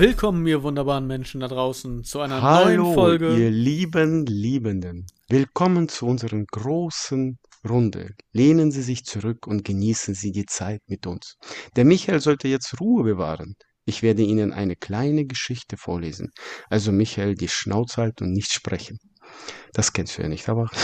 Willkommen, 0.00 0.46
ihr 0.46 0.62
wunderbaren 0.62 1.06
Menschen 1.06 1.42
da 1.42 1.48
draußen, 1.48 2.04
zu 2.04 2.20
einer 2.20 2.40
Hallo, 2.40 2.84
neuen 2.84 2.94
Folge. 2.94 3.36
ihr 3.36 3.50
lieben 3.50 4.24
Liebenden. 4.24 5.06
Willkommen 5.28 5.90
zu 5.90 6.06
unserer 6.06 6.42
großen 6.42 7.38
Runde. 7.68 8.14
Lehnen 8.32 8.70
Sie 8.70 8.80
sich 8.80 9.04
zurück 9.04 9.46
und 9.46 9.62
genießen 9.62 10.14
Sie 10.14 10.32
die 10.32 10.46
Zeit 10.46 10.80
mit 10.86 11.06
uns. 11.06 11.36
Der 11.76 11.84
Michael 11.84 12.20
sollte 12.20 12.48
jetzt 12.48 12.80
Ruhe 12.80 13.04
bewahren. 13.04 13.56
Ich 13.84 14.02
werde 14.02 14.22
Ihnen 14.22 14.54
eine 14.54 14.74
kleine 14.74 15.26
Geschichte 15.26 15.76
vorlesen. 15.76 16.30
Also 16.70 16.92
Michael 16.92 17.34
die 17.34 17.48
Schnauze 17.48 18.00
halten 18.00 18.24
und 18.24 18.32
nicht 18.32 18.54
sprechen. 18.54 19.00
Das 19.74 19.92
kennst 19.92 20.16
du 20.16 20.22
ja 20.22 20.28
nicht, 20.28 20.48
aber. 20.48 20.70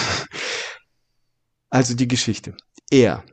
Also 1.70 1.94
die 1.94 2.06
Geschichte. 2.06 2.54
Er. 2.90 3.24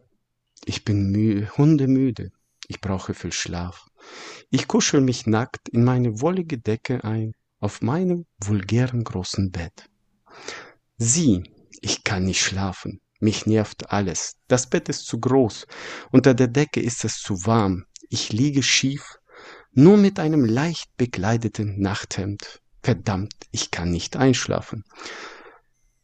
Ich 0.64 0.86
bin 0.86 1.12
mü 1.12 1.46
hundemüde. 1.58 2.30
Ich 2.70 2.80
brauche 2.80 3.14
viel 3.14 3.34
Schlaf. 3.34 3.86
Ich 4.50 4.68
kuschel 4.68 5.02
mich 5.02 5.26
nackt 5.26 5.70
in 5.70 5.84
meine 5.84 6.22
wollige 6.22 6.58
Decke 6.58 7.04
ein, 7.04 7.34
auf 7.60 7.82
meinem 7.82 8.26
vulgären 8.40 9.04
großen 9.04 9.52
Bett. 9.52 9.90
Sie, 10.98 11.44
ich 11.82 12.04
kann 12.04 12.26
nicht 12.26 12.42
schlafen. 12.42 13.00
Mich 13.20 13.46
nervt 13.46 13.92
alles. 13.92 14.36
Das 14.48 14.70
Bett 14.70 14.90
ist 14.90 15.06
zu 15.06 15.20
groß. 15.20 15.66
Unter 16.12 16.34
der 16.34 16.48
Decke 16.48 16.82
ist 16.82 17.06
es 17.06 17.20
zu 17.20 17.46
warm. 17.46 17.86
Ich 18.10 18.34
liege 18.34 18.62
schief, 18.62 19.18
nur 19.72 19.98
mit 19.98 20.20
einem 20.20 20.46
leicht 20.46 20.96
bekleideten 20.98 21.80
Nachthemd. 21.80 22.62
Verdammt, 22.82 23.34
ich 23.52 23.72
kann 23.72 23.92
nicht 23.92 24.18
einschlafen. 24.18 24.84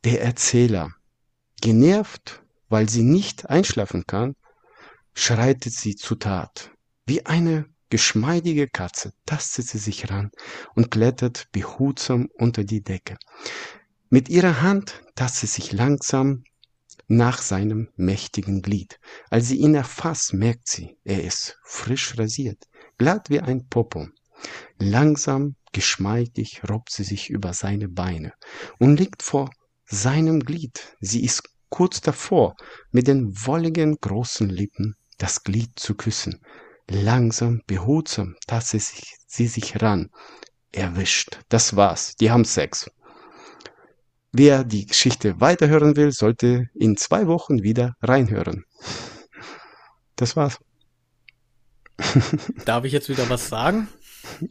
Der 0.05 0.23
Erzähler. 0.23 0.91
Genervt, 1.61 2.41
weil 2.69 2.87
sie 2.87 3.03
nicht 3.03 3.49
einschlafen 3.49 4.07
kann, 4.07 4.35
schreitet 5.13 5.73
sie 5.73 5.95
zu 5.97 6.15
Tat. 6.15 6.71
Wie 7.05 7.25
eine 7.25 7.65
geschmeidige 7.89 8.67
Katze 8.67 9.13
tastet 9.25 9.67
sie 9.67 9.77
sich 9.77 10.09
ran 10.09 10.31
und 10.75 10.91
klettert 10.91 11.47
behutsam 11.51 12.29
unter 12.33 12.63
die 12.63 12.81
Decke. 12.81 13.17
Mit 14.09 14.29
ihrer 14.29 14.61
Hand 14.61 15.01
tastet 15.15 15.49
sie 15.49 15.61
sich 15.61 15.71
langsam 15.71 16.43
nach 17.07 17.41
seinem 17.41 17.89
mächtigen 17.95 18.61
Glied. 18.61 18.99
Als 19.29 19.47
sie 19.47 19.57
ihn 19.57 19.75
erfasst, 19.75 20.33
merkt 20.33 20.67
sie, 20.67 20.97
er 21.03 21.23
ist 21.23 21.57
frisch 21.63 22.17
rasiert, 22.17 22.65
glatt 22.97 23.29
wie 23.29 23.39
ein 23.39 23.67
Popo. 23.67 24.07
Langsam, 24.77 25.55
geschmeidig 25.71 26.61
robbt 26.69 26.91
sie 26.91 27.03
sich 27.03 27.29
über 27.29 27.53
seine 27.53 27.89
Beine 27.89 28.33
und 28.79 28.99
liegt 28.99 29.23
vor 29.23 29.49
seinem 29.85 30.39
Glied. 30.39 30.95
Sie 31.01 31.23
ist 31.23 31.43
kurz 31.69 32.01
davor, 32.01 32.55
mit 32.91 33.07
den 33.07 33.33
wolligen 33.45 33.95
großen 33.99 34.49
Lippen 34.49 34.95
das 35.17 35.43
Glied 35.43 35.77
zu 35.77 35.95
küssen. 35.95 36.41
Langsam, 36.89 37.61
behutsam 37.67 38.35
tastet 38.47 38.81
sich, 38.81 39.15
sie 39.27 39.47
sich 39.47 39.81
ran. 39.81 40.09
Erwischt. 40.71 41.39
Das 41.47 41.75
war's. 41.75 42.15
Die 42.15 42.31
haben 42.31 42.45
Sex. 42.45 42.89
Wer 44.31 44.63
die 44.63 44.85
Geschichte 44.85 45.39
weiterhören 45.39 45.95
will, 45.95 46.11
sollte 46.11 46.69
in 46.73 46.97
zwei 46.97 47.27
Wochen 47.27 47.61
wieder 47.63 47.95
reinhören. 48.01 48.65
Das 50.15 50.35
war's. 50.35 50.59
Darf 52.65 52.85
ich 52.85 52.93
jetzt 52.93 53.09
wieder 53.09 53.29
was 53.29 53.49
sagen? 53.49 53.87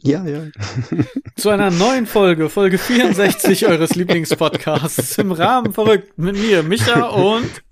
Ja, 0.01 0.25
ja. 0.25 0.47
Zu 1.35 1.49
einer 1.49 1.71
neuen 1.71 2.05
Folge, 2.05 2.49
Folge 2.49 2.77
64 2.77 3.67
eures 3.67 3.95
Lieblingspodcasts 3.95 5.17
im 5.17 5.31
Rahmen 5.31 5.73
verrückt 5.73 6.17
mit 6.17 6.35
mir, 6.35 6.63
Micha 6.63 7.07
und 7.07 7.49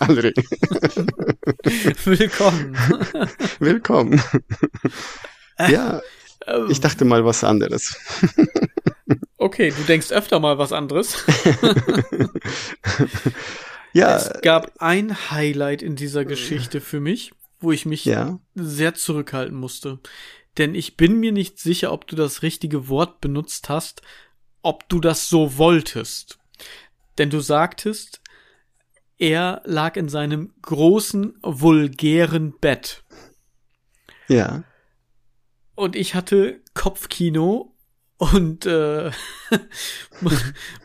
André. 0.00 0.32
Willkommen. 2.04 2.76
Willkommen. 3.58 4.22
Ja, 5.58 6.00
ich 6.68 6.80
dachte 6.80 7.04
mal 7.04 7.24
was 7.24 7.44
anderes. 7.44 7.96
Okay, 9.36 9.72
du 9.76 9.82
denkst 9.84 10.10
öfter 10.12 10.40
mal 10.40 10.58
was 10.58 10.72
anderes. 10.72 11.24
Ja, 13.92 14.16
Es 14.16 14.40
gab 14.42 14.72
ein 14.78 15.30
Highlight 15.30 15.82
in 15.82 15.96
dieser 15.96 16.24
Geschichte 16.24 16.80
für 16.80 17.00
mich, 17.00 17.32
wo 17.60 17.72
ich 17.72 17.86
mich 17.86 18.04
ja. 18.04 18.38
sehr 18.54 18.94
zurückhalten 18.94 19.56
musste. 19.56 19.98
Denn 20.58 20.74
ich 20.74 20.96
bin 20.96 21.20
mir 21.20 21.32
nicht 21.32 21.58
sicher, 21.58 21.92
ob 21.92 22.06
du 22.06 22.16
das 22.16 22.42
richtige 22.42 22.88
Wort 22.88 23.20
benutzt 23.20 23.68
hast, 23.68 24.02
ob 24.62 24.88
du 24.88 25.00
das 25.00 25.28
so 25.28 25.56
wolltest. 25.56 26.38
Denn 27.16 27.30
du 27.30 27.40
sagtest, 27.40 28.20
er 29.18 29.62
lag 29.64 29.96
in 29.96 30.08
seinem 30.08 30.52
großen, 30.62 31.38
vulgären 31.42 32.58
Bett. 32.58 33.04
Ja. 34.28 34.64
Und 35.74 35.96
ich 35.96 36.14
hatte 36.14 36.60
Kopfkino 36.74 37.74
und 38.18 38.66
äh, 38.66 39.10
mu- 40.20 40.30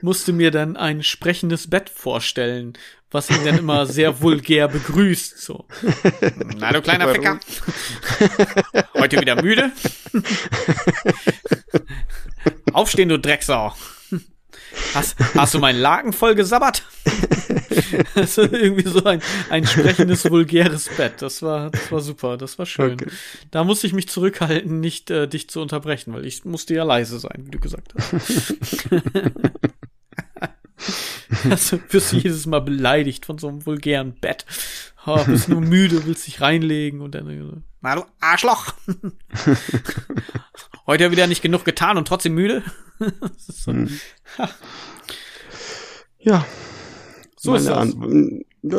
musste 0.02 0.32
mir 0.34 0.52
dann 0.52 0.78
ein 0.78 1.04
sprechendes 1.04 1.70
Bett 1.70 1.90
vorstellen, 1.90 2.74
was 3.12 3.30
ihn 3.30 3.44
dann 3.46 3.58
immer 3.58 3.86
sehr 3.86 4.22
vulgär 4.22 4.68
begrüßt. 4.68 5.38
So. 5.40 5.66
Na 6.58 6.72
du 6.72 6.82
kleiner 6.82 7.06
Warum? 7.08 7.40
Ficker. 7.42 8.88
Heute 8.96 9.20
wieder 9.22 9.42
müde? 9.42 9.72
Aufstehen, 12.74 13.10
du 13.10 13.20
Drecksau. 13.20 13.74
Hast, 14.94 15.16
hast 15.36 15.54
du 15.54 15.60
meinen 15.60 15.80
Laken 15.80 16.14
voll 16.14 16.36
gesabbert? 16.36 16.84
Das 18.16 18.38
ist 18.38 18.54
irgendwie 18.54 18.88
so 18.88 19.04
ein, 19.04 19.22
ein 19.50 19.66
sprechendes, 19.66 20.30
vulgäres 20.30 20.90
Bett. 20.96 21.22
Das 21.22 21.42
war, 21.42 21.70
das 21.70 21.92
war 21.92 22.02
super, 22.02 22.38
das 22.38 22.58
war 22.58 22.66
schön. 22.66 22.94
Okay. 22.94 23.10
Da 23.52 23.64
musste 23.64 23.88
ich 23.88 23.94
mich 23.94 24.10
zurückhalten, 24.10 24.80
nicht 24.80 25.12
äh, 25.12 25.28
dich 25.28 25.50
zu 25.50 25.62
unterbrechen, 25.62 26.14
weil 26.14 26.26
ich 26.26 26.46
musste 26.46 26.74
ja 26.74 26.84
leise 26.84 27.20
sein, 27.20 27.44
wie 27.46 27.52
du 27.52 27.60
gesagt 27.60 27.94
hast. 27.96 28.56
also 31.50 31.80
wirst 31.90 32.12
du 32.12 32.18
jedes 32.18 32.46
Mal 32.46 32.62
beleidigt 32.62 33.26
von 33.26 33.38
so 33.38 33.48
einem 33.48 33.66
vulgären 33.66 34.14
Bett. 34.14 34.46
Oh, 35.06 35.22
bist 35.26 35.50
nur 35.50 35.62
müde, 35.62 36.06
willst 36.06 36.28
dich 36.28 36.40
reinlegen 36.42 37.02
und 37.02 37.14
dann 37.16 37.26
so, 37.28 37.62
na 37.82 37.96
du 37.96 38.06
Arschloch. 38.22 38.74
Heute 40.88 41.12
wieder 41.12 41.28
nicht 41.28 41.42
genug 41.42 41.66
getan 41.66 41.98
und 41.98 42.08
trotzdem 42.08 42.34
müde. 42.36 42.64
So, 43.38 43.74
Ja. 46.20 46.46
so 47.36 47.56
ist 47.56 47.66
ja, 47.68 47.86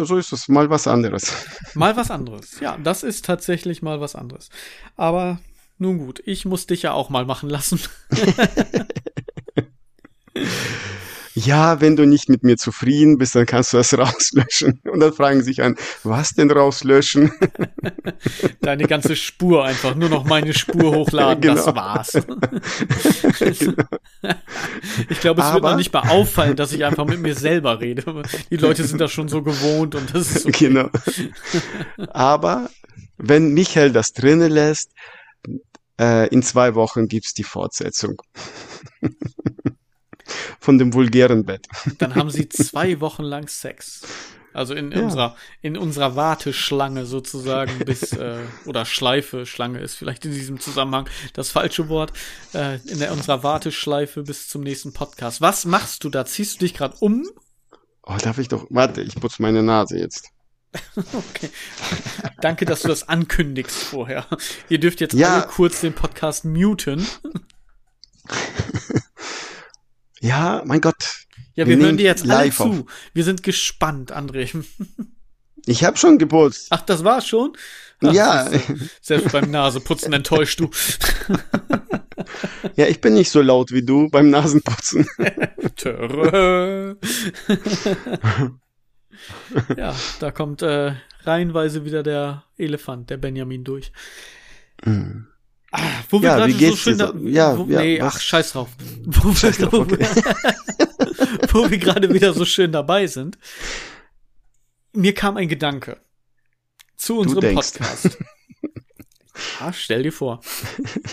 so 0.07 0.17
ist 0.17 0.33
es. 0.33 0.49
Mal 0.49 0.71
was 0.71 0.87
anderes. 0.87 1.31
Mal 1.75 1.95
was 1.97 2.11
anderes. 2.11 2.59
Ja, 2.61 2.79
das 2.83 3.03
ist 3.03 3.27
tatsächlich 3.27 3.83
mal 3.83 4.01
was 4.01 4.15
anderes. 4.15 4.49
Aber 4.97 5.41
nun 5.79 5.99
gut, 5.99 6.23
ich 6.25 6.47
muss 6.47 6.67
dich 6.67 6.83
ja 6.83 6.93
auch 6.93 7.11
mal 7.11 7.27
machen 7.27 7.51
lassen. 7.51 7.81
Ja, 11.37 11.81
wenn 11.81 11.97
du 11.97 12.07
nicht 12.07 12.29
mit 12.29 12.45
mir 12.45 12.57
zufrieden 12.57 13.19
bist, 13.19 13.35
dann 13.35 13.45
kannst 13.47 13.73
du 13.73 13.77
das 13.79 13.93
rauslöschen. 13.99 14.81
Und 14.85 15.01
dann 15.01 15.13
fragen 15.13 15.43
sich 15.43 15.63
an, 15.63 15.77
was 16.05 16.31
denn 16.35 16.51
rauslöschen? 16.51 17.33
Deine 18.61 18.85
ganze 18.87 19.17
Spur 19.17 19.65
einfach, 19.65 19.95
nur 19.97 20.09
noch 20.09 20.25
meine 20.25 20.55
Spur 20.55 20.95
hochladen, 20.95 21.43
das 21.43 21.65
Genau. 21.65 21.77
war's. 21.77 22.15
ich 25.09 25.21
glaube, 25.21 25.41
es 25.41 25.47
wird 25.49 25.57
Aber- 25.57 25.71
noch 25.71 25.77
nicht 25.77 25.93
mal 25.93 26.09
auffallen, 26.09 26.57
dass 26.57 26.73
ich 26.73 26.85
einfach 26.85 27.05
mit 27.07 27.21
mir 27.21 27.35
selber 27.35 27.81
rede. 27.81 28.23
Die 28.51 28.57
Leute 28.57 28.85
sind 28.85 29.01
das 29.01 29.11
schon 29.13 29.29
so 29.29 29.43
gewohnt 29.43 29.95
und 29.95 30.15
das 30.15 30.31
ist 30.37 30.47
okay. 30.47 30.69
Genau. 30.69 30.89
Aber 32.11 32.71
wenn 33.19 33.53
Michael 33.53 33.93
das 33.93 34.13
drinnen 34.13 34.51
lässt, 34.51 34.93
äh, 36.01 36.29
in 36.29 36.43
zwei 36.43 36.75
Wochen 36.75 37.07
gibt's 37.09 37.35
die 37.35 37.45
Fortsetzung. 37.45 38.23
Von 40.61 40.79
dem 40.79 40.93
vulgären 40.95 41.45
Bett. 41.45 41.67
Dann 41.99 42.15
haben 42.15 42.31
sie 42.31 42.49
zwei 42.49 43.01
Wochen 43.01 43.23
lang 43.23 43.49
Sex. 43.49 44.03
Also 44.53 44.73
in 44.75 44.93
Ja. 44.93 45.01
unserer 45.03 45.37
in 45.63 45.77
unserer 45.77 46.15
Warteschlange 46.15 47.07
sozusagen 47.07 47.77
bis 47.85 48.13
äh, 48.13 48.39
oder 48.67 48.85
Schleife 48.85 49.47
Schlange 49.47 49.81
ist 49.81 49.97
vielleicht 49.97 50.25
in 50.25 50.33
diesem 50.33 50.61
Zusammenhang 50.61 51.09
das 51.33 51.51
falsche 51.51 51.89
Wort 51.89 52.13
äh, 52.53 52.77
in 52.87 53.01
der 53.01 53.11
unserer 53.13 53.43
Warteschleife 53.43 54.23
bis 54.23 54.49
zum 54.49 54.63
nächsten 54.63 54.93
Podcast. 54.93 55.41
Was 55.41 55.65
machst 55.65 56.05
du 56.05 56.09
da? 56.09 56.25
Ziehst 56.25 56.55
du 56.55 56.59
dich 56.67 56.75
gerade 56.75 56.97
um? 57.01 57.27
Oh, 58.05 58.17
darf 58.23 58.39
ich 58.39 58.47
doch, 58.49 58.67
warte, 58.71 59.01
ich 59.01 59.17
putze 59.17 59.43
meine 59.43 59.63
Nase 59.63 59.99
jetzt. 59.99 60.29
Okay. 60.97 61.51
Danke, 62.41 62.65
dass 62.65 62.83
du 62.83 62.89
das 62.89 63.09
ankündigst 63.09 63.77
vorher. 63.77 64.27
Ihr 64.69 64.79
dürft 64.81 65.01
jetzt 65.01 65.15
Ja. 65.15 65.35
alle 65.35 65.47
kurz 65.47 65.81
den 65.81 65.93
Podcast 65.95 66.45
muten. 66.45 67.07
Ja, 70.25 70.63
mein 70.65 70.81
Gott. 70.81 71.27
Ja, 71.55 71.67
Wir 71.67 71.79
wir 71.79 71.85
hören 71.85 71.97
dir 71.99 72.05
jetzt 72.07 72.23
alle 72.23 72.33
live 72.47 72.61
auf. 72.61 72.77
zu. 72.77 72.87
Wir 73.13 73.25
sind 73.25 73.43
gespannt, 73.43 74.15
André. 74.15 74.65
Ich 75.67 75.83
habe 75.83 75.97
schon 75.97 76.19
geputzt. 76.19 76.67
Ach, 76.69 76.83
das 76.83 77.05
war's 77.05 77.27
schon? 77.27 77.57
Ach, 78.03 78.13
Ja. 78.13 78.51
du. 78.51 78.59
Selbst 79.01 79.33
beim 79.33 79.51
Naseputzen 79.51 80.13
enttäuscht 80.13 80.61
du. 80.61 80.69
Ja, 82.77 82.87
ich 82.87 83.01
bin 83.01 83.15
nicht 83.15 83.31
so 83.31 83.41
laut 83.43 83.71
wie 83.73 83.83
du 83.85 84.09
beim 84.11 84.29
Nasenputzen. 84.31 85.07
Ja, 89.77 89.95
da 90.21 90.31
kommt 90.31 90.63
äh, 90.63 90.95
reihenweise 91.23 91.85
wieder 91.85 92.03
der 92.03 92.45
Elefant, 92.57 93.11
der 93.11 93.17
Benjamin 93.17 93.65
durch. 93.65 93.93
Hm. 94.83 95.29
Ah, 95.77 95.81
wo 96.09 96.23
wir 96.23 96.29
Ja, 96.29 96.37
gerade 96.37 96.53
so 96.53 96.77
schön 96.77 96.99
da? 96.99 97.13
Ja, 97.25 97.59
wo, 97.59 97.65
ja, 97.65 97.81
nee, 97.81 98.01
was? 98.01 98.15
ach, 98.15 98.21
scheiß 98.21 98.53
drauf. 98.53 98.69
Wo 99.07 99.29
wir, 99.31 99.35
Scheiß 99.37 99.59
drauf, 99.59 99.75
okay. 99.75 99.99
wo 101.53 101.69
wir 101.71 101.79
gerade 101.79 102.13
wieder 102.15 102.33
so 102.33 102.45
schön 102.45 102.71
dabei 102.71 103.07
sind. 103.09 103.39
Mir 104.93 105.15
kam 105.15 105.37
ein 105.37 105.49
Gedanke 105.49 106.01
zu 106.97 107.19
unserem. 107.19 107.55
Podcast. 107.55 108.19
Ah, 109.59 109.73
stell 109.73 110.05
dir 110.05 110.13
vor. 110.13 110.41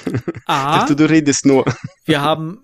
Ich 0.06 0.14
A, 0.46 0.78
dachte, 0.82 0.96
du 0.96 1.10
redest 1.10 1.44
nur. 1.48 1.66
wir 2.06 2.22
haben 2.22 2.64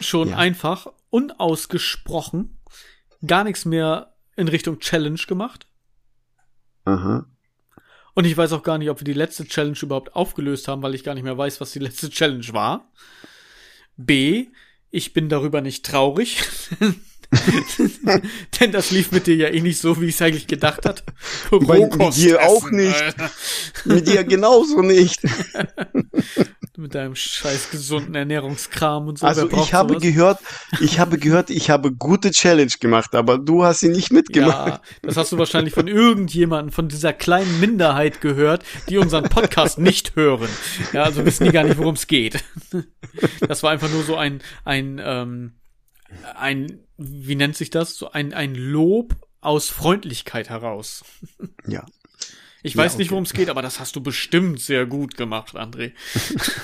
schon 0.00 0.30
Ja. 0.30 0.36
einfach 0.38 0.88
unausgesprochen 1.10 2.58
gar 3.24 3.44
nichts 3.44 3.64
mehr 3.64 4.16
in 4.34 4.48
Richtung 4.48 4.80
Challenge 4.80 5.20
gemacht. 5.28 5.68
Aha. 6.84 7.24
Und 8.16 8.24
ich 8.24 8.34
weiß 8.34 8.54
auch 8.54 8.62
gar 8.62 8.78
nicht, 8.78 8.88
ob 8.88 8.98
wir 8.98 9.04
die 9.04 9.12
letzte 9.12 9.44
Challenge 9.44 9.76
überhaupt 9.82 10.16
aufgelöst 10.16 10.68
haben, 10.68 10.82
weil 10.82 10.94
ich 10.94 11.04
gar 11.04 11.12
nicht 11.12 11.22
mehr 11.22 11.36
weiß, 11.36 11.60
was 11.60 11.72
die 11.72 11.80
letzte 11.80 12.08
Challenge 12.08 12.46
war. 12.52 12.90
B, 13.98 14.46
ich 14.90 15.12
bin 15.12 15.28
darüber 15.28 15.60
nicht 15.60 15.84
traurig. 15.84 16.42
Denn 18.60 18.72
das 18.72 18.90
lief 18.90 19.12
mit 19.12 19.26
dir 19.26 19.36
ja 19.36 19.48
eh 19.48 19.60
nicht 19.60 19.80
so, 19.80 20.00
wie 20.00 20.06
ich 20.06 20.14
es 20.14 20.22
eigentlich 20.22 20.46
gedacht 20.46 20.86
hat. 20.86 21.04
Bei 21.50 21.78
Rohkost 21.78 22.18
dir 22.18 22.42
auch 22.42 22.70
nicht. 22.70 23.00
Alter. 23.00 23.30
Mit 23.84 24.06
dir 24.06 24.24
genauso 24.24 24.82
nicht. 24.82 25.20
Mit 26.78 26.94
deinem 26.94 27.16
scheiß 27.16 27.70
gesunden 27.70 28.14
Ernährungskram 28.14 29.08
und 29.08 29.18
so. 29.18 29.26
Also 29.26 29.50
ich 29.50 29.72
habe 29.72 29.94
sowas? 29.94 30.02
gehört, 30.02 30.40
ich 30.80 31.00
habe 31.00 31.16
gehört, 31.16 31.48
ich 31.48 31.70
habe 31.70 31.90
gute 31.90 32.32
Challenge 32.32 32.70
gemacht, 32.78 33.14
aber 33.14 33.38
du 33.38 33.64
hast 33.64 33.80
sie 33.80 33.88
nicht 33.88 34.12
mitgemacht. 34.12 34.68
Ja, 34.68 34.80
das 35.00 35.16
hast 35.16 35.32
du 35.32 35.38
wahrscheinlich 35.38 35.72
von 35.72 35.88
irgendjemandem, 35.88 36.72
von 36.72 36.88
dieser 36.88 37.14
kleinen 37.14 37.60
Minderheit 37.60 38.20
gehört, 38.20 38.62
die 38.90 38.98
unseren 38.98 39.24
Podcast 39.24 39.78
nicht 39.78 40.16
hören. 40.16 40.50
Ja, 40.92 41.04
also 41.04 41.24
wissen 41.24 41.44
die 41.44 41.50
gar 41.50 41.64
nicht, 41.64 41.78
worum 41.78 41.94
es 41.94 42.06
geht. 42.06 42.44
Das 43.48 43.62
war 43.62 43.70
einfach 43.70 43.90
nur 43.90 44.02
so 44.02 44.16
ein, 44.16 44.42
ein, 44.64 45.00
ähm, 45.02 45.52
ein, 46.34 46.80
wie 46.96 47.34
nennt 47.34 47.56
sich 47.56 47.70
das? 47.70 47.96
So 47.96 48.10
ein, 48.10 48.32
ein 48.34 48.54
Lob 48.54 49.16
aus 49.40 49.68
Freundlichkeit 49.68 50.48
heraus. 50.50 51.04
Ja. 51.68 51.84
Ich 52.62 52.74
Ja, 52.74 52.82
weiß 52.84 52.96
nicht, 52.98 53.10
worum 53.10 53.24
es 53.24 53.32
geht, 53.32 53.48
aber 53.48 53.60
das 53.62 53.80
hast 53.80 53.96
du 53.96 54.00
bestimmt 54.00 54.60
sehr 54.60 54.86
gut 54.86 55.16
gemacht, 55.16 55.56
André. 55.56 55.92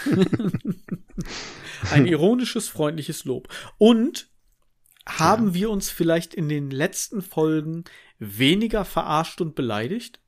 ein 1.91 2.07
ironisches, 2.07 2.69
freundliches 2.69 3.25
Lob. 3.25 3.49
Und 3.79 4.29
haben 5.07 5.55
wir 5.55 5.71
uns 5.71 5.91
vielleicht 5.91 6.35
in 6.35 6.49
den 6.49 6.71
letzten 6.71 7.23
Folgen 7.23 7.85
weniger 8.19 8.85
verarscht 8.85 9.41
und 9.41 9.55
beleidigt? 9.55 10.21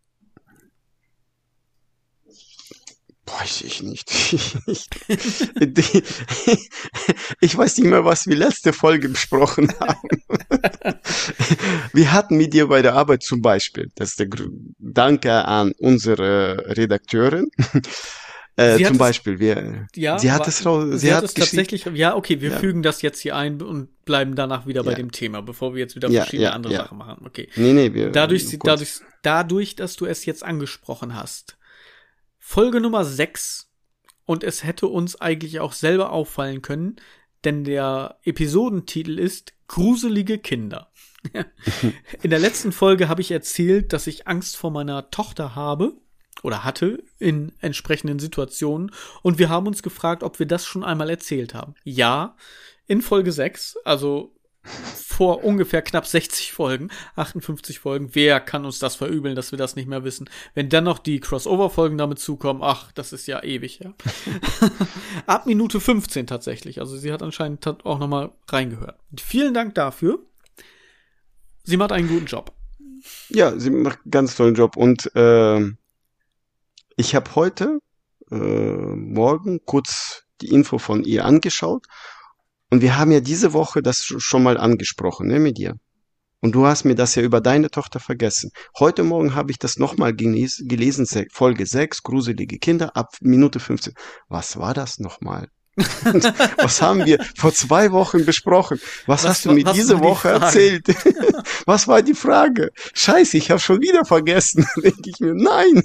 Weiß 3.27 3.63
ich 3.63 3.83
nicht. 3.83 4.11
Ich, 4.67 4.89
die, 5.59 6.03
ich 7.41 7.57
weiß 7.57 7.79
nicht 7.79 7.89
mehr, 7.89 8.05
was 8.05 8.27
wir 8.27 8.37
letzte 8.37 8.73
Folge 8.75 9.09
besprochen 9.09 9.73
haben. 9.81 10.09
Wir 11.93 12.13
hatten 12.13 12.37
mit 12.37 12.53
dir 12.53 12.67
bei 12.69 12.83
der 12.83 12.95
Arbeit 12.95 13.23
zum 13.23 13.41
Beispiel, 13.41 13.91
das 13.95 14.11
ist 14.11 14.21
der 14.21 14.29
Danke 14.79 15.33
an 15.47 15.73
unsere 15.79 16.77
Redakteurin. 16.77 17.49
Äh, 18.57 18.83
zum 18.85 18.99
Beispiel, 18.99 19.41
wir, 19.41 19.87
Ja, 19.97 20.19
sie 20.19 20.31
hat 20.31 20.47
es 20.47 20.65
raus, 20.65 20.85
Sie, 20.93 20.99
sie, 20.99 21.15
hat, 21.15 21.25
es 21.25 21.35
tatsächlich, 21.35 21.87
ja, 21.95 22.15
okay, 22.15 22.41
wir 22.41 22.51
Ja. 22.51 22.59
fügen 22.59 22.83
das 22.83 23.03
jetzt 23.03 23.21
hier 23.21 23.35
ein 23.35 23.61
und 23.61 24.05
bleiben 24.05 24.37
danach 24.37 24.67
wieder 24.67 24.85
bei 24.85 24.91
Ja. 24.93 24.97
dem 24.97 25.11
Thema, 25.11 25.41
bevor 25.43 25.75
wir 25.75 25.81
jetzt 25.81 25.97
wieder 25.97 26.11
verschiedene 26.11 26.53
andere. 26.53 26.75
Sachen 26.77 26.99
machen. 26.99 27.25
Okay. 27.27 27.49
nee, 27.57 27.73
nee, 27.73 27.93
wir, 27.95 28.11
Dadurch, 28.11 28.57
dadurch, 28.63 29.01
dadurch, 29.23 29.75
dass 29.77 29.97
du 29.97 30.07
es 30.07 30.25
jetzt 30.25 30.45
angesprochen 30.45 31.17
hast. 31.17 31.57
Folge 32.47 32.79
Nummer 32.83 33.07
6. 33.07 33.71
Und 34.27 34.45
es 34.45 34.65
hätte 34.65 34.87
uns 34.87 35.19
eigentlich 35.19 35.61
auch 35.61 35.73
selber 35.73 36.13
auffallen 36.13 36.61
können, 36.61 36.97
denn 37.43 37.65
der 37.65 38.19
Episodentitel 38.23 39.19
ist 39.19 39.55
Gruselige 39.67 40.39
Kinder. 40.39 40.93
In 42.23 42.29
der 42.29 42.39
letzten 42.39 42.71
Folge 42.71 43.09
habe 43.09 43.23
ich 43.23 43.31
erzählt, 43.31 43.95
dass 43.95 44.07
ich 44.07 44.29
Angst 44.29 44.59
vor 44.59 44.71
meiner 44.71 45.11
Tochter 45.11 45.55
habe 45.55 45.95
oder 46.43 46.65
hatte 46.65 47.03
in 47.19 47.53
entsprechenden 47.61 48.19
Situationen 48.19 48.93
und 49.23 49.39
wir 49.39 49.49
haben 49.49 49.67
uns 49.67 49.83
gefragt, 49.83 50.23
ob 50.23 50.39
wir 50.39 50.47
das 50.47 50.67
schon 50.67 50.85
einmal 50.85 51.09
erzählt 51.09 51.55
haben. 51.55 51.75
Ja, 51.83 52.37
in 52.87 53.01
Folge 53.01 53.33
6, 53.33 53.79
also 53.85 54.37
vor 54.65 55.45
ungefähr 55.45 55.83
knapp 55.83 56.07
60 56.07 56.53
Folgen, 56.53 56.91
58 57.17 57.79
Folgen. 57.79 58.11
Wer 58.15 58.41
kann 58.41 58.65
uns 58.65 58.79
das 58.79 58.97
verübeln, 58.97 59.37
dass 59.37 59.53
wir 59.53 59.59
das 59.59 59.77
nicht 59.77 59.89
mehr 59.89 60.05
wissen? 60.05 60.29
Wenn 60.55 60.69
dann 60.69 60.85
noch 60.85 60.99
die 60.99 61.21
Crossover-Folgen 61.21 61.99
damit 61.99 62.19
zukommen, 62.19 62.61
ach, 62.63 62.91
das 62.93 63.13
ist 63.13 63.27
ja 63.27 63.43
ewig, 63.43 63.81
ja. 63.81 63.95
Ab 65.27 65.47
Minute 65.47 65.81
15 65.81 66.27
tatsächlich. 66.27 66.81
Also 66.81 66.97
sie 66.97 67.13
hat 67.13 67.23
anscheinend 67.23 67.67
auch 67.85 67.99
noch 67.99 68.09
mal 68.09 68.33
reingehört. 68.49 68.99
Vielen 69.17 69.55
Dank 69.55 69.75
dafür. 69.75 70.19
Sie 71.63 71.77
macht 71.77 71.93
einen 71.93 72.09
guten 72.09 72.27
Job. 72.27 72.53
Ja, 73.29 73.59
sie 73.59 73.71
macht 73.71 74.01
einen 74.05 74.11
ganz 74.11 74.37
tollen 74.37 74.55
Job. 74.55 74.77
Und 74.77 75.11
ähm, 75.15 75.79
ich 76.97 77.15
habe 77.15 77.35
heute 77.35 77.79
äh, 78.31 78.37
Morgen 78.37 79.61
kurz 79.65 80.25
die 80.41 80.49
Info 80.49 80.79
von 80.79 81.05
ihr 81.05 81.25
angeschaut. 81.25 81.87
Und 82.75 82.81
wir 82.83 82.99
haben 82.99 83.13
ja 83.13 83.21
diese 83.21 83.53
Woche 83.53 83.83
das 83.83 83.99
sch- 83.99 84.19
schon 84.19 84.43
mal 84.43 84.59
angesprochen, 84.59 85.29
ne, 85.29 85.39
mit 85.39 85.59
dir. 85.59 85.75
Und 86.41 86.57
du 86.57 86.67
hast 86.67 86.83
mir 86.83 86.97
das 86.97 87.15
ja 87.15 87.23
über 87.23 87.41
deine 87.41 87.71
Tochter 87.71 88.01
vergessen. 88.01 88.51
Heute 88.81 89.05
Morgen 89.05 89.37
habe 89.37 89.53
ich 89.53 89.61
das 89.61 89.77
nochmal 89.77 90.13
geles 90.13 90.61
gelesen, 90.67 91.07
Se- 91.07 91.27
Folge 91.31 91.67
6, 91.67 92.03
gruselige 92.03 92.59
Kinder, 92.59 92.97
ab 92.97 93.11
Minute 93.21 93.61
15. 93.61 93.95
Was 94.29 94.57
war 94.57 94.75
das 94.75 94.99
nochmal? 94.99 95.47
was 96.59 96.83
haben 96.83 97.07
wir 97.07 97.25
vor 97.37 97.55
zwei 97.55 97.93
Wochen 97.93 98.25
besprochen? 98.25 98.81
Was, 99.07 99.23
Was 99.23 99.31
hast 99.31 99.45
du 99.45 99.53
mir 99.53 99.63
diese 99.73 99.95
die 99.95 100.01
Woche 100.03 100.31
Frage? 100.31 100.45
erzählt? 100.47 100.87
was 101.67 101.87
war 101.87 102.03
die 102.03 102.15
Frage? 102.15 102.71
Scheiße, 102.93 103.37
ich 103.37 103.53
habe 103.53 103.61
schon 103.61 103.81
wieder 103.81 104.05
vergessen. 104.05 104.67
Denke 104.83 105.11
ich 105.11 105.21
mir, 105.21 105.35
nein. 105.35 105.81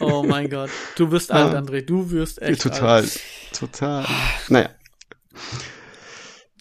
Oh 0.00 0.24
mein 0.24 0.50
Gott. 0.50 0.70
Du 0.96 1.12
wirst 1.12 1.30
Ja. 1.30 1.36
alt, 1.46 1.54
André. 1.54 1.82
Du 1.82 2.10
wirst 2.10 2.42
echt 2.42 2.60
total, 2.62 3.02
alt. 3.02 3.20
total. 3.56 4.04
Naja, 4.48 4.70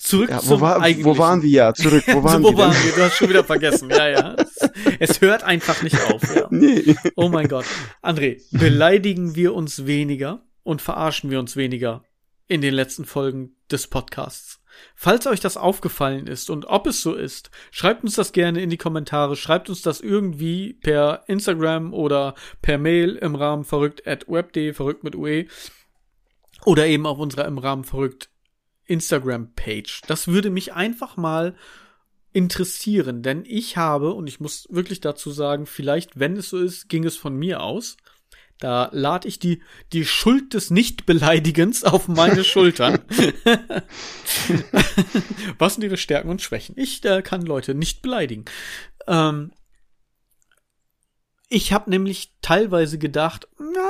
Zurück 0.02 0.32
ja, 0.32 0.40
wo, 0.44 0.60
war, 0.60 0.82
wo 1.04 1.18
waren 1.20 1.44
wir 1.44 1.50
ja? 1.50 1.74
Zurück, 1.76 2.04
wo 2.08 2.24
waren 2.24 2.42
so, 2.42 2.50
wo 2.50 2.58
wir 2.58 2.64
waren 2.64 2.74
wir? 2.74 2.92
Du 2.92 3.04
hast 3.04 3.18
schon 3.18 3.30
wieder 3.30 3.44
vergessen. 3.44 3.92
Ja, 3.92 4.08
ja. 4.08 4.36
Es, 4.36 4.58
es 5.00 5.22
hört 5.22 5.44
einfach 5.44 5.84
nicht 5.84 6.02
auf. 6.02 6.36
Ja. 6.36 6.48
Nee. 6.52 6.96
Oh 7.16 7.30
mein 7.30 7.48
Gott. 7.48 7.66
André, 8.02 8.42
beleidigen 8.52 9.36
wir 9.36 9.54
uns 9.54 9.86
weniger 9.86 10.44
und 10.64 10.82
verarschen 10.82 11.30
wir 11.30 11.40
uns 11.40 11.56
weniger 11.56 12.04
in 12.48 12.62
den 12.62 12.74
letzten 12.74 13.06
Folgen 13.06 13.56
des 13.72 13.88
Podcasts? 13.88 14.60
Falls 14.96 15.28
euch 15.28 15.40
das 15.40 15.56
aufgefallen 15.56 16.26
ist 16.26 16.50
und 16.50 16.66
ob 16.66 16.88
es 16.88 17.04
so 17.04 17.14
ist, 17.14 17.52
schreibt 17.70 18.04
uns 18.04 18.16
das 18.16 18.32
gerne 18.32 18.62
in 18.62 18.72
die 18.72 18.78
Kommentare, 18.78 19.36
schreibt 19.36 19.70
uns 19.70 19.84
das 19.84 20.02
irgendwie 20.02 20.74
per 20.74 21.24
Instagram 21.28 21.94
oder 21.94 22.34
per 22.64 22.80
Mail 22.80 23.18
im 23.18 23.36
Rahmen 23.36 23.64
verrückt 23.66 24.08
at 24.08 24.28
web.de, 24.28 24.74
verrückt 24.74 25.04
mit 25.04 25.16
UE 25.16 25.46
oder 26.66 26.88
eben 26.88 27.06
auf 27.06 27.20
unserer 27.20 27.46
im 27.46 27.60
Rahmen 27.60 27.84
verrückt 27.84 28.31
Instagram-Page. 28.92 30.02
Das 30.08 30.28
würde 30.28 30.50
mich 30.50 30.74
einfach 30.74 31.18
mal 31.18 31.56
interessieren, 32.34 33.24
denn 33.24 33.44
ich 33.46 33.78
habe, 33.78 34.14
und 34.14 34.28
ich 34.28 34.40
muss 34.40 34.68
wirklich 34.70 35.02
dazu 35.02 35.32
sagen, 35.32 35.66
vielleicht, 35.66 36.20
wenn 36.20 36.38
es 36.38 36.50
so 36.50 36.60
ist, 36.60 36.88
ging 36.88 37.04
es 37.04 37.18
von 37.18 37.36
mir 37.36 37.62
aus. 37.62 37.98
Da 38.60 38.90
lade 38.94 39.28
ich 39.28 39.40
die, 39.40 39.64
die 39.92 40.06
Schuld 40.06 40.54
des 40.54 40.70
Nichtbeleidigens 40.70 41.84
auf 41.84 42.08
meine 42.08 42.44
Schultern. 42.44 43.00
Was 45.58 45.74
sind 45.74 45.84
ihre 45.84 45.98
Stärken 45.98 46.30
und 46.30 46.42
Schwächen? 46.42 46.76
Ich 46.78 47.04
äh, 47.04 47.24
kann 47.24 47.42
Leute 47.42 47.74
nicht 47.74 48.02
beleidigen. 48.02 48.46
Ähm, 49.08 49.52
ich 51.50 51.74
habe 51.74 51.90
nämlich 51.90 52.34
teilweise 52.42 52.98
gedacht, 52.98 53.50
na, 53.60 53.81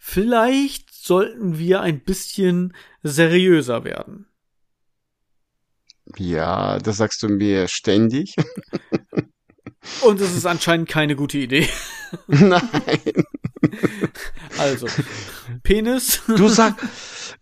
vielleicht 0.00 0.92
sollten 0.92 1.58
wir 1.58 1.82
ein 1.82 2.00
bisschen 2.00 2.74
seriöser 3.02 3.84
werden. 3.84 4.26
Ja, 6.16 6.78
das 6.78 6.96
sagst 6.96 7.22
du 7.22 7.28
mir 7.28 7.68
ständig. 7.68 8.34
Und 10.02 10.20
es 10.20 10.36
ist 10.36 10.46
anscheinend 10.46 10.88
keine 10.88 11.14
gute 11.14 11.38
Idee. 11.38 11.68
Nein. 12.26 12.60
Also, 14.58 14.86
Penis. 15.62 16.22
Du, 16.26 16.48
sag, 16.48 16.74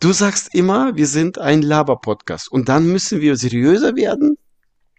du 0.00 0.12
sagst 0.12 0.54
immer, 0.54 0.96
wir 0.96 1.06
sind 1.06 1.38
ein 1.38 1.62
Laber-Podcast. 1.62 2.50
Und 2.50 2.68
dann 2.68 2.86
müssen 2.86 3.20
wir 3.20 3.36
seriöser 3.36 3.96
werden? 3.96 4.36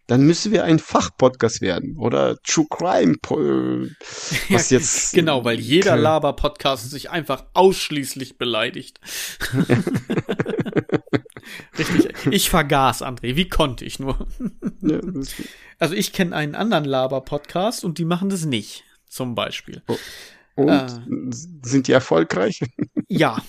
Dann 0.10 0.24
müssen 0.24 0.51
wir 0.51 0.63
ein 0.63 0.80
Fachpodcast 0.80 1.62
werden. 1.62 1.96
Oder 1.98 2.38
True 2.42 2.66
Crime. 2.70 3.13
äh, 3.30 3.89
Was 4.54 4.72
jetzt. 4.72 5.13
Genau, 5.13 5.46
weil 5.46 5.60
jeder. 5.60 5.96
Laber-Podcast 5.96 6.89
sich 6.89 7.12
einfach 7.12 7.46
ausschließlich 7.54 8.39
beleidigt. 8.39 9.00
Richtig. 11.78 12.10
Ich 12.32 12.50
vergaß, 12.50 13.04
André. 13.04 13.36
Wie 13.36 13.48
konnte 13.50 13.86
ich 13.86 14.00
nur? 14.00 14.28
Ja, 14.82 15.00
Also 15.78 15.94
ich 15.94 16.12
kenne 16.12 16.36
einen 16.36 16.56
anderen 16.56 16.86
Laber-Podcast 16.86 17.84
und 17.84 17.98
die 18.00 18.06
machen 18.06 18.30
das 18.30 18.46
nicht. 18.46 18.84
Zum 19.08 19.36
Beispiel. 19.36 19.84
und 20.56 20.70
Ah. 20.70 21.04
sind 21.62 21.88
die 21.88 21.92
erfolgreich? 21.92 22.62
Ja. 23.08 23.42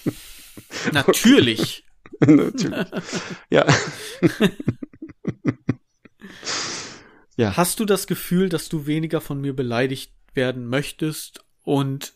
Natürlich. 0.93 1.85
Natürlich. 2.21 2.87
Ja. 3.51 3.65
Ja. 7.37 7.57
Hast 7.57 7.81
du 7.81 7.85
das 7.85 8.07
Gefühl, 8.07 8.49
dass 8.49 8.69
du 8.69 8.87
weniger 8.87 9.21
von 9.21 9.41
mir 9.41 9.55
beleidigt 9.55 10.13
werden 10.35 10.67
möchtest 10.67 11.45
und 11.63 12.13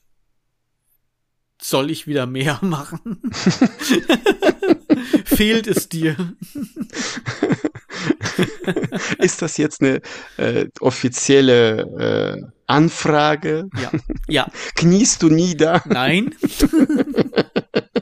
soll 1.60 1.90
ich 1.90 2.06
wieder 2.06 2.26
mehr 2.26 2.58
machen? 2.62 3.20
Fehlt 5.24 5.66
es 5.66 5.88
dir? 5.88 6.16
Ist 9.18 9.42
das 9.42 9.56
jetzt 9.56 9.80
eine 9.80 10.00
äh, 10.36 10.68
offizielle 10.80 11.80
äh, 12.36 12.42
Anfrage? 12.66 13.68
Ja. 13.80 13.90
Ja. 14.28 14.46
Kniest 14.74 15.22
du 15.22 15.28
nieder? 15.28 15.82
Nein. 15.86 16.34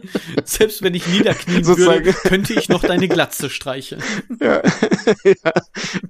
Selbst 0.44 0.82
wenn 0.82 0.94
ich 0.94 1.06
niederknien 1.06 1.64
Sozusagen. 1.64 2.04
würde, 2.04 2.18
könnte 2.18 2.54
ich 2.54 2.68
noch 2.68 2.82
deine 2.82 3.08
Glatze 3.08 3.50
streicheln. 3.50 4.02
Ja. 4.40 4.62
ja. 5.24 5.52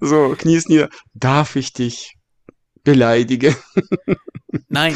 So, 0.01 0.35
kniest 0.39 0.69
nieder. 0.69 0.89
Darf 1.15 1.57
ich 1.57 1.73
dich 1.73 2.17
beleidigen? 2.85 3.57
Nein. 4.69 4.95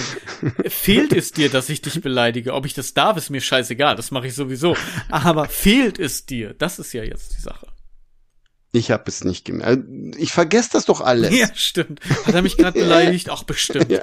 Fehlt 0.66 1.12
es 1.12 1.32
dir, 1.32 1.48
dass 1.48 1.68
ich 1.68 1.82
dich 1.82 2.00
beleidige? 2.00 2.54
Ob 2.54 2.66
ich 2.66 2.74
das 2.74 2.94
darf, 2.94 3.16
ist 3.16 3.30
mir 3.30 3.40
scheißegal. 3.40 3.96
Das 3.96 4.10
mache 4.10 4.26
ich 4.26 4.34
sowieso. 4.34 4.76
Aber 5.10 5.46
fehlt 5.48 5.98
es 5.98 6.26
dir? 6.26 6.54
Das 6.54 6.78
ist 6.78 6.92
ja 6.92 7.02
jetzt 7.02 7.36
die 7.36 7.40
Sache. 7.40 7.68
Ich 8.72 8.90
habe 8.90 9.04
es 9.06 9.24
nicht 9.24 9.46
gemerkt. 9.46 9.84
Ich 10.18 10.32
vergesse 10.32 10.70
das 10.72 10.84
doch 10.84 11.00
alles. 11.00 11.34
Ja, 11.34 11.48
stimmt. 11.54 12.00
Hat 12.26 12.34
er 12.34 12.42
mich 12.42 12.58
gerade 12.58 12.78
beleidigt? 12.78 13.30
Auch 13.30 13.44
bestimmt. 13.44 13.90
Ja. 13.90 14.02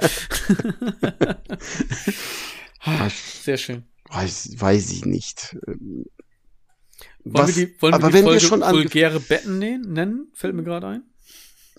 Sehr 3.42 3.56
schön. 3.56 3.84
Weiß, 4.14 4.50
weiß 4.60 4.92
ich 4.92 5.04
nicht. 5.04 5.56
Wollen 5.66 7.48
Was, 7.48 7.56
wir 7.56 7.66
die, 7.66 7.82
wollen 7.82 7.94
aber 7.94 8.04
wir 8.04 8.08
die 8.10 8.14
wenn 8.14 8.24
Folge 8.24 8.42
wir 8.42 8.48
schon 8.48 8.60
vulgäre 8.60 9.18
Betten 9.20 9.58
nennen? 9.58 10.28
Fällt 10.34 10.54
mir 10.54 10.62
gerade 10.62 10.86
ein. 10.86 11.02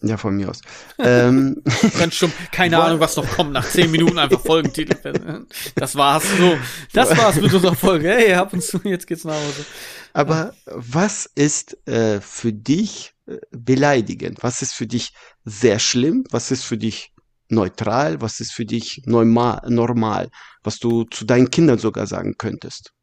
ja 0.02 0.18
von 0.18 0.36
mir 0.36 0.50
aus. 0.50 0.60
ähm, 1.00 1.62
Ganz 1.98 2.16
stumm. 2.16 2.34
Keine 2.52 2.80
Ahnung, 2.82 3.00
was 3.00 3.16
noch 3.16 3.28
kommt. 3.30 3.54
Nach 3.54 3.68
zehn 3.68 3.90
Minuten 3.90 4.18
einfach 4.18 4.42
Folgentitel. 4.42 5.46
Das 5.76 5.96
war's. 5.96 6.26
So. 6.38 6.58
Das 6.94 7.16
war's 7.18 7.36
mit 7.40 7.54
unserer 7.54 7.76
Folge. 7.76 8.10
Hey, 8.10 8.34
ab 8.34 8.52
und 8.54 8.64
zu, 8.64 8.80
jetzt 8.84 9.08
geht's 9.08 9.24
nach 9.24 9.36
Hause. 9.36 9.66
aber 10.14 10.54
was 10.66 11.26
ist 11.36 11.88
äh, 11.88 12.20
für 12.22 12.52
dich 12.52 13.14
äh, 13.28 13.38
beleidigend? 13.52 14.44
Was 14.44 14.62
ist 14.62 14.74
für 14.74 14.88
dich 14.88 15.14
sehr 15.46 15.80
schlimm? 15.80 16.26
Was 16.32 16.52
ist 16.52 16.64
für 16.66 16.78
dich 16.78 17.14
neutral? 17.50 18.22
Was 18.22 18.40
ist 18.40 18.54
für 18.54 18.66
dich 18.66 19.02
normal, 19.06 19.62
normal? 19.70 20.30
Was 20.64 20.80
du 20.80 21.04
zu 21.06 21.26
deinen 21.26 21.50
Kindern 21.52 21.80
sogar 21.80 22.08
sagen 22.08 22.36
könntest 22.38 22.94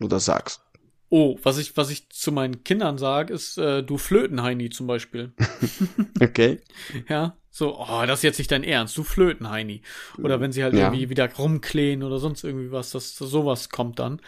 oder 0.00 0.20
sagst? 0.20 0.62
Oh, 1.10 1.38
was 1.42 1.58
ich, 1.58 1.76
was 1.76 1.90
ich 1.90 2.08
zu 2.08 2.32
meinen 2.32 2.64
Kindern 2.64 2.96
sage, 2.96 3.34
ist, 3.34 3.58
äh, 3.58 3.82
du 3.82 3.98
Flötenheini 3.98 4.70
zum 4.70 4.86
Beispiel. 4.86 5.32
Okay. 6.22 6.60
Ja, 7.08 7.36
so, 7.50 7.78
oh, 7.78 8.04
das 8.06 8.20
ist 8.20 8.22
jetzt 8.24 8.38
nicht 8.38 8.50
dein 8.50 8.64
Ernst, 8.64 8.96
du 8.96 9.02
Flötenheini. 9.04 9.82
Oder 10.22 10.40
wenn 10.40 10.52
sie 10.52 10.62
halt 10.64 10.74
Ja. 10.74 10.86
irgendwie 10.86 11.10
wieder 11.10 11.30
rumklähen 11.34 12.02
oder 12.02 12.18
sonst 12.18 12.44
irgendwie 12.44 12.70
was, 12.72 12.90
das, 12.90 13.14
sowas 13.16 13.68
kommt 13.68 13.98
dann. 13.98 14.20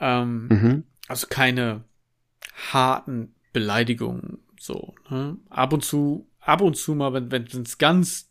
Ähm, 0.00 0.48
Mhm. 0.50 0.84
Also 1.08 1.26
keine 1.28 1.84
harten 2.72 3.34
Beleidigungen, 3.52 4.38
so, 4.60 4.94
ne? 5.10 5.36
Ab 5.50 5.72
und 5.72 5.84
zu, 5.84 6.28
ab 6.40 6.60
und 6.60 6.76
zu 6.76 6.94
mal, 6.94 7.12
wenn 7.14 7.46
es 7.46 7.78
ganz, 7.78 8.27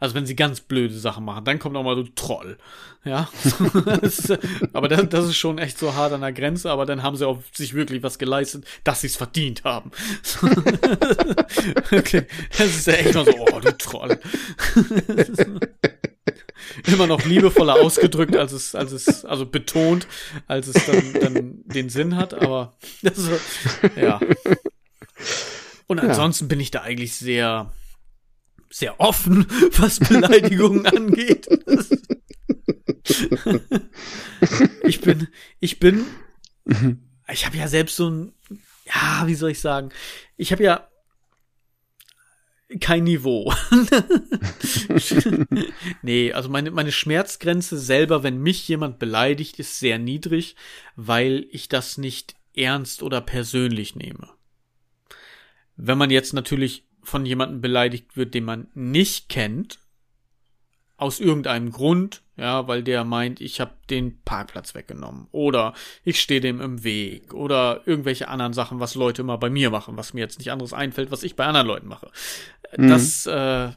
also 0.00 0.14
wenn 0.14 0.26
sie 0.26 0.36
ganz 0.36 0.60
blöde 0.60 0.94
Sachen 0.94 1.24
machen, 1.24 1.44
dann 1.44 1.58
kommt 1.58 1.76
auch 1.76 1.82
mal 1.82 1.96
du 1.96 2.04
Troll. 2.04 2.58
Ja. 3.04 3.28
aber 4.72 4.88
das, 4.88 5.08
das 5.08 5.26
ist 5.26 5.36
schon 5.36 5.58
echt 5.58 5.78
so 5.78 5.94
hart 5.94 6.12
an 6.12 6.22
der 6.22 6.32
Grenze, 6.32 6.70
aber 6.70 6.86
dann 6.86 7.02
haben 7.02 7.16
sie 7.16 7.26
auch 7.26 7.38
sich 7.52 7.74
wirklich 7.74 8.02
was 8.02 8.18
geleistet, 8.18 8.64
dass 8.84 9.00
sie 9.02 9.06
es 9.06 9.16
verdient 9.16 9.64
haben. 9.64 9.92
okay. 11.92 12.26
Das 12.58 12.66
ist 12.66 12.86
ja 12.86 12.94
echt 12.94 13.14
mal 13.14 13.24
so, 13.24 13.32
oh, 13.38 13.60
du 13.60 13.76
Troll. 13.78 14.18
Immer 16.86 17.06
noch 17.06 17.24
liebevoller 17.24 17.74
ausgedrückt, 17.74 18.36
als 18.36 18.52
es, 18.52 18.74
als 18.74 18.92
es, 18.92 19.24
also 19.24 19.46
betont, 19.46 20.08
als 20.46 20.66
es 20.66 20.84
dann, 20.84 21.12
dann 21.20 21.62
den 21.64 21.88
Sinn 21.88 22.16
hat, 22.16 22.34
aber 22.34 22.74
das 23.02 23.18
ist, 23.18 23.30
ja. 23.96 24.20
Und 25.86 26.00
ansonsten 26.00 26.48
bin 26.48 26.58
ich 26.60 26.70
da 26.72 26.82
eigentlich 26.82 27.14
sehr, 27.14 27.72
sehr 28.70 29.00
offen, 29.00 29.46
was 29.78 30.00
Beleidigungen 30.00 30.86
angeht. 30.86 31.48
ich 34.82 35.00
bin, 35.00 35.28
ich 35.60 35.78
bin, 35.78 36.04
ich 37.32 37.46
habe 37.46 37.56
ja 37.56 37.68
selbst 37.68 37.96
so 37.96 38.10
ein, 38.10 38.32
ja, 38.84 39.22
wie 39.26 39.34
soll 39.34 39.50
ich 39.50 39.60
sagen, 39.60 39.90
ich 40.36 40.52
habe 40.52 40.64
ja 40.64 40.88
kein 42.80 43.04
Niveau. 43.04 43.54
nee, 46.02 46.32
also 46.32 46.48
meine, 46.48 46.72
meine 46.72 46.90
Schmerzgrenze 46.90 47.78
selber, 47.78 48.24
wenn 48.24 48.38
mich 48.38 48.66
jemand 48.66 48.98
beleidigt, 48.98 49.60
ist 49.60 49.78
sehr 49.78 49.98
niedrig, 49.98 50.56
weil 50.96 51.46
ich 51.50 51.68
das 51.68 51.96
nicht 51.96 52.34
ernst 52.56 53.02
oder 53.02 53.20
persönlich 53.20 53.94
nehme. 53.94 54.30
Wenn 55.76 55.98
man 55.98 56.10
jetzt 56.10 56.32
natürlich 56.32 56.85
von 57.06 57.26
jemandem 57.26 57.60
beleidigt 57.60 58.16
wird, 58.16 58.34
den 58.34 58.44
man 58.44 58.68
nicht 58.74 59.28
kennt, 59.28 59.78
aus 60.98 61.20
irgendeinem 61.20 61.70
Grund, 61.70 62.22
ja, 62.36 62.66
weil 62.68 62.82
der 62.82 63.04
meint, 63.04 63.40
ich 63.40 63.60
habe 63.60 63.72
den 63.90 64.22
Parkplatz 64.22 64.74
weggenommen 64.74 65.28
oder 65.30 65.74
ich 66.04 66.20
stehe 66.20 66.40
dem 66.40 66.60
im 66.60 66.84
Weg 66.84 67.34
oder 67.34 67.82
irgendwelche 67.84 68.28
anderen 68.28 68.54
Sachen, 68.54 68.80
was 68.80 68.94
Leute 68.94 69.22
immer 69.22 69.36
bei 69.36 69.50
mir 69.50 69.70
machen, 69.70 69.96
was 69.96 70.14
mir 70.14 70.20
jetzt 70.20 70.38
nicht 70.38 70.50
anderes 70.50 70.72
einfällt, 70.72 71.10
was 71.10 71.22
ich 71.22 71.36
bei 71.36 71.44
anderen 71.44 71.66
Leuten 71.66 71.88
mache. 71.88 72.10
Mhm. 72.76 72.88
Das, 72.88 73.26
äh, 73.26 73.70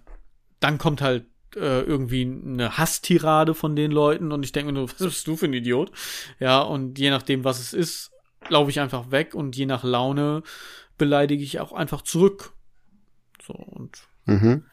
dann 0.61 0.77
kommt 0.77 1.01
halt 1.01 1.25
äh, 1.55 1.81
irgendwie 1.81 2.21
eine 2.23 2.77
Hasstirade 2.77 3.53
von 3.53 3.75
den 3.75 3.91
Leuten 3.91 4.31
und 4.31 4.43
ich 4.43 4.53
denke 4.53 4.71
mir 4.71 4.79
nur, 4.79 4.89
was 4.91 4.97
bist 4.99 5.27
du 5.27 5.35
für 5.35 5.45
ein 5.45 5.53
Idiot? 5.53 5.91
Ja, 6.39 6.61
und 6.61 6.99
je 6.99 7.09
nachdem, 7.09 7.43
was 7.43 7.59
es 7.59 7.73
ist, 7.73 8.11
laufe 8.47 8.69
ich 8.69 8.79
einfach 8.79 9.11
weg 9.11 9.35
und 9.35 9.57
je 9.57 9.65
nach 9.65 9.83
Laune 9.83 10.43
beleidige 10.97 11.43
ich 11.43 11.59
auch 11.59 11.73
einfach 11.73 12.01
zurück. 12.01 12.53
So, 13.49 13.55
und 13.55 13.97
Mhm. 14.25 14.63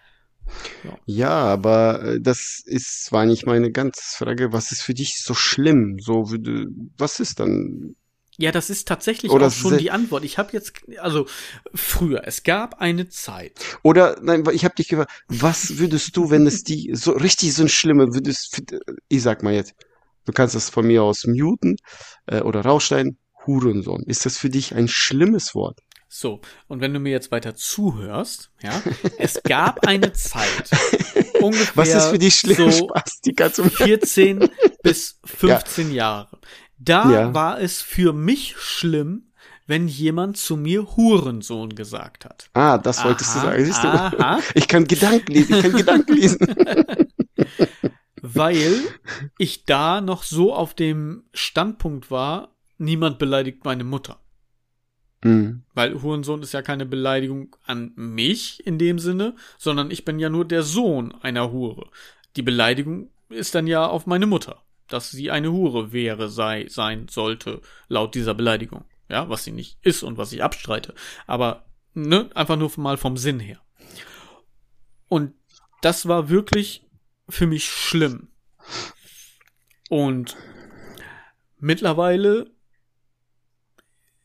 Ja. 0.84 0.98
Ja, 1.06 1.30
aber 1.30 2.02
äh, 2.04 2.20
das 2.20 2.62
ist 2.64 3.04
zwar 3.06 3.24
nicht 3.26 3.46
meine 3.46 3.72
ganze 3.72 4.02
Frage. 4.02 4.52
Was 4.52 4.70
ist 4.70 4.82
für 4.82 4.94
dich 4.94 5.16
so 5.18 5.34
schlimm? 5.34 5.98
So, 5.98 6.30
würde- 6.30 6.66
was 6.98 7.18
ist 7.18 7.40
dann? 7.40 7.96
Ja, 8.38 8.52
das 8.52 8.68
ist 8.68 8.86
tatsächlich 8.86 9.32
Oder 9.32 9.46
auch 9.46 9.50
schon 9.50 9.78
die 9.78 9.90
Antwort. 9.90 10.22
Ich 10.22 10.36
habe 10.36 10.50
jetzt, 10.52 10.82
also 10.98 11.26
früher, 11.74 12.22
es 12.26 12.42
gab 12.42 12.80
eine 12.80 13.08
Zeit. 13.08 13.58
Oder 13.82 14.18
nein, 14.22 14.44
ich 14.52 14.64
habe 14.66 14.74
dich 14.74 14.88
gefragt, 14.88 15.10
was 15.26 15.78
würdest 15.78 16.14
du, 16.16 16.28
wenn 16.30 16.46
es 16.46 16.62
die 16.62 16.90
so 16.94 17.12
richtig 17.12 17.54
so 17.54 17.62
ein 17.62 17.68
schlimme 17.70 18.12
würdest? 18.12 18.60
Ich 19.08 19.22
sag 19.22 19.42
mal 19.42 19.54
jetzt, 19.54 19.72
du 20.26 20.32
kannst 20.32 20.54
das 20.54 20.68
von 20.68 20.86
mir 20.86 21.02
aus 21.02 21.24
muten 21.26 21.76
äh, 22.26 22.42
oder 22.42 22.60
rausschneiden. 22.60 23.18
Hurensohn. 23.46 24.02
Ist 24.06 24.26
das 24.26 24.36
für 24.38 24.50
dich 24.50 24.74
ein 24.74 24.88
schlimmes 24.88 25.54
Wort? 25.54 25.78
So, 26.08 26.40
und 26.68 26.80
wenn 26.80 26.94
du 26.94 27.00
mir 27.00 27.10
jetzt 27.10 27.32
weiter 27.32 27.54
zuhörst, 27.54 28.50
ja, 28.62 28.80
es 29.18 29.42
gab 29.42 29.86
eine 29.86 30.12
Zeit, 30.14 30.70
ungefähr 31.40 31.72
Was 31.76 31.88
ist 31.94 32.06
für 32.06 32.18
dich 32.18 32.34
schlimm? 32.36 32.56
so 32.56 32.70
Spaß, 32.70 33.20
die 33.22 33.34
du 33.34 33.64
14 33.68 34.48
bis 34.82 35.18
15 35.24 35.92
Jahre. 35.92 36.38
Da 36.78 37.10
Ja. 37.10 37.34
war 37.34 37.60
es 37.60 37.82
für 37.82 38.12
mich 38.12 38.54
schlimm, 38.58 39.32
wenn 39.66 39.88
jemand 39.88 40.36
zu 40.36 40.56
mir 40.56 40.96
Hurensohn 40.96 41.74
gesagt 41.74 42.24
hat. 42.24 42.50
Ah, 42.54 42.78
das 42.78 43.04
wolltest 43.04 43.34
du 43.34 43.38
Aha, 43.40 43.46
sagen. 43.46 43.64
Siehst 43.64 43.82
du? 43.82 43.88
aha. 43.88 44.38
Ich 44.54 44.68
kann 44.68 44.86
Gedanken 44.86 45.32
lesen. 45.32 45.54
Ich 45.56 45.62
kann 45.62 45.72
Gedanken 45.72 46.12
lesen. 46.14 46.38
weil 48.22 48.80
ich 49.38 49.64
da 49.64 50.00
noch 50.00 50.22
so 50.22 50.54
auf 50.54 50.74
dem 50.74 51.24
Standpunkt 51.34 52.10
war, 52.12 52.54
niemand 52.78 53.18
beleidigt 53.18 53.64
meine 53.64 53.84
Mutter. 53.84 54.20
Hm. 55.22 55.62
Weil 55.74 56.02
Hurensohn 56.02 56.42
ist 56.42 56.52
ja 56.52 56.62
keine 56.62 56.86
Beleidigung 56.86 57.56
an 57.64 57.92
mich 57.96 58.64
in 58.66 58.78
dem 58.78 58.98
Sinne, 58.98 59.34
sondern 59.58 59.90
ich 59.90 60.04
bin 60.04 60.18
ja 60.18 60.28
nur 60.28 60.44
der 60.44 60.62
Sohn 60.62 61.12
einer 61.22 61.52
Hure. 61.52 61.90
Die 62.36 62.42
Beleidigung 62.42 63.10
ist 63.28 63.54
dann 63.54 63.66
ja 63.66 63.86
auf 63.86 64.06
meine 64.06 64.26
Mutter, 64.26 64.62
dass 64.88 65.10
sie 65.10 65.30
eine 65.30 65.52
Hure 65.52 65.92
wäre, 65.92 66.28
sei, 66.28 66.66
sein 66.68 67.08
sollte, 67.08 67.60
laut 67.88 68.14
dieser 68.14 68.34
Beleidigung. 68.34 68.84
Ja, 69.08 69.28
was 69.28 69.44
sie 69.44 69.52
nicht 69.52 69.78
ist 69.82 70.02
und 70.02 70.18
was 70.18 70.32
ich 70.32 70.42
abstreite. 70.42 70.94
Aber, 71.26 71.64
ne, 71.94 72.28
einfach 72.34 72.56
nur 72.56 72.70
mal 72.76 72.96
vom 72.96 73.16
Sinn 73.16 73.40
her. 73.40 73.60
Und 75.08 75.34
das 75.80 76.08
war 76.08 76.28
wirklich 76.28 76.84
für 77.28 77.46
mich 77.46 77.64
schlimm. 77.64 78.28
Und 79.88 80.36
mittlerweile 81.58 82.50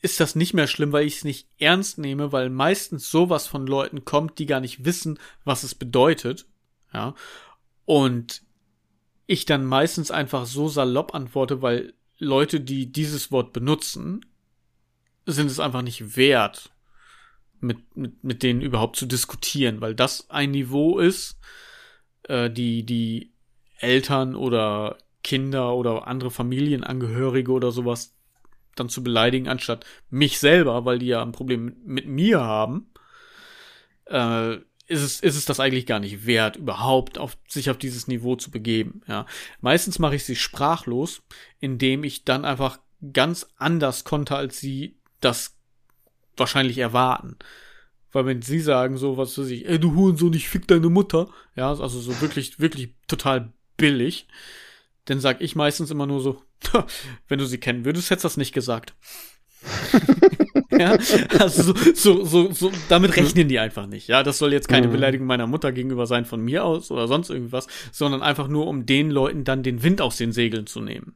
ist 0.01 0.19
das 0.19 0.35
nicht 0.35 0.53
mehr 0.53 0.67
schlimm, 0.67 0.91
weil 0.91 1.05
ich 1.05 1.17
es 1.17 1.23
nicht 1.23 1.47
ernst 1.59 1.97
nehme, 1.97 2.31
weil 2.31 2.49
meistens 2.49 3.09
sowas 3.09 3.47
von 3.47 3.67
Leuten 3.67 4.03
kommt, 4.03 4.39
die 4.39 4.47
gar 4.47 4.59
nicht 4.59 4.83
wissen, 4.83 5.19
was 5.43 5.63
es 5.63 5.75
bedeutet. 5.75 6.47
Ja. 6.93 7.13
Und 7.85 8.41
ich 9.27 9.45
dann 9.45 9.65
meistens 9.65 10.11
einfach 10.11 10.45
so 10.45 10.67
salopp 10.67 11.13
antworte, 11.13 11.61
weil 11.61 11.93
Leute, 12.17 12.59
die 12.59 12.91
dieses 12.91 13.31
Wort 13.31 13.53
benutzen, 13.53 14.25
sind 15.25 15.47
es 15.49 15.59
einfach 15.59 15.83
nicht 15.83 16.17
wert, 16.17 16.71
mit, 17.59 17.95
mit, 17.95 18.23
mit 18.23 18.43
denen 18.43 18.61
überhaupt 18.61 18.95
zu 18.95 19.05
diskutieren, 19.05 19.81
weil 19.81 19.93
das 19.93 20.29
ein 20.31 20.51
Niveau 20.51 20.97
ist, 20.97 21.39
äh, 22.23 22.49
die, 22.49 22.83
die 22.83 23.31
Eltern 23.77 24.35
oder 24.35 24.97
Kinder 25.23 25.75
oder 25.75 26.07
andere 26.07 26.31
Familienangehörige 26.31 27.51
oder 27.51 27.71
sowas 27.71 28.15
dann 28.75 28.89
zu 28.89 29.03
beleidigen, 29.03 29.47
anstatt 29.47 29.85
mich 30.09 30.39
selber, 30.39 30.85
weil 30.85 30.99
die 30.99 31.07
ja 31.07 31.21
ein 31.21 31.31
Problem 31.31 31.75
mit, 31.85 32.07
mir 32.07 32.39
haben, 32.41 32.91
äh, 34.05 34.55
ist 34.87 35.01
es, 35.01 35.19
ist 35.21 35.37
es 35.37 35.45
das 35.45 35.59
eigentlich 35.59 35.85
gar 35.85 35.99
nicht 35.99 36.25
wert, 36.25 36.57
überhaupt 36.57 37.17
auf, 37.17 37.37
sich 37.47 37.69
auf 37.69 37.77
dieses 37.77 38.07
Niveau 38.07 38.35
zu 38.35 38.51
begeben. 38.51 39.01
Ja. 39.07 39.25
Meistens 39.61 39.99
mache 39.99 40.15
ich 40.15 40.25
sie 40.25 40.35
sprachlos, 40.35 41.21
indem 41.59 42.03
ich 42.03 42.25
dann 42.25 42.43
einfach 42.43 42.79
ganz 43.13 43.47
anders 43.57 44.03
konnte, 44.03 44.35
als 44.35 44.59
sie 44.59 44.97
das 45.21 45.55
wahrscheinlich 46.35 46.77
erwarten. 46.77 47.37
Weil 48.11 48.25
wenn 48.25 48.41
sie 48.41 48.59
sagen 48.59 48.97
so, 48.97 49.17
was 49.17 49.37
weiß 49.37 49.47
ich, 49.47 49.67
ey, 49.67 49.79
du 49.79 49.95
Hurensohn, 49.95 50.33
ich 50.33 50.49
fick 50.49 50.67
deine 50.67 50.89
Mutter, 50.89 51.29
ja, 51.55 51.69
also 51.69 51.87
so 51.87 52.19
wirklich, 52.19 52.59
wirklich 52.59 52.93
total 53.07 53.53
billig, 53.77 54.27
dann 55.05 55.19
sag 55.19 55.41
ich 55.41 55.55
meistens 55.55 55.91
immer 55.91 56.05
nur 56.05 56.19
so, 56.19 56.41
wenn 57.27 57.39
du 57.39 57.45
sie 57.45 57.59
kennen 57.59 57.85
würdest, 57.85 58.09
hättest 58.09 58.25
du 58.25 58.27
das 58.27 58.37
nicht 58.37 58.53
gesagt. 58.53 58.93
ja, 60.71 60.97
also 61.39 61.73
so, 61.73 61.93
so, 61.93 62.25
so, 62.25 62.51
so, 62.51 62.71
damit 62.89 63.15
rechnen 63.15 63.47
die 63.47 63.59
einfach 63.59 63.85
nicht. 63.85 64.07
Ja, 64.07 64.23
das 64.23 64.39
soll 64.39 64.53
jetzt 64.53 64.67
keine 64.67 64.87
mhm. 64.87 64.93
Beleidigung 64.93 65.27
meiner 65.27 65.47
Mutter 65.47 65.71
gegenüber 65.71 66.07
sein 66.07 66.25
von 66.25 66.41
mir 66.41 66.65
aus 66.65 66.89
oder 66.89 67.07
sonst 67.07 67.29
irgendwas, 67.29 67.67
sondern 67.91 68.23
einfach 68.23 68.47
nur, 68.47 68.67
um 68.67 68.85
den 68.85 69.11
Leuten 69.11 69.43
dann 69.43 69.63
den 69.63 69.83
Wind 69.83 70.01
aus 70.01 70.17
den 70.17 70.31
Segeln 70.31 70.65
zu 70.65 70.81
nehmen. 70.81 71.15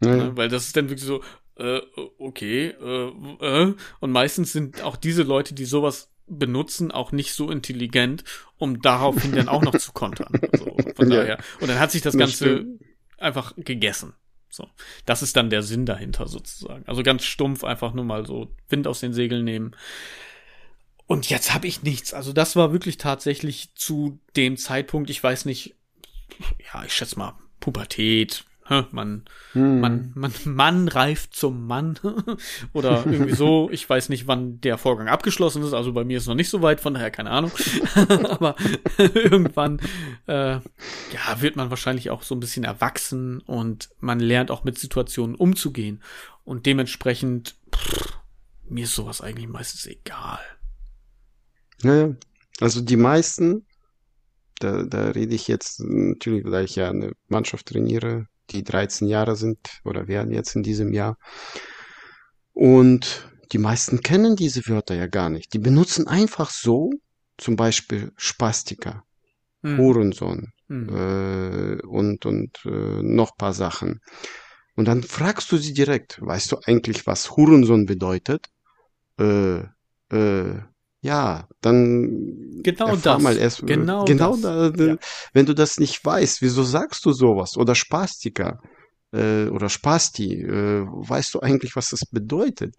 Mhm. 0.00 0.08
Ja, 0.08 0.36
weil 0.36 0.48
das 0.48 0.66
ist 0.66 0.76
dann 0.76 0.88
wirklich 0.88 1.06
so, 1.06 1.22
äh, 1.56 1.80
okay, 2.18 2.68
äh, 2.68 3.08
äh, 3.40 3.74
und 4.00 4.10
meistens 4.12 4.52
sind 4.52 4.82
auch 4.82 4.96
diese 4.96 5.24
Leute, 5.24 5.54
die 5.54 5.64
sowas 5.64 6.10
benutzen, 6.26 6.92
auch 6.92 7.12
nicht 7.12 7.34
so 7.34 7.50
intelligent, 7.50 8.24
um 8.56 8.80
daraufhin 8.80 9.32
dann 9.32 9.48
auch 9.48 9.62
noch 9.62 9.76
zu 9.76 9.92
kontern. 9.92 10.32
Also 10.52 10.76
von 10.94 11.10
ja. 11.10 11.16
daher. 11.18 11.38
Und 11.60 11.68
dann 11.68 11.78
hat 11.78 11.90
sich 11.90 12.02
das, 12.02 12.12
das 12.12 12.18
Ganze 12.18 12.44
stimmt. 12.44 12.82
einfach 13.18 13.54
gegessen. 13.56 14.14
So. 14.50 14.68
Das 15.06 15.22
ist 15.22 15.36
dann 15.36 15.48
der 15.48 15.62
Sinn 15.62 15.86
dahinter 15.86 16.26
sozusagen. 16.26 16.84
Also 16.86 17.02
ganz 17.02 17.24
stumpf 17.24 17.64
einfach 17.64 17.94
nur 17.94 18.04
mal 18.04 18.26
so 18.26 18.54
Wind 18.68 18.86
aus 18.86 19.00
den 19.00 19.12
Segeln 19.12 19.44
nehmen. 19.44 19.76
Und 21.06 21.28
jetzt 21.30 21.54
habe 21.54 21.66
ich 21.66 21.82
nichts. 21.82 22.14
Also 22.14 22.32
das 22.32 22.56
war 22.56 22.72
wirklich 22.72 22.98
tatsächlich 22.98 23.74
zu 23.74 24.20
dem 24.36 24.56
Zeitpunkt, 24.56 25.10
ich 25.10 25.22
weiß 25.22 25.44
nicht, 25.44 25.74
ja, 26.72 26.84
ich 26.84 26.92
schätze 26.92 27.18
mal 27.18 27.36
Pubertät, 27.58 28.44
man, 28.92 29.24
hm. 29.52 29.80
man, 29.80 30.12
man, 30.14 30.32
Mann 30.44 30.88
reift 30.88 31.34
zum 31.34 31.66
Mann 31.66 31.98
oder 32.72 33.04
irgendwie 33.06 33.34
so. 33.34 33.68
Ich 33.80 33.88
weiß 33.88 34.08
nicht, 34.08 34.26
wann 34.26 34.60
der 34.60 34.78
Vorgang 34.78 35.08
abgeschlossen 35.08 35.62
ist. 35.62 35.72
Also 35.72 35.92
bei 35.92 36.04
mir 36.04 36.18
ist 36.18 36.26
noch 36.26 36.34
nicht 36.34 36.50
so 36.50 36.62
weit, 36.62 36.80
von 36.80 36.94
daher 36.94 37.10
keine 37.10 37.30
Ahnung. 37.30 37.52
Aber 38.28 38.56
irgendwann, 38.98 39.80
äh, 40.26 40.54
ja, 40.54 41.40
wird 41.40 41.56
man 41.56 41.70
wahrscheinlich 41.70 42.10
auch 42.10 42.22
so 42.22 42.34
ein 42.34 42.40
bisschen 42.40 42.64
erwachsen 42.64 43.40
und 43.40 43.90
man 44.00 44.20
lernt 44.20 44.50
auch 44.50 44.64
mit 44.64 44.78
Situationen 44.78 45.34
umzugehen. 45.34 46.02
Und 46.44 46.66
dementsprechend, 46.66 47.56
pff, 47.74 48.18
mir 48.68 48.84
ist 48.84 48.94
sowas 48.94 49.20
eigentlich 49.20 49.48
meistens 49.48 49.86
egal. 49.86 50.40
Ja, 51.82 52.14
also 52.60 52.80
die 52.80 52.96
meisten, 52.96 53.66
da, 54.58 54.82
da 54.82 55.10
rede 55.10 55.34
ich 55.34 55.48
jetzt 55.48 55.80
natürlich, 55.80 56.44
weil 56.44 56.64
ich 56.64 56.76
ja 56.76 56.90
eine 56.90 57.12
Mannschaft 57.28 57.66
trainiere, 57.66 58.26
die 58.50 58.64
13 58.64 59.08
Jahre 59.08 59.36
sind 59.36 59.80
oder 59.84 60.08
werden 60.08 60.32
jetzt 60.32 60.56
in 60.56 60.62
diesem 60.62 60.92
Jahr. 60.92 61.16
Und 62.52 63.28
die 63.52 63.58
meisten 63.58 64.00
kennen 64.00 64.36
diese 64.36 64.66
Wörter 64.68 64.94
ja 64.94 65.06
gar 65.06 65.30
nicht. 65.30 65.52
Die 65.54 65.58
benutzen 65.58 66.06
einfach 66.06 66.50
so, 66.50 66.90
zum 67.38 67.56
Beispiel 67.56 68.12
Spastika, 68.16 69.02
hm. 69.62 69.78
Hurensohn 69.78 70.52
hm. 70.68 70.88
Äh, 70.88 71.82
und, 71.86 72.26
und 72.26 72.58
äh, 72.64 73.02
noch 73.02 73.36
paar 73.36 73.52
Sachen. 73.54 74.00
Und 74.76 74.86
dann 74.86 75.02
fragst 75.02 75.50
du 75.52 75.56
sie 75.56 75.72
direkt, 75.72 76.20
weißt 76.22 76.52
du 76.52 76.58
eigentlich, 76.64 77.06
was 77.06 77.36
Hurensohn 77.36 77.86
bedeutet? 77.86 78.46
Äh, 79.18 79.64
äh, 80.10 80.60
ja, 81.02 81.48
dann 81.62 82.60
genau 82.62 82.94
das. 82.96 83.22
mal 83.22 83.36
erst 83.36 83.66
genau, 83.66 84.04
genau 84.04 84.36
das. 84.36 84.72
Da, 84.72 84.84
ja. 84.84 84.96
wenn 85.32 85.46
du 85.46 85.54
das 85.54 85.78
nicht 85.78 86.04
weißt, 86.04 86.42
wieso 86.42 86.62
sagst 86.62 87.04
du 87.06 87.12
sowas 87.12 87.56
oder 87.56 87.74
Spastika 87.74 88.60
äh, 89.12 89.46
oder 89.46 89.68
Spasti, 89.68 90.42
äh, 90.42 90.84
weißt 90.84 91.34
du 91.34 91.40
eigentlich, 91.40 91.74
was 91.74 91.88
das 91.90 92.00
bedeutet? 92.10 92.74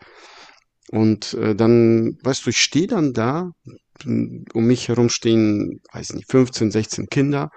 Und 0.91 1.33
äh, 1.35 1.55
dann, 1.55 2.17
weißt 2.23 2.45
du, 2.45 2.49
ich 2.49 2.57
stehe 2.57 2.87
dann 2.87 3.13
da, 3.13 3.51
um 4.05 4.65
mich 4.65 4.87
herum 4.87 5.09
stehen, 5.09 5.81
weiß 5.93 6.13
nicht, 6.13 6.29
15, 6.29 6.71
16 6.71 7.07
Kinder 7.07 7.49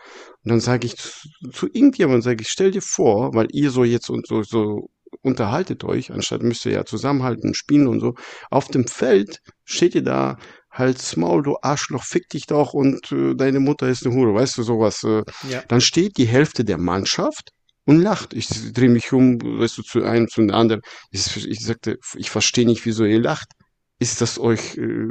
und 0.44 0.50
dann 0.50 0.60
sage 0.60 0.86
ich 0.86 0.96
zu, 0.96 1.10
zu 1.52 1.66
irgendjemandem, 1.66 2.22
sage 2.22 2.42
ich, 2.42 2.48
stell 2.48 2.70
dir 2.70 2.82
vor, 2.82 3.34
weil 3.34 3.48
ihr 3.52 3.70
so 3.70 3.82
jetzt 3.82 4.10
und 4.10 4.26
so, 4.26 4.42
so 4.42 4.90
unterhaltet 5.22 5.84
euch, 5.84 6.12
anstatt 6.12 6.42
müsst 6.42 6.66
ihr 6.66 6.72
ja 6.72 6.84
zusammenhalten, 6.84 7.54
spielen 7.54 7.86
und 7.86 8.00
so. 8.00 8.14
Auf 8.50 8.68
dem 8.68 8.86
Feld 8.86 9.40
steht 9.64 9.94
ihr 9.94 10.02
da, 10.02 10.38
halt's 10.70 11.16
Maul, 11.16 11.42
du 11.42 11.56
Arschloch, 11.62 12.02
fick 12.02 12.28
dich 12.28 12.46
doch 12.46 12.74
und 12.74 13.12
äh, 13.12 13.34
deine 13.34 13.60
Mutter 13.60 13.88
ist 13.88 14.04
eine 14.04 14.14
Hure, 14.14 14.34
weißt 14.34 14.58
du, 14.58 14.62
sowas. 14.62 15.04
Äh, 15.04 15.22
ja. 15.48 15.62
Dann 15.68 15.80
steht 15.80 16.18
die 16.18 16.26
Hälfte 16.26 16.64
der 16.64 16.78
Mannschaft 16.78 17.50
und 17.84 18.00
lacht. 18.00 18.34
Ich 18.34 18.48
drehe 18.72 18.88
mich 18.88 19.12
um, 19.12 19.40
weißt 19.40 19.78
du, 19.78 19.82
zu 19.82 20.02
einem, 20.02 20.28
zu 20.28 20.40
einem 20.40 20.50
anderen. 20.50 20.82
Ich, 21.10 21.46
ich 21.46 21.60
sagte, 21.60 21.98
ich 22.16 22.30
verstehe 22.30 22.66
nicht, 22.66 22.84
wieso 22.84 23.04
ihr 23.04 23.20
lacht. 23.20 23.52
Ist 24.00 24.20
das 24.20 24.38
euch, 24.38 24.76
äh, 24.76 25.08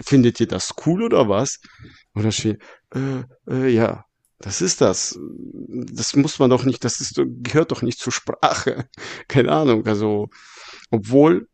findet 0.00 0.40
ihr 0.40 0.46
das 0.46 0.74
cool 0.86 1.02
oder 1.02 1.28
was? 1.28 1.58
Und 2.12 2.22
dann 2.22 2.32
steht, 2.32 2.62
äh, 2.94 3.24
äh, 3.48 3.68
ja, 3.68 4.04
das 4.38 4.62
ist 4.62 4.80
das. 4.80 5.18
Das 5.68 6.16
muss 6.16 6.38
man 6.38 6.48
doch 6.48 6.64
nicht, 6.64 6.84
das 6.84 7.00
ist, 7.00 7.20
gehört 7.42 7.72
doch 7.72 7.82
nicht 7.82 7.98
zur 7.98 8.12
Sprache. 8.12 8.88
Keine 9.28 9.52
Ahnung. 9.52 9.86
Also, 9.86 10.28
obwohl 10.90 11.48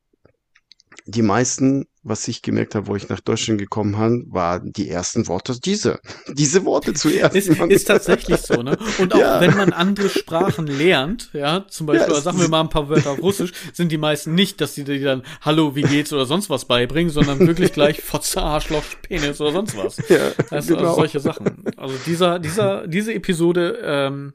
die 1.06 1.22
meisten 1.22 1.86
was 2.08 2.28
ich 2.28 2.40
gemerkt 2.40 2.74
habe, 2.74 2.86
wo 2.86 2.96
ich 2.96 3.08
nach 3.08 3.20
Deutschland 3.20 3.58
gekommen 3.58 3.96
habe, 3.98 4.22
waren 4.28 4.72
die 4.72 4.88
ersten 4.88 5.26
Worte 5.26 5.58
diese. 5.60 5.98
Diese 6.28 6.64
Worte 6.64 6.94
zuerst. 6.94 7.34
ist, 7.34 7.48
ist 7.48 7.84
tatsächlich 7.84 8.40
so, 8.40 8.62
ne? 8.62 8.76
Und 8.98 9.14
auch 9.14 9.18
ja. 9.18 9.40
wenn 9.40 9.56
man 9.56 9.72
andere 9.72 10.08
Sprachen 10.08 10.66
lernt, 10.66 11.30
ja, 11.32 11.66
zum 11.68 11.86
Beispiel, 11.86 12.14
ja, 12.14 12.20
sagen 12.20 12.40
wir 12.40 12.48
mal 12.48 12.60
ein 12.60 12.68
paar 12.68 12.88
Wörter 12.88 13.12
auf 13.12 13.22
Russisch, 13.22 13.52
sind 13.72 13.90
die 13.90 13.98
meisten 13.98 14.34
nicht, 14.34 14.60
dass 14.60 14.74
sie 14.74 14.84
dir 14.84 15.00
dann 15.02 15.22
Hallo, 15.40 15.74
wie 15.74 15.82
geht's 15.82 16.12
oder 16.12 16.26
sonst 16.26 16.50
was 16.50 16.66
beibringen, 16.66 17.10
sondern 17.10 17.40
wirklich 17.40 17.72
gleich 17.74 18.00
Fotze, 18.02 18.42
Arschloch, 18.42 18.84
Penis 19.02 19.40
oder 19.40 19.52
sonst 19.52 19.76
was. 19.76 19.96
Ja, 20.08 20.16
also, 20.26 20.44
also 20.50 20.76
genau. 20.76 20.88
also 20.88 20.94
solche 21.00 21.20
Sachen. 21.20 21.64
Also 21.76 21.94
dieser, 22.06 22.38
dieser, 22.38 22.86
diese 22.86 23.14
Episode 23.14 23.78
ähm, 23.82 24.32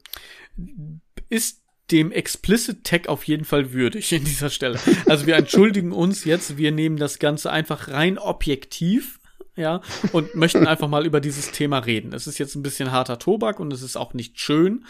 ist 1.28 1.61
dem 1.92 2.10
Explicit 2.10 2.84
Tag 2.84 3.08
auf 3.08 3.24
jeden 3.24 3.44
Fall 3.44 3.72
würdig 3.72 4.12
in 4.12 4.24
dieser 4.24 4.50
Stelle. 4.50 4.78
Also 5.06 5.26
wir 5.26 5.36
entschuldigen 5.36 5.92
uns 5.92 6.24
jetzt, 6.24 6.56
wir 6.56 6.72
nehmen 6.72 6.96
das 6.96 7.18
Ganze 7.18 7.52
einfach 7.52 7.88
rein 7.88 8.18
objektiv, 8.18 9.20
ja, 9.54 9.82
und 10.12 10.34
möchten 10.34 10.66
einfach 10.66 10.88
mal 10.88 11.04
über 11.04 11.20
dieses 11.20 11.52
Thema 11.52 11.80
reden. 11.80 12.14
Es 12.14 12.26
ist 12.26 12.38
jetzt 12.38 12.54
ein 12.54 12.62
bisschen 12.62 12.90
harter 12.90 13.18
Tobak 13.18 13.60
und 13.60 13.72
es 13.72 13.82
ist 13.82 13.96
auch 13.96 14.14
nicht 14.14 14.40
schön. 14.40 14.86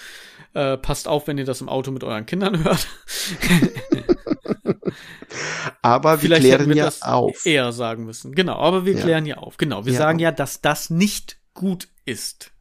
Äh, 0.54 0.76
passt 0.76 1.08
auf, 1.08 1.26
wenn 1.26 1.36
ihr 1.38 1.44
das 1.44 1.60
im 1.60 1.68
Auto 1.68 1.90
mit 1.90 2.04
euren 2.04 2.26
Kindern 2.26 2.62
hört. 2.62 2.86
aber 5.82 6.12
wir 6.12 6.18
Vielleicht 6.18 6.42
klären 6.42 6.68
wir 6.68 6.76
ja 6.76 6.84
das 6.84 7.02
auf. 7.02 7.44
Eher 7.44 7.72
sagen 7.72 8.04
müssen. 8.04 8.34
Genau, 8.34 8.56
aber 8.56 8.84
wir 8.84 8.94
ja. 8.94 9.02
klären 9.02 9.26
ja 9.26 9.38
auf. 9.38 9.56
Genau, 9.56 9.84
wir 9.84 9.94
ja. 9.94 9.98
sagen 9.98 10.20
ja, 10.20 10.30
dass 10.30 10.60
das 10.60 10.90
nicht 10.90 11.38
gut 11.54 11.88
ist. 12.04 12.52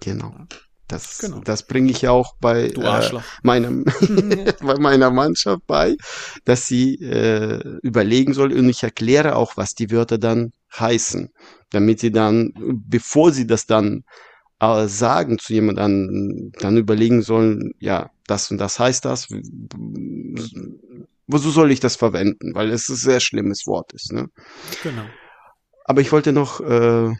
Genau. 0.00 0.34
Das, 0.88 1.18
genau. 1.18 1.40
das 1.40 1.66
bringe 1.66 1.90
ich 1.90 2.02
ja 2.02 2.10
auch 2.12 2.34
bei, 2.40 2.68
äh, 2.68 3.20
meinem, 3.42 3.84
bei 4.60 4.78
meiner 4.78 5.10
Mannschaft 5.10 5.66
bei, 5.66 5.96
dass 6.44 6.66
sie 6.66 6.94
äh, 6.96 7.78
überlegen 7.82 8.32
soll 8.32 8.52
und 8.52 8.68
ich 8.68 8.82
erkläre 8.82 9.36
auch, 9.36 9.56
was 9.56 9.74
die 9.74 9.90
Wörter 9.90 10.16
dann 10.16 10.52
heißen, 10.76 11.30
damit 11.70 12.00
sie 12.00 12.10
dann, 12.10 12.52
bevor 12.88 13.32
sie 13.32 13.46
das 13.46 13.66
dann 13.66 14.04
äh, 14.60 14.86
sagen 14.86 15.38
zu 15.38 15.52
jemandem, 15.52 16.52
dann 16.58 16.76
überlegen 16.78 17.22
sollen, 17.22 17.74
ja, 17.78 18.10
das 18.26 18.50
und 18.50 18.58
das 18.58 18.78
heißt 18.78 19.04
das, 19.04 19.28
wozu 21.26 21.50
soll 21.50 21.70
ich 21.70 21.80
das 21.80 21.96
verwenden, 21.96 22.54
weil 22.54 22.70
es 22.70 22.88
ein 22.88 22.96
sehr 22.96 23.20
schlimmes 23.20 23.66
Wort 23.66 23.92
ist. 23.92 24.12
Ne? 24.12 24.30
Genau. 24.82 25.04
Aber 25.84 26.00
ich 26.00 26.12
wollte 26.12 26.32
noch 26.32 26.60
äh, 26.60 27.14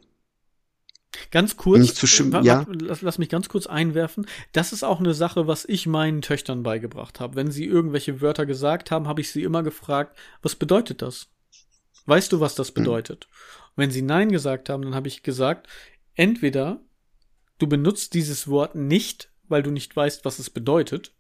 Ganz 1.31 1.57
kurz, 1.57 1.81
nicht 1.81 1.97
zu 1.97 2.07
ja. 2.43 2.67
Lass, 2.69 3.03
lass, 3.03 3.19
mich 3.19 3.29
ganz 3.29 3.49
kurz 3.49 3.67
einwerfen. 3.67 4.27
Das 4.53 4.73
ist 4.73 4.83
auch 4.83 5.01
eine 5.01 5.15
Sache, 5.15 5.47
was 5.47 5.65
ich 5.65 5.87
meinen 5.87 6.23
Töchtern 6.23 6.63
beigebracht 6.63 7.19
habe. 7.21 7.37
Wenn 7.37 7.51
sie 7.51 7.65
irgendwelche 7.65 8.21
Wörter 8.21 8.47
gesagt 8.47 8.91
haben, 8.91 9.09
habe 9.09 9.21
ich 9.21 9.31
sie 9.31 9.43
immer 9.43 9.63
gefragt, 9.63 10.19
was 10.43 10.55
bedeutet 10.55 11.03
das? 11.03 11.29
Weißt 12.07 12.33
du, 12.33 12.41
was 12.41 12.55
das 12.55 12.69
hm. 12.69 12.75
bedeutet? 12.75 13.29
Mhm. 13.31 13.73
wenn 13.77 13.91
sie 13.91 14.03
Nein 14.03 14.31
gesagt 14.31 14.69
haben, 14.69 14.83
dann 14.83 14.95
habe 14.95 15.09
ich 15.09 15.23
gesagt, 15.23 15.69
entweder 16.15 16.81
du 17.59 17.67
benutzt 17.67 18.15
dieses 18.15 18.49
Wort 18.49 18.75
nicht, 18.75 19.31
weil 19.49 19.63
du 19.63 19.71
nicht 19.71 19.95
weißt, 19.95 20.25
was 20.25 20.39
es 20.39 20.51
bedeutet, 20.51 21.15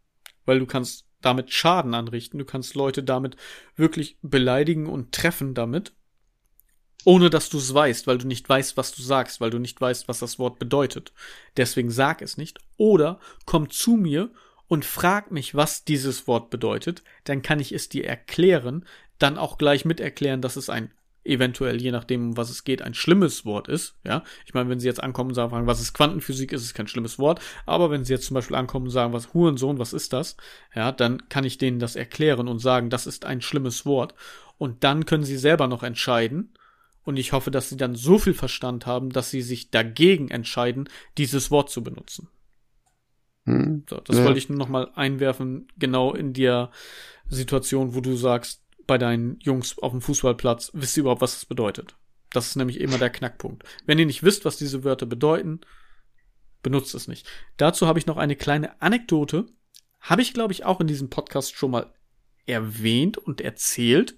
weil 0.44 0.58
du 0.58 0.66
kannst 0.66 1.06
damit 1.20 1.52
Schaden 1.52 1.94
anrichten. 1.94 2.38
Du 2.38 2.44
kannst 2.44 2.74
Leute 2.74 3.02
damit 3.02 3.36
wirklich 3.76 4.18
beleidigen 4.22 4.86
und 4.86 5.12
treffen 5.12 5.54
damit, 5.54 5.92
ohne 7.04 7.30
dass 7.30 7.48
du 7.48 7.58
es 7.58 7.72
weißt, 7.72 8.06
weil 8.06 8.18
du 8.18 8.26
nicht 8.26 8.48
weißt, 8.48 8.76
was 8.76 8.92
du 8.92 9.02
sagst, 9.02 9.40
weil 9.40 9.50
du 9.50 9.58
nicht 9.58 9.80
weißt, 9.80 10.08
was 10.08 10.18
das 10.18 10.38
Wort 10.38 10.58
bedeutet. 10.58 11.12
Deswegen 11.56 11.90
sag 11.90 12.22
es 12.22 12.36
nicht. 12.36 12.58
Oder 12.76 13.20
komm 13.46 13.70
zu 13.70 13.92
mir 13.92 14.30
und 14.66 14.84
frag 14.84 15.30
mich, 15.30 15.54
was 15.54 15.84
dieses 15.84 16.26
Wort 16.26 16.50
bedeutet, 16.50 17.02
dann 17.24 17.42
kann 17.42 17.60
ich 17.60 17.72
es 17.72 17.88
dir 17.88 18.06
erklären, 18.06 18.84
dann 19.18 19.38
auch 19.38 19.58
gleich 19.58 19.84
mit 19.84 20.00
erklären, 20.00 20.42
dass 20.42 20.56
es 20.56 20.68
ein 20.68 20.90
eventuell, 21.24 21.80
je 21.80 21.90
nachdem, 21.90 22.30
um 22.30 22.36
was 22.36 22.50
es 22.50 22.64
geht, 22.64 22.82
ein 22.82 22.94
schlimmes 22.94 23.44
Wort 23.44 23.68
ist. 23.68 23.94
Ja, 24.04 24.24
ich 24.46 24.54
meine, 24.54 24.70
wenn 24.70 24.80
sie 24.80 24.86
jetzt 24.86 25.02
ankommen 25.02 25.30
und 25.30 25.34
sagen, 25.34 25.66
was 25.66 25.80
ist 25.80 25.92
Quantenphysik, 25.92 26.52
ist 26.52 26.62
es 26.62 26.74
kein 26.74 26.88
schlimmes 26.88 27.18
Wort. 27.18 27.40
Aber 27.66 27.90
wenn 27.90 28.04
sie 28.04 28.12
jetzt 28.14 28.26
zum 28.26 28.34
Beispiel 28.34 28.56
ankommen 28.56 28.86
und 28.86 28.92
sagen, 28.92 29.12
was 29.12 29.34
Hurensohn, 29.34 29.78
was 29.78 29.92
ist 29.92 30.12
das? 30.12 30.36
Ja, 30.74 30.90
dann 30.90 31.28
kann 31.28 31.44
ich 31.44 31.58
denen 31.58 31.78
das 31.78 31.96
erklären 31.96 32.48
und 32.48 32.60
sagen, 32.60 32.90
das 32.90 33.06
ist 33.06 33.24
ein 33.24 33.42
schlimmes 33.42 33.84
Wort. 33.84 34.14
Und 34.56 34.84
dann 34.84 35.06
können 35.06 35.24
sie 35.24 35.36
selber 35.36 35.68
noch 35.68 35.82
entscheiden. 35.82 36.54
Und 37.08 37.16
ich 37.16 37.32
hoffe, 37.32 37.50
dass 37.50 37.70
sie 37.70 37.78
dann 37.78 37.94
so 37.94 38.18
viel 38.18 38.34
Verstand 38.34 38.84
haben, 38.84 39.08
dass 39.08 39.30
sie 39.30 39.40
sich 39.40 39.70
dagegen 39.70 40.30
entscheiden, 40.30 40.90
dieses 41.16 41.50
Wort 41.50 41.70
zu 41.70 41.82
benutzen. 41.82 42.28
Hm. 43.46 43.84
So, 43.88 43.96
das 44.00 44.18
ja. 44.18 44.24
wollte 44.26 44.36
ich 44.36 44.50
nur 44.50 44.58
noch 44.58 44.68
mal 44.68 44.90
einwerfen, 44.94 45.68
genau 45.78 46.12
in 46.12 46.34
der 46.34 46.70
Situation, 47.26 47.94
wo 47.94 48.02
du 48.02 48.14
sagst, 48.14 48.62
bei 48.86 48.98
deinen 48.98 49.40
Jungs 49.40 49.78
auf 49.78 49.92
dem 49.92 50.02
Fußballplatz, 50.02 50.72
wisst 50.74 50.98
ihr 50.98 51.00
überhaupt, 51.00 51.22
was 51.22 51.32
das 51.32 51.46
bedeutet? 51.46 51.96
Das 52.28 52.48
ist 52.48 52.56
nämlich 52.56 52.78
immer 52.78 52.98
der 52.98 53.08
Knackpunkt. 53.08 53.64
Wenn 53.86 53.98
ihr 53.98 54.04
nicht 54.04 54.22
wisst, 54.22 54.44
was 54.44 54.58
diese 54.58 54.84
Wörter 54.84 55.06
bedeuten, 55.06 55.62
benutzt 56.62 56.94
es 56.94 57.08
nicht. 57.08 57.26
Dazu 57.56 57.86
habe 57.86 57.98
ich 57.98 58.04
noch 58.04 58.18
eine 58.18 58.36
kleine 58.36 58.82
Anekdote. 58.82 59.46
Habe 59.98 60.20
ich, 60.20 60.34
glaube 60.34 60.52
ich, 60.52 60.66
auch 60.66 60.78
in 60.78 60.86
diesem 60.86 61.08
Podcast 61.08 61.54
schon 61.54 61.70
mal 61.70 61.90
erwähnt 62.44 63.16
und 63.16 63.40
erzählt. 63.40 64.14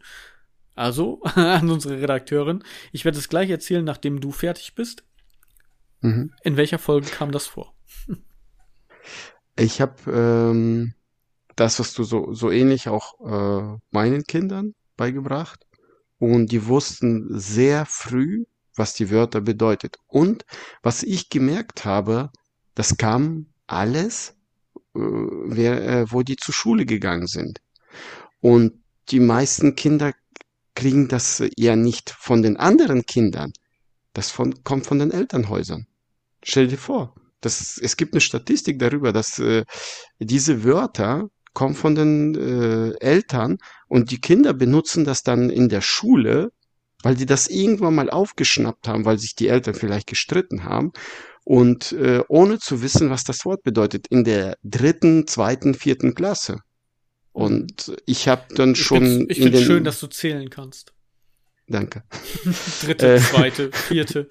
Also 0.80 1.20
an 1.34 1.68
unsere 1.68 2.00
Redakteurin. 2.00 2.64
Ich 2.90 3.04
werde 3.04 3.18
es 3.18 3.28
gleich 3.28 3.50
erzählen, 3.50 3.84
nachdem 3.84 4.18
du 4.18 4.32
fertig 4.32 4.74
bist. 4.74 5.04
Mhm. 6.00 6.32
In 6.42 6.56
welcher 6.56 6.78
Folge 6.78 7.08
kam 7.08 7.30
das 7.32 7.46
vor? 7.46 7.74
Ich 9.56 9.82
habe 9.82 10.10
ähm, 10.10 10.94
das, 11.54 11.80
was 11.80 11.92
du 11.92 12.02
so, 12.02 12.32
so 12.32 12.50
ähnlich 12.50 12.88
auch 12.88 13.20
äh, 13.20 13.78
meinen 13.90 14.22
Kindern 14.24 14.74
beigebracht. 14.96 15.66
Und 16.18 16.50
die 16.50 16.66
wussten 16.66 17.38
sehr 17.38 17.84
früh, 17.84 18.44
was 18.74 18.94
die 18.94 19.10
Wörter 19.10 19.42
bedeutet. 19.42 19.98
Und 20.06 20.46
was 20.82 21.02
ich 21.02 21.28
gemerkt 21.28 21.84
habe, 21.84 22.30
das 22.74 22.96
kam 22.96 23.48
alles, 23.66 24.34
äh, 24.94 25.00
wer, 25.00 25.82
äh, 25.86 26.10
wo 26.10 26.22
die 26.22 26.36
zur 26.36 26.54
Schule 26.54 26.86
gegangen 26.86 27.26
sind. 27.26 27.60
Und 28.40 28.72
die 29.10 29.20
meisten 29.20 29.74
Kinder 29.74 30.14
kriegen 30.74 31.08
das 31.08 31.42
ja 31.56 31.76
nicht 31.76 32.10
von 32.10 32.42
den 32.42 32.56
anderen 32.56 33.04
Kindern. 33.06 33.52
Das 34.12 34.30
von, 34.30 34.64
kommt 34.64 34.86
von 34.86 34.98
den 34.98 35.10
Elternhäusern. 35.10 35.86
Stell 36.42 36.68
dir 36.68 36.78
vor, 36.78 37.14
das, 37.40 37.78
es 37.78 37.96
gibt 37.96 38.14
eine 38.14 38.20
Statistik 38.20 38.78
darüber, 38.78 39.12
dass 39.12 39.38
äh, 39.38 39.64
diese 40.18 40.64
Wörter 40.64 41.28
kommt 41.52 41.76
von 41.76 41.94
den 41.94 42.34
äh, 42.34 42.92
Eltern 43.00 43.58
und 43.88 44.10
die 44.10 44.20
Kinder 44.20 44.52
benutzen 44.52 45.04
das 45.04 45.22
dann 45.22 45.50
in 45.50 45.68
der 45.68 45.80
Schule, 45.80 46.52
weil 47.02 47.14
die 47.14 47.26
das 47.26 47.48
irgendwann 47.48 47.94
mal 47.94 48.10
aufgeschnappt 48.10 48.88
haben, 48.88 49.04
weil 49.04 49.18
sich 49.18 49.34
die 49.34 49.48
Eltern 49.48 49.74
vielleicht 49.74 50.06
gestritten 50.06 50.64
haben 50.64 50.92
und 51.44 51.92
äh, 51.92 52.22
ohne 52.28 52.58
zu 52.58 52.82
wissen, 52.82 53.10
was 53.10 53.24
das 53.24 53.44
Wort 53.44 53.62
bedeutet, 53.62 54.06
in 54.08 54.24
der 54.24 54.56
dritten, 54.62 55.26
zweiten, 55.26 55.74
vierten 55.74 56.14
Klasse. 56.14 56.58
Und 57.32 57.92
ich 58.06 58.28
habe 58.28 58.54
dann 58.54 58.74
schon. 58.74 59.26
Ich 59.28 59.38
finde 59.38 59.62
schön, 59.62 59.84
dass 59.84 60.00
du 60.00 60.08
zählen 60.08 60.50
kannst. 60.50 60.92
Danke. 61.70 62.02
Dritte, 62.82 63.14
äh, 63.14 63.20
zweite, 63.20 63.70
vierte. 63.72 64.28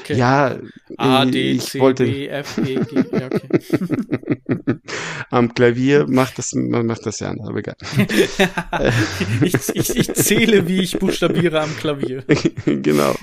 Okay. 0.00 0.18
Ja, 0.18 0.58
A, 0.98 1.24
D, 1.24 1.58
C, 1.58 1.80
wollte... 1.80 2.04
B, 2.04 2.28
F, 2.28 2.58
E, 2.58 2.74
G. 2.74 3.04
Ja, 3.10 3.26
okay. 3.26 4.78
Am 5.30 5.54
Klavier 5.54 6.06
macht 6.06 6.36
das, 6.36 6.52
man 6.52 6.84
macht 6.84 7.06
das 7.06 7.20
ja 7.20 7.30
anders, 7.30 7.48
aber 7.48 7.60
egal. 7.60 7.76
ich, 9.42 9.54
ich, 9.74 9.96
ich 9.96 10.14
zähle, 10.14 10.68
wie 10.68 10.80
ich 10.82 10.98
buchstabiere 10.98 11.62
am 11.62 11.74
Klavier. 11.78 12.22
genau. 12.66 13.16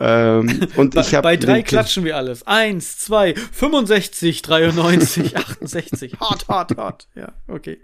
Ähm, 0.00 0.68
und 0.76 0.94
bei, 0.94 1.00
ich 1.00 1.14
hab 1.14 1.22
bei 1.22 1.36
drei 1.36 1.62
klatschen 1.62 2.04
wir 2.04 2.16
alles. 2.16 2.46
Eins, 2.46 2.98
zwei, 2.98 3.34
65, 3.34 4.42
93, 4.42 5.36
68. 5.36 6.20
Hot, 6.20 6.48
hot, 6.48 6.76
hot. 6.76 7.08
Ja, 7.14 7.32
okay. 7.48 7.80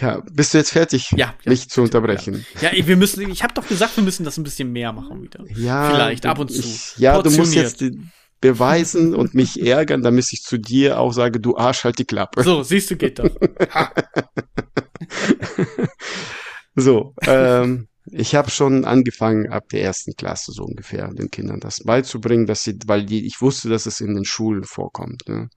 Ja, 0.00 0.22
bist 0.30 0.54
du 0.54 0.58
jetzt 0.58 0.70
fertig, 0.70 1.10
ja, 1.16 1.34
mich 1.44 1.64
ja, 1.64 1.68
zu 1.68 1.82
unterbrechen? 1.82 2.46
Ja, 2.60 2.72
ja 2.72 2.86
wir 2.86 2.96
müssen, 2.96 3.28
ich 3.28 3.42
habe 3.42 3.54
doch 3.54 3.66
gesagt, 3.66 3.96
wir 3.96 4.04
müssen 4.04 4.24
das 4.24 4.36
ein 4.36 4.44
bisschen 4.44 4.72
mehr 4.72 4.92
machen 4.92 5.22
wieder. 5.22 5.44
Ja, 5.56 5.90
vielleicht 5.90 6.26
ab 6.26 6.38
und 6.38 6.50
zu. 6.50 6.60
Ich, 6.60 6.96
ja, 6.98 7.20
du 7.20 7.30
musst 7.30 7.54
jetzt 7.54 7.82
beweisen 8.40 9.14
und 9.14 9.34
mich 9.34 9.60
ärgern, 9.60 10.02
damit 10.02 10.32
ich 10.32 10.42
zu 10.42 10.58
dir 10.58 11.00
auch 11.00 11.12
sage, 11.12 11.40
du 11.40 11.56
Arsch, 11.56 11.84
halt 11.84 11.98
die 11.98 12.04
Klappe. 12.04 12.42
So, 12.42 12.62
siehst 12.62 12.90
du, 12.90 12.96
geht 12.96 13.18
doch. 13.18 13.30
so, 16.76 17.14
ähm, 17.22 17.88
ich 18.10 18.34
habe 18.34 18.50
schon 18.50 18.84
angefangen 18.84 19.50
ab 19.50 19.68
der 19.70 19.82
ersten 19.82 20.14
Klasse 20.14 20.52
so 20.52 20.64
ungefähr 20.64 21.08
den 21.12 21.30
Kindern 21.30 21.60
das 21.60 21.80
beizubringen, 21.84 22.46
dass 22.46 22.62
sie, 22.62 22.78
weil 22.86 23.04
die, 23.04 23.26
ich 23.26 23.40
wusste, 23.40 23.68
dass 23.68 23.86
es 23.86 24.00
in 24.00 24.14
den 24.14 24.24
Schulen 24.24 24.64
vorkommt. 24.64 25.28
Ne? 25.28 25.50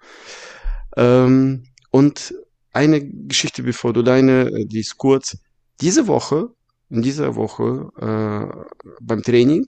Ähm, 0.97 1.65
und 1.91 2.33
eine 2.71 3.01
Geschichte, 3.03 3.63
bevor 3.63 3.93
du 3.93 4.01
deine, 4.01 4.47
äh, 4.47 4.65
die 4.65 4.79
ist 4.79 4.97
kurz. 4.97 5.37
Diese 5.81 6.07
Woche, 6.07 6.49
in 6.89 7.01
dieser 7.01 7.35
Woche 7.35 7.89
äh, 7.99 8.85
beim 9.01 9.23
Training 9.23 9.67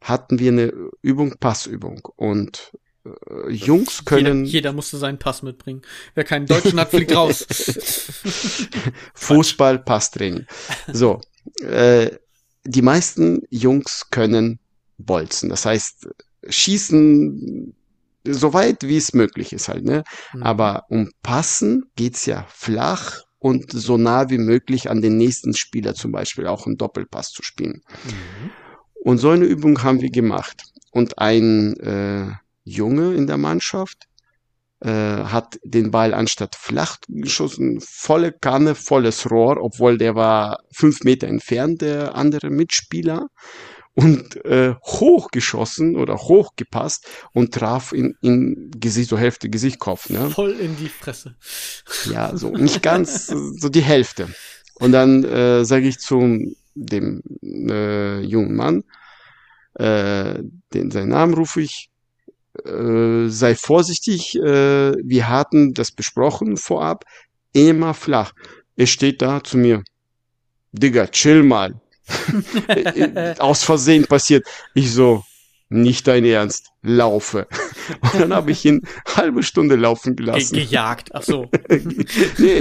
hatten 0.00 0.38
wir 0.38 0.52
eine 0.52 0.72
Übung, 1.02 1.34
Passübung. 1.38 2.00
Und 2.16 2.72
äh, 3.04 3.50
Jungs 3.50 4.04
können. 4.04 4.44
Jeder, 4.44 4.52
jeder 4.52 4.72
musste 4.72 4.98
seinen 4.98 5.18
Pass 5.18 5.42
mitbringen. 5.42 5.82
Wer 6.14 6.24
keinen 6.24 6.46
Deutschen 6.46 6.78
hat, 6.78 6.90
fliegt 6.90 7.14
raus. 7.14 7.46
Fußball, 9.14 9.80
Passtraining. 9.80 10.46
So. 10.92 11.20
Äh, 11.60 12.10
die 12.64 12.82
meisten 12.82 13.42
Jungs 13.50 14.08
können 14.10 14.58
bolzen. 14.98 15.48
Das 15.48 15.66
heißt, 15.66 16.08
schießen 16.48 17.74
so 18.24 18.52
weit 18.52 18.84
wie 18.84 18.96
es 18.96 19.14
möglich 19.14 19.52
ist 19.52 19.68
halt, 19.68 19.84
ne? 19.84 20.04
Mhm. 20.32 20.42
Aber 20.42 20.84
um 20.88 21.10
Passen 21.22 21.90
geht's 21.96 22.26
ja 22.26 22.46
flach 22.48 23.22
und 23.38 23.72
so 23.72 23.96
nah 23.96 24.30
wie 24.30 24.38
möglich 24.38 24.88
an 24.88 25.02
den 25.02 25.16
nächsten 25.16 25.54
Spieler 25.54 25.94
zum 25.94 26.12
Beispiel 26.12 26.46
auch 26.46 26.66
einen 26.66 26.76
Doppelpass 26.76 27.30
zu 27.30 27.42
spielen. 27.42 27.82
Mhm. 28.04 28.50
Und 29.02 29.18
so 29.18 29.30
eine 29.30 29.44
Übung 29.44 29.82
haben 29.82 30.00
wir 30.00 30.10
gemacht. 30.10 30.62
Und 30.92 31.18
ein 31.18 31.76
äh, 31.78 32.30
Junge 32.64 33.14
in 33.14 33.26
der 33.26 33.38
Mannschaft 33.38 34.06
äh, 34.82 34.90
hat 35.24 35.58
den 35.62 35.90
Ball 35.90 36.12
anstatt 36.12 36.56
flach 36.56 36.96
geschossen, 37.08 37.80
volle 37.80 38.32
Kanne, 38.32 38.74
volles 38.74 39.30
Rohr, 39.30 39.58
obwohl 39.60 39.96
der 39.96 40.14
war 40.14 40.58
fünf 40.72 41.04
Meter 41.04 41.28
entfernt, 41.28 41.82
der 41.82 42.14
andere 42.16 42.50
Mitspieler 42.50 43.28
und 43.94 44.44
äh, 44.44 44.74
hochgeschossen 44.82 45.96
oder 45.96 46.16
hochgepasst 46.16 47.06
und 47.32 47.54
traf 47.54 47.92
in, 47.92 48.16
in 48.22 48.70
Gesicht, 48.76 49.10
so 49.10 49.18
Hälfte 49.18 49.50
Gesicht, 49.50 49.78
Kopf. 49.78 50.10
Ne? 50.10 50.30
Voll 50.30 50.52
in 50.52 50.76
die 50.76 50.88
Fresse. 50.88 51.36
Ja, 52.10 52.36
so 52.36 52.50
nicht 52.50 52.82
ganz, 52.82 53.26
so 53.26 53.68
die 53.68 53.82
Hälfte. 53.82 54.28
Und 54.74 54.92
dann 54.92 55.22
äh, 55.24 55.64
sage 55.64 55.86
ich 55.86 55.98
zu 55.98 56.56
dem 56.74 57.22
äh, 57.42 58.20
jungen 58.20 58.56
Mann, 58.56 58.84
äh, 59.74 60.42
den 60.72 60.90
seinen 60.90 61.10
Namen 61.10 61.34
rufe 61.34 61.60
ich, 61.60 61.91
äh, 62.64 63.28
sei 63.28 63.54
vorsichtig, 63.54 64.36
äh, 64.36 64.92
wir 64.92 65.28
hatten 65.28 65.74
das 65.74 65.92
besprochen 65.92 66.56
vorab, 66.56 67.04
immer 67.52 67.94
flach. 67.94 68.32
Er 68.76 68.86
steht 68.86 69.22
da 69.22 69.42
zu 69.42 69.58
mir, 69.58 69.82
Digga, 70.72 71.06
chill 71.06 71.42
mal. 71.42 71.80
aus 73.38 73.62
Versehen 73.62 74.06
passiert. 74.06 74.46
Ich 74.74 74.92
so, 74.92 75.24
nicht 75.72 76.06
dein 76.06 76.24
Ernst, 76.24 76.72
laufe. 76.82 77.46
Und 78.02 78.20
dann 78.20 78.34
habe 78.34 78.50
ich 78.50 78.64
ihn 78.64 78.82
halbe 79.06 79.42
Stunde 79.42 79.76
laufen 79.76 80.16
gelassen. 80.16 80.54
Ge 80.54 80.64
gejagt, 80.64 81.14
ach 81.14 81.22
so. 81.22 81.48
nee, 82.38 82.58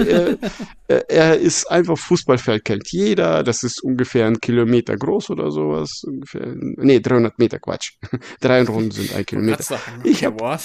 er, 0.87 1.09
er 1.09 1.37
ist 1.37 1.69
einfach 1.69 1.97
Fußballfeld 1.97 2.63
kennt 2.65 2.91
jeder, 2.91 3.43
das 3.43 3.63
ist 3.63 3.83
ungefähr 3.83 4.27
ein 4.27 4.39
Kilometer 4.39 4.95
groß 4.95 5.31
oder 5.31 5.51
sowas, 5.51 6.03
ungefähr, 6.05 6.53
nee, 6.55 6.99
300 6.99 7.39
Meter, 7.39 7.59
Quatsch. 7.59 7.93
Drei 8.39 8.63
Runden 8.63 8.91
sind 8.91 9.13
ein 9.15 9.25
Kilometer. 9.25 9.79
Ich 10.03 10.23
habe 10.23 10.59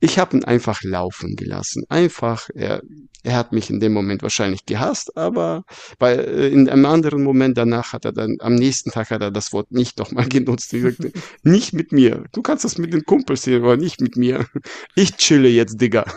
ich 0.00 0.18
hab 0.18 0.34
ihn 0.34 0.44
einfach 0.44 0.82
laufen 0.82 1.36
gelassen. 1.36 1.84
Einfach, 1.88 2.48
er, 2.54 2.82
er 3.22 3.36
hat 3.36 3.52
mich 3.52 3.70
in 3.70 3.80
dem 3.80 3.92
Moment 3.92 4.22
wahrscheinlich 4.22 4.64
gehasst, 4.64 5.16
aber 5.16 5.64
bei, 5.98 6.14
äh, 6.14 6.48
in 6.48 6.68
einem 6.68 6.86
anderen 6.86 7.22
Moment 7.22 7.58
danach 7.58 7.92
hat 7.92 8.04
er 8.04 8.12
dann, 8.12 8.36
am 8.40 8.54
nächsten 8.54 8.90
Tag 8.90 9.10
hat 9.10 9.20
er 9.22 9.30
das 9.30 9.52
Wort 9.52 9.70
nicht 9.70 9.98
nochmal 9.98 10.28
genutzt. 10.28 10.72
Er 10.72 10.92
sagte, 10.92 11.12
nicht 11.42 11.72
mit 11.72 11.92
mir. 11.92 12.24
Du 12.32 12.42
kannst 12.42 12.64
das 12.64 12.78
mit 12.78 12.92
den 12.92 13.04
Kumpels 13.04 13.44
hier, 13.44 13.58
aber 13.58 13.76
nicht 13.76 14.00
mit 14.00 14.16
mir. 14.16 14.46
Ich 14.94 15.16
chille 15.16 15.48
jetzt, 15.48 15.80
Digga. 15.80 16.04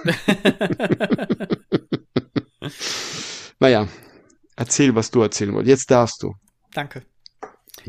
naja, 3.59 3.87
erzähl, 4.55 4.95
was 4.95 5.11
du 5.11 5.21
erzählen 5.21 5.53
wolltest. 5.53 5.69
Jetzt 5.69 5.91
darfst 5.91 6.23
du. 6.23 6.33
Danke. 6.73 7.03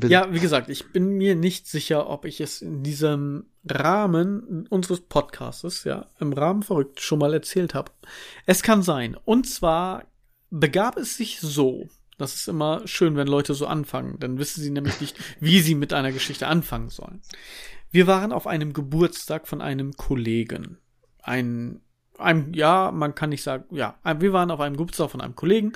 Ja, 0.03 0.33
wie 0.33 0.41
gesagt, 0.41 0.69
ich 0.69 0.93
bin 0.93 1.17
mir 1.17 1.37
nicht 1.37 1.67
sicher, 1.67 2.09
ob 2.09 2.25
ich 2.25 2.41
es 2.41 2.63
in 2.63 2.83
diesem 2.83 3.47
Rahmen 3.69 4.67
unseres 4.69 5.01
Podcastes, 5.01 5.85
ja, 5.85 6.07
im 6.21 6.33
Rahmen 6.33 6.63
verrückt 6.63 7.01
schon 7.01 7.19
mal 7.19 7.33
erzählt 7.33 7.75
habe. 7.75 7.93
Es 8.47 8.63
kann 8.63 8.83
sein. 8.83 9.17
Und 9.25 9.49
zwar 9.49 10.05
begab 10.51 10.97
es 10.97 11.17
sich 11.17 11.41
so. 11.41 11.89
Das 12.19 12.35
ist 12.35 12.49
immer 12.49 12.87
schön, 12.87 13.17
wenn 13.17 13.27
Leute 13.27 13.55
so 13.55 13.67
anfangen. 13.67 14.19
Dann 14.21 14.39
wissen 14.39 14.63
sie 14.63 14.71
nämlich 14.71 15.01
nicht, 15.01 15.17
wie 15.41 15.61
sie 15.61 15.75
mit 15.75 15.93
einer 15.93 16.13
Geschichte 16.13 16.47
anfangen 16.47 16.89
sollen. 16.89 17.23
Wir 17.91 18.07
waren 18.07 18.33
auf 18.33 18.47
einem 18.47 18.73
Geburtstag 18.73 19.49
von 19.49 19.61
einem 19.61 19.93
Kollegen. 19.93 20.79
Ein, 21.23 21.81
ein, 22.19 22.53
ja, 22.53 22.91
man 22.93 23.15
kann 23.15 23.31
nicht 23.31 23.43
sagen, 23.43 23.65
ja, 23.75 23.99
wir 24.19 24.33
waren 24.33 24.51
auf 24.51 24.61
einem 24.61 24.77
Geburtstag 24.77 25.11
von 25.11 25.21
einem 25.21 25.35
Kollegen. 25.35 25.73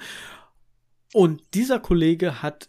Und 1.13 1.43
dieser 1.55 1.81
Kollege 1.81 2.43
hat 2.43 2.69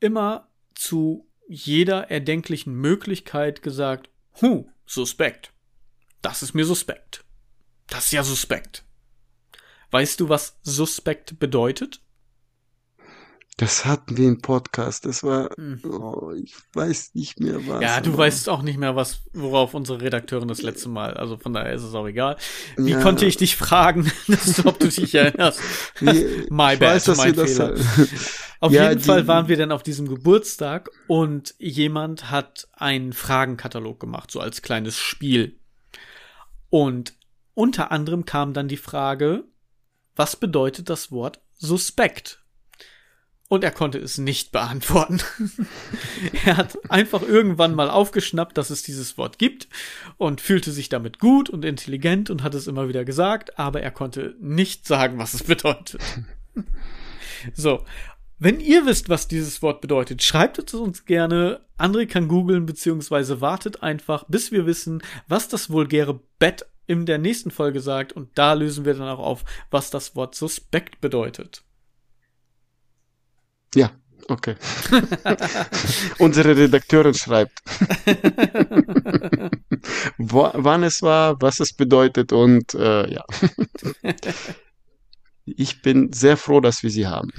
immer 0.00 0.47
zu 0.78 1.28
jeder 1.48 2.08
erdenklichen 2.10 2.72
Möglichkeit 2.72 3.62
gesagt, 3.62 4.10
hu, 4.40 4.70
suspekt. 4.86 5.52
Das 6.22 6.42
ist 6.42 6.54
mir 6.54 6.64
suspekt. 6.64 7.24
Das 7.88 8.06
ist 8.06 8.12
ja 8.12 8.22
suspekt. 8.22 8.84
Weißt 9.90 10.20
du, 10.20 10.28
was 10.28 10.58
suspekt 10.62 11.40
bedeutet? 11.40 12.00
Das 13.58 13.84
hatten 13.84 14.16
wir 14.16 14.28
im 14.28 14.40
Podcast. 14.40 15.04
Das 15.04 15.24
war, 15.24 15.50
hm. 15.56 15.80
oh, 15.84 16.30
ich 16.30 16.54
weiß 16.74 17.16
nicht 17.16 17.40
mehr 17.40 17.66
was. 17.66 17.82
Ja, 17.82 18.00
du 18.00 18.16
weißt 18.16 18.48
auch 18.48 18.62
nicht 18.62 18.78
mehr, 18.78 18.94
was, 18.94 19.24
worauf 19.32 19.74
unsere 19.74 20.00
Redakteurin 20.00 20.46
das 20.46 20.62
letzte 20.62 20.88
Mal, 20.88 21.14
also 21.14 21.36
von 21.36 21.52
daher 21.52 21.72
ist 21.72 21.82
es 21.82 21.92
auch 21.92 22.06
egal. 22.06 22.36
Wie 22.76 22.92
ja. 22.92 23.02
konnte 23.02 23.26
ich 23.26 23.36
dich 23.36 23.56
fragen, 23.56 24.12
dass, 24.28 24.64
ob 24.64 24.78
du 24.78 24.86
dich 24.86 25.12
erinnerst? 25.12 25.60
My 26.00 26.76
bad, 26.76 26.80
weiß, 26.80 27.16
mein 27.16 27.34
Fehler. 27.34 27.74
auf 28.60 28.70
ja, 28.72 28.90
jeden 28.90 29.02
Fall 29.02 29.26
waren 29.26 29.48
wir 29.48 29.56
dann 29.56 29.72
auf 29.72 29.82
diesem 29.82 30.08
Geburtstag 30.08 30.88
und 31.08 31.56
jemand 31.58 32.30
hat 32.30 32.68
einen 32.74 33.12
Fragenkatalog 33.12 33.98
gemacht, 33.98 34.30
so 34.30 34.38
als 34.38 34.62
kleines 34.62 34.96
Spiel. 34.96 35.58
Und 36.70 37.14
unter 37.54 37.90
anderem 37.90 38.24
kam 38.24 38.52
dann 38.52 38.68
die 38.68 38.76
Frage, 38.76 39.42
was 40.14 40.36
bedeutet 40.36 40.88
das 40.88 41.10
Wort 41.10 41.40
suspekt? 41.56 42.44
Und 43.50 43.64
er 43.64 43.70
konnte 43.70 43.98
es 43.98 44.18
nicht 44.18 44.52
beantworten. 44.52 45.20
er 46.44 46.58
hat 46.58 46.78
einfach 46.90 47.22
irgendwann 47.22 47.74
mal 47.74 47.88
aufgeschnappt, 47.88 48.58
dass 48.58 48.68
es 48.68 48.82
dieses 48.82 49.16
Wort 49.16 49.38
gibt 49.38 49.68
und 50.18 50.42
fühlte 50.42 50.70
sich 50.70 50.90
damit 50.90 51.18
gut 51.18 51.48
und 51.48 51.64
intelligent 51.64 52.28
und 52.28 52.42
hat 52.42 52.54
es 52.54 52.66
immer 52.66 52.88
wieder 52.88 53.06
gesagt, 53.06 53.58
aber 53.58 53.80
er 53.80 53.90
konnte 53.90 54.36
nicht 54.38 54.86
sagen, 54.86 55.18
was 55.18 55.32
es 55.32 55.44
bedeutet. 55.44 56.00
so. 57.54 57.84
Wenn 58.40 58.60
ihr 58.60 58.86
wisst, 58.86 59.08
was 59.08 59.26
dieses 59.26 59.62
Wort 59.62 59.80
bedeutet, 59.80 60.22
schreibt 60.22 60.58
es 60.58 60.72
uns 60.72 61.06
gerne. 61.06 61.60
André 61.76 62.06
kann 62.06 62.28
googeln, 62.28 62.66
beziehungsweise 62.66 63.40
wartet 63.40 63.82
einfach, 63.82 64.24
bis 64.28 64.52
wir 64.52 64.64
wissen, 64.64 65.02
was 65.26 65.48
das 65.48 65.70
vulgäre 65.70 66.20
Bett 66.38 66.64
in 66.86 67.04
der 67.04 67.18
nächsten 67.18 67.50
Folge 67.50 67.80
sagt. 67.80 68.12
Und 68.12 68.28
da 68.36 68.52
lösen 68.52 68.84
wir 68.84 68.94
dann 68.94 69.08
auch 69.08 69.18
auf, 69.18 69.44
was 69.72 69.90
das 69.90 70.14
Wort 70.14 70.36
suspekt 70.36 71.00
bedeutet. 71.00 71.64
Ja, 73.78 73.92
okay. 74.26 74.56
Unsere 76.18 76.56
Redakteurin 76.56 77.14
schreibt, 77.14 77.62
Wo, 80.18 80.50
wann 80.52 80.82
es 80.82 81.00
war, 81.02 81.40
was 81.40 81.60
es 81.60 81.72
bedeutet 81.72 82.32
und 82.32 82.74
äh, 82.74 83.12
ja. 83.12 83.24
Ich 85.56 85.80
bin 85.80 86.12
sehr 86.12 86.36
froh, 86.36 86.60
dass 86.60 86.82
wir 86.82 86.90
sie 86.90 87.06
haben. 87.06 87.32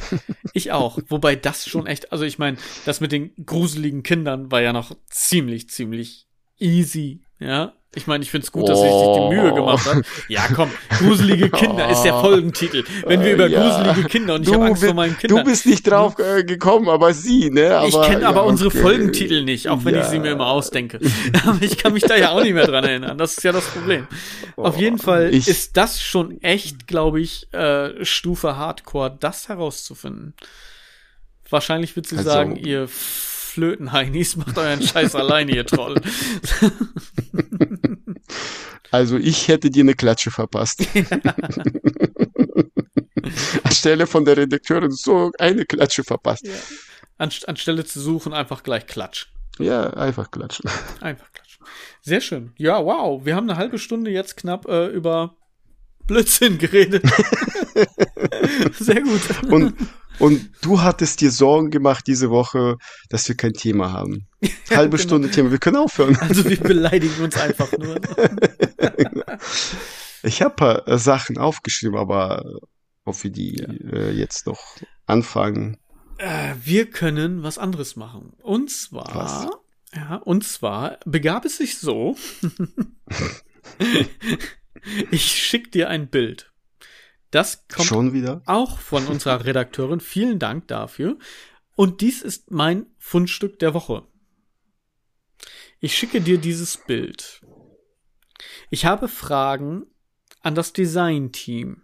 Ich 0.54 0.72
auch. 0.72 0.98
Wobei 1.10 1.36
das 1.36 1.70
schon 1.70 1.86
echt, 1.86 2.12
also 2.12 2.24
ich 2.24 2.40
meine, 2.40 2.58
das 2.84 3.02
mit 3.02 3.12
den 3.12 3.36
gruseligen 3.46 4.02
Kindern 4.02 4.50
war 4.52 4.62
ja 4.62 4.74
noch 4.74 4.96
ziemlich, 5.12 5.70
ziemlich 5.70 6.26
easy, 6.58 7.22
ja. 7.38 7.74
Ich 7.96 8.06
meine, 8.06 8.24
ich 8.24 8.30
finde 8.30 8.46
es 8.46 8.52
gut, 8.52 8.70
dass 8.70 8.78
oh. 8.78 8.84
sich 8.84 9.32
die 9.32 9.36
Mühe 9.36 9.52
gemacht 9.52 9.84
hat. 9.88 10.06
Ja, 10.28 10.48
komm, 10.54 10.70
gruselige 11.00 11.50
Kinder 11.50 11.88
oh. 11.88 11.92
ist 11.92 12.04
der 12.04 12.14
Folgentitel. 12.22 12.84
Wenn 13.04 13.24
wir 13.24 13.34
über 13.34 13.48
ja. 13.48 13.62
gruselige 13.62 14.08
Kinder 14.08 14.36
und 14.36 14.48
ich 14.48 14.54
habe 14.54 14.66
Angst 14.66 14.86
vor 14.86 14.94
meinen 14.94 15.18
Kindern. 15.18 15.40
Du 15.40 15.50
bist 15.50 15.66
nicht 15.66 15.90
drauf 15.90 16.20
äh, 16.20 16.44
gekommen, 16.44 16.88
aber 16.88 17.16
sie, 17.16 17.50
ne? 17.50 17.76
Aber, 17.76 17.88
ich 17.88 18.02
kenne 18.02 18.28
aber 18.28 18.42
okay. 18.42 18.50
unsere 18.50 18.70
Folgentitel 18.70 19.44
nicht, 19.44 19.70
auch 19.70 19.86
wenn 19.86 19.96
ja. 19.96 20.02
ich 20.02 20.08
sie 20.08 20.20
mir 20.20 20.34
immer 20.34 20.48
ausdenke. 20.48 21.00
aber 21.46 21.58
ich 21.62 21.78
kann 21.78 21.94
mich 21.94 22.04
da 22.04 22.16
ja 22.16 22.30
auch 22.30 22.44
nicht 22.44 22.54
mehr 22.54 22.68
dran 22.68 22.84
erinnern. 22.84 23.18
Das 23.18 23.38
ist 23.38 23.44
ja 23.44 23.52
das 23.52 23.66
Problem. 23.66 24.08
Oh. 24.56 24.66
Auf 24.66 24.78
jeden 24.78 25.00
Fall 25.00 25.34
ich, 25.34 25.48
ist 25.48 25.76
das 25.76 26.00
schon 26.00 26.40
echt, 26.44 26.86
glaube 26.86 27.20
ich, 27.20 27.52
äh, 27.54 28.06
Stufe 28.06 28.56
Hardcore, 28.56 29.18
das 29.20 29.50
herauszufinden. 29.50 30.36
Wahrscheinlich 31.50 31.96
wird 31.96 32.06
sie 32.06 32.18
also, 32.18 32.30
sagen, 32.30 32.56
ihr 32.56 32.88
Flötenheinis, 33.60 34.38
macht 34.38 34.58
euren 34.58 34.82
Scheiß 34.82 35.16
alleine, 35.16 35.54
ihr 35.54 35.66
Troll. 35.66 36.02
Also 38.92 39.18
ich 39.18 39.48
hätte 39.48 39.70
dir 39.70 39.84
eine 39.84 39.94
Klatsche 39.94 40.32
verpasst. 40.32 40.84
Ja. 40.96 41.04
Anstelle 43.64 44.08
von 44.08 44.26
der 44.26 44.36
Redakteurin 44.36 44.90
so 44.90 45.32
eine 45.38 45.64
Klatsche 45.66 46.04
verpasst. 46.04 46.48
Ja. 46.48 46.56
Anst 47.20 47.48
anstelle 47.48 47.86
zu 47.86 48.00
suchen, 48.00 48.34
einfach 48.34 48.64
gleich 48.64 48.88
Klatsch. 48.88 49.28
Ja, 49.60 49.92
einfach 49.92 50.32
klatschen. 50.32 50.72
Einfach 51.02 51.32
klatschen. 51.32 51.64
Sehr 52.02 52.22
schön. 52.22 52.54
Ja, 52.58 52.84
wow. 52.84 53.24
Wir 53.24 53.36
haben 53.36 53.48
eine 53.48 53.60
halbe 53.60 53.78
Stunde 53.78 54.10
jetzt 54.10 54.38
knapp 54.38 54.68
äh, 54.68 54.88
über 54.88 55.36
Blödsinn 56.08 56.58
geredet. 56.58 57.04
Sehr 58.80 59.02
gut. 59.02 59.22
Und, 59.52 59.76
und 60.20 60.52
du 60.62 60.82
hattest 60.82 61.22
dir 61.22 61.32
Sorgen 61.32 61.72
gemacht 61.72 62.06
diese 62.08 62.30
Woche, 62.30 62.78
dass 63.10 63.28
wir 63.28 63.36
kein 63.36 63.54
Thema 63.54 63.92
haben. 63.92 64.28
Halbe 64.70 64.98
genau. 64.98 65.08
Stunde 65.08 65.32
Thema, 65.32 65.52
wir 65.52 65.58
können 65.58 65.78
aufhören. 65.78 66.18
Also 66.18 66.48
wir 66.48 66.60
beleidigen 66.60 67.24
uns 67.24 67.38
einfach 67.38 67.72
nur. 67.78 68.00
ich 70.24 70.42
habe 70.42 70.56
paar 70.56 70.88
äh, 70.88 70.98
Sachen 70.98 71.38
aufgeschrieben, 71.38 71.98
aber 71.98 72.44
ob 73.06 73.24
wir 73.24 73.32
die 73.32 73.56
ja. 73.56 73.68
äh, 73.92 74.12
jetzt 74.12 74.46
noch 74.46 74.60
anfangen. 75.06 75.78
Äh, 76.18 76.56
wir 76.62 76.90
können 76.90 77.44
was 77.44 77.58
anderes 77.58 77.96
machen. 77.96 78.34
Und 78.44 78.70
zwar, 78.70 79.16
was? 79.16 79.48
ja, 79.96 80.16
und 80.18 80.44
zwar 80.44 81.00
begab 81.06 81.46
es 81.46 81.58
sich 81.58 81.78
so. 81.78 82.18
ich 85.12 85.26
schick 85.26 85.72
dir 85.72 85.90
ein 85.90 86.10
Bild. 86.10 86.49
Das 87.32 87.68
kommt 87.68 87.88
Schon 87.88 88.14
wieder? 88.14 88.42
auch 88.46 88.80
von 88.80 89.06
unserer 89.08 89.46
Redakteurin. 89.46 90.00
Vielen 90.00 90.40
Dank 90.40 90.68
dafür. 90.68 91.18
Und 91.76 92.02
dies 92.02 92.22
ist 92.22 92.52
mein 92.52 92.88
Fundstück 92.98 93.60
der 93.60 93.74
Woche. 93.74 94.06
Ich 95.80 95.96
schicke 95.96 96.20
dir 96.22 96.38
dieses 96.38 96.78
Bild. 96.78 97.42
Ich 98.70 98.86
habe 98.86 99.08
Fragen 99.08 99.86
an 100.42 100.56
das 100.56 100.74
Design-Team. 100.74 101.84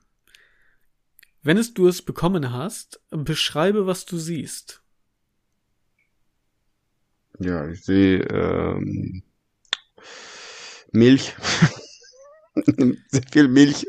Wenn 1.41 1.57
es 1.57 1.73
du 1.73 1.87
es 1.87 2.01
bekommen 2.01 2.51
hast, 2.51 2.99
beschreibe, 3.11 3.85
was 3.85 4.05
du 4.05 4.17
siehst. 4.17 4.81
Ja, 7.39 7.67
ich 7.69 7.83
sehe 7.83 8.19
ähm, 8.23 9.23
Milch. 10.91 11.35
Sehr 13.07 13.23
viel 13.31 13.47
Milch. 13.47 13.87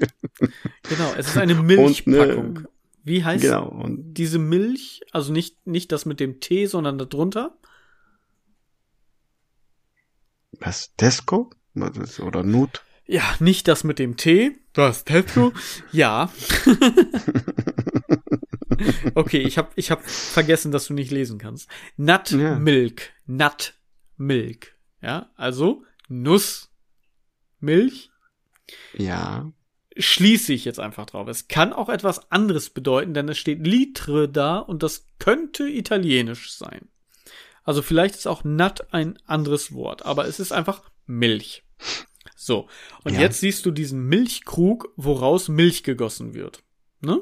Genau, 0.89 1.13
es 1.17 1.29
ist 1.29 1.39
eine 1.39 1.55
Milchpackung. 1.55 2.59
Eine, 2.59 2.69
Wie 3.05 3.25
heißt 3.25 3.43
genau, 3.43 3.87
diese 3.89 4.39
Milch? 4.39 5.03
Also 5.13 5.33
nicht, 5.33 5.67
nicht 5.67 5.93
das 5.93 6.07
mit 6.07 6.21
dem 6.21 6.41
T, 6.41 6.67
sondern 6.67 6.99
darunter? 6.99 7.57
Was? 10.59 10.95
Tesco? 10.97 11.51
Oder 11.75 12.43
Nut? 12.43 12.83
Ja, 13.07 13.23
nicht 13.39 13.69
das 13.69 13.85
mit 13.85 13.99
dem 13.99 14.17
T. 14.17 14.57
Das 14.73 15.05
Tesco? 15.05 15.53
ja. 15.93 16.33
okay, 19.15 19.39
ich 19.39 19.59
habe 19.59 19.71
ich 19.77 19.91
hab 19.91 20.05
vergessen, 20.05 20.73
dass 20.73 20.89
du 20.89 20.95
nicht 20.95 21.13
lesen 21.13 21.39
kannst. 21.39 21.69
Nut 21.97 22.33
ja. 22.33 22.59
Milk. 22.59 23.13
Nut 23.27 23.75
Milk. 24.17 24.75
Ja, 25.01 25.31
also 25.37 25.85
Nuss 26.09 26.71
Milch 27.61 28.11
ja. 28.95 29.51
Schließe 29.99 30.53
ich 30.53 30.67
jetzt 30.67 30.79
einfach 30.79 31.07
drauf. 31.07 31.27
Es 31.29 31.49
kann 31.49 31.73
auch 31.73 31.89
etwas 31.89 32.31
anderes 32.31 32.69
bedeuten, 32.71 33.15
denn 33.15 33.29
es 33.29 33.39
steht 33.39 33.67
Litre 33.67 34.29
da 34.29 34.59
und 34.59 34.83
das 34.83 35.07
könnte 35.19 35.67
italienisch 35.69 36.53
sein. 36.53 36.89
Also 37.63 37.83
vielleicht 37.83 38.15
ist 38.15 38.27
auch 38.27 38.45
Nut 38.45 38.93
ein 38.93 39.19
anderes 39.27 39.73
Wort, 39.73 40.05
aber 40.05 40.27
es 40.27 40.39
ist 40.39 40.53
einfach 40.53 40.83
Milch. 41.07 41.65
So, 42.37 42.69
und 43.05 43.15
ja. 43.15 43.21
jetzt 43.21 43.41
siehst 43.41 43.67
du 43.67 43.71
diesen 43.71 44.05
Milchkrug, 44.05 44.93
woraus 44.97 45.49
Milch 45.49 45.83
gegossen 45.83 46.35
wird. 46.35 46.63
Ne? 47.01 47.21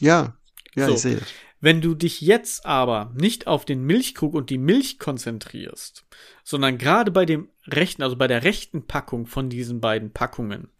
Ja, 0.00 0.36
ja, 0.74 0.86
so. 0.86 0.94
ich 0.94 1.00
sehe 1.00 1.16
das. 1.16 1.28
Wenn 1.60 1.80
du 1.80 1.94
dich 1.94 2.20
jetzt 2.20 2.66
aber 2.66 3.12
nicht 3.16 3.46
auf 3.46 3.64
den 3.64 3.82
Milchkrug 3.82 4.34
und 4.34 4.50
die 4.50 4.58
Milch 4.58 4.98
konzentrierst, 4.98 6.04
sondern 6.44 6.78
gerade 6.78 7.10
bei 7.10 7.24
dem 7.24 7.48
rechten, 7.66 8.02
also 8.02 8.16
bei 8.16 8.28
der 8.28 8.44
rechten 8.44 8.86
Packung 8.86 9.26
von 9.26 9.50
diesen 9.50 9.80
beiden 9.80 10.12
Packungen, 10.12 10.70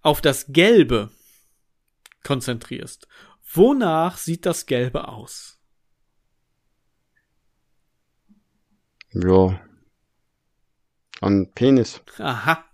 auf 0.00 0.20
das 0.20 0.46
Gelbe 0.48 1.10
konzentrierst, 2.22 3.06
wonach 3.52 4.16
sieht 4.16 4.46
das 4.46 4.66
Gelbe 4.66 5.08
aus? 5.08 5.58
Ja. 9.12 9.60
An 11.20 11.50
Penis. 11.54 12.02
Aha. 12.18 12.64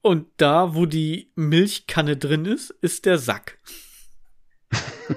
Und 0.00 0.28
da, 0.38 0.74
wo 0.74 0.86
die 0.86 1.30
Milchkanne 1.36 2.16
drin 2.16 2.44
ist, 2.44 2.70
ist 2.70 3.06
der 3.06 3.18
Sack. 3.18 3.58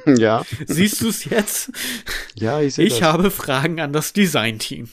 ja. 0.18 0.44
Siehst 0.68 1.02
du 1.02 1.10
es 1.10 1.26
jetzt? 1.26 1.72
Ja, 2.36 2.62
ich 2.62 2.76
sehe 2.76 2.86
Ich 2.86 3.00
das. 3.00 3.02
habe 3.04 3.32
Fragen 3.32 3.80
an 3.80 3.94
das 3.94 4.14
Designteam. 4.14 4.90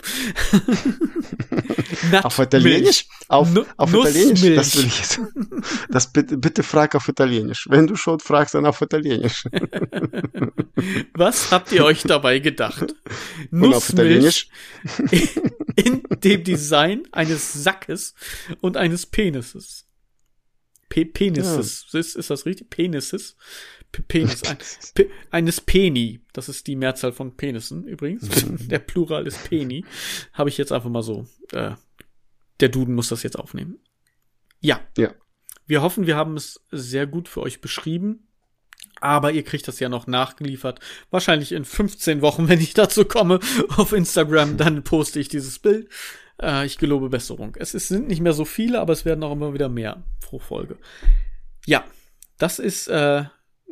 Auf 2.22 2.38
Italienisch? 2.38 3.06
Auf, 3.28 3.48
auf 3.76 3.92
Italienisch? 3.94 4.40
Das 4.56 4.76
will 4.76 4.86
ich 4.86 4.98
jetzt. 4.98 5.20
Das 5.90 6.12
bitte, 6.12 6.36
bitte 6.36 6.62
frag 6.62 6.94
auf 6.94 7.08
Italienisch. 7.08 7.66
Wenn 7.70 7.86
du 7.86 7.96
schon 7.96 8.18
fragst, 8.18 8.54
dann 8.54 8.66
auf 8.66 8.80
Italienisch. 8.80 9.44
Was 11.14 11.50
habt 11.52 11.70
ihr 11.72 11.84
euch 11.84 12.02
dabei 12.02 12.38
gedacht? 12.40 12.94
Nussmilch 13.50 14.50
in 15.76 16.02
dem 16.22 16.44
Design 16.44 17.02
eines 17.12 17.52
Sackes 17.52 18.14
und 18.60 18.76
eines 18.76 19.06
Penises. 19.06 19.86
Pe 20.88 21.04
Penises. 21.04 21.86
Ist, 21.92 22.16
ist 22.16 22.30
das 22.30 22.44
richtig? 22.46 22.70
Penises? 22.70 23.36
Penis. 23.92 24.42
Ein, 24.44 24.58
Pe 24.94 25.10
eines 25.30 25.60
Peni. 25.60 26.20
Das 26.32 26.48
ist 26.48 26.66
die 26.66 26.76
Mehrzahl 26.76 27.12
von 27.12 27.36
Penissen 27.36 27.86
übrigens. 27.86 28.28
Der 28.68 28.78
Plural 28.78 29.26
ist 29.26 29.48
Peni. 29.48 29.84
Habe 30.32 30.48
ich 30.48 30.58
jetzt 30.58 30.72
einfach 30.72 30.90
mal 30.90 31.02
so. 31.02 31.26
Äh, 31.52 31.72
der 32.60 32.68
Duden 32.68 32.94
muss 32.94 33.08
das 33.08 33.22
jetzt 33.22 33.38
aufnehmen. 33.38 33.80
Ja. 34.60 34.80
Ja. 34.96 35.12
Wir 35.66 35.82
hoffen, 35.82 36.06
wir 36.06 36.16
haben 36.16 36.36
es 36.36 36.64
sehr 36.70 37.06
gut 37.06 37.28
für 37.28 37.42
euch 37.42 37.60
beschrieben. 37.60 38.28
Aber 39.00 39.32
ihr 39.32 39.42
kriegt 39.42 39.66
das 39.66 39.80
ja 39.80 39.88
noch 39.88 40.06
nachgeliefert. 40.06 40.78
Wahrscheinlich 41.10 41.52
in 41.52 41.64
15 41.64 42.22
Wochen, 42.22 42.48
wenn 42.48 42.60
ich 42.60 42.74
dazu 42.74 43.04
komme, 43.04 43.40
auf 43.76 43.92
Instagram. 43.92 44.56
Dann 44.56 44.84
poste 44.84 45.18
ich 45.18 45.28
dieses 45.28 45.58
Bild. 45.58 45.88
Äh, 46.40 46.66
ich 46.66 46.78
gelobe 46.78 47.08
Besserung. 47.08 47.56
Es 47.58 47.74
ist, 47.74 47.88
sind 47.88 48.06
nicht 48.06 48.20
mehr 48.20 48.32
so 48.32 48.44
viele, 48.44 48.80
aber 48.80 48.92
es 48.92 49.04
werden 49.04 49.24
auch 49.24 49.32
immer 49.32 49.54
wieder 49.54 49.68
mehr 49.68 50.04
pro 50.20 50.38
Folge. 50.38 50.78
Ja, 51.66 51.84
das 52.38 52.58
ist 52.58 52.88
äh, 52.88 53.24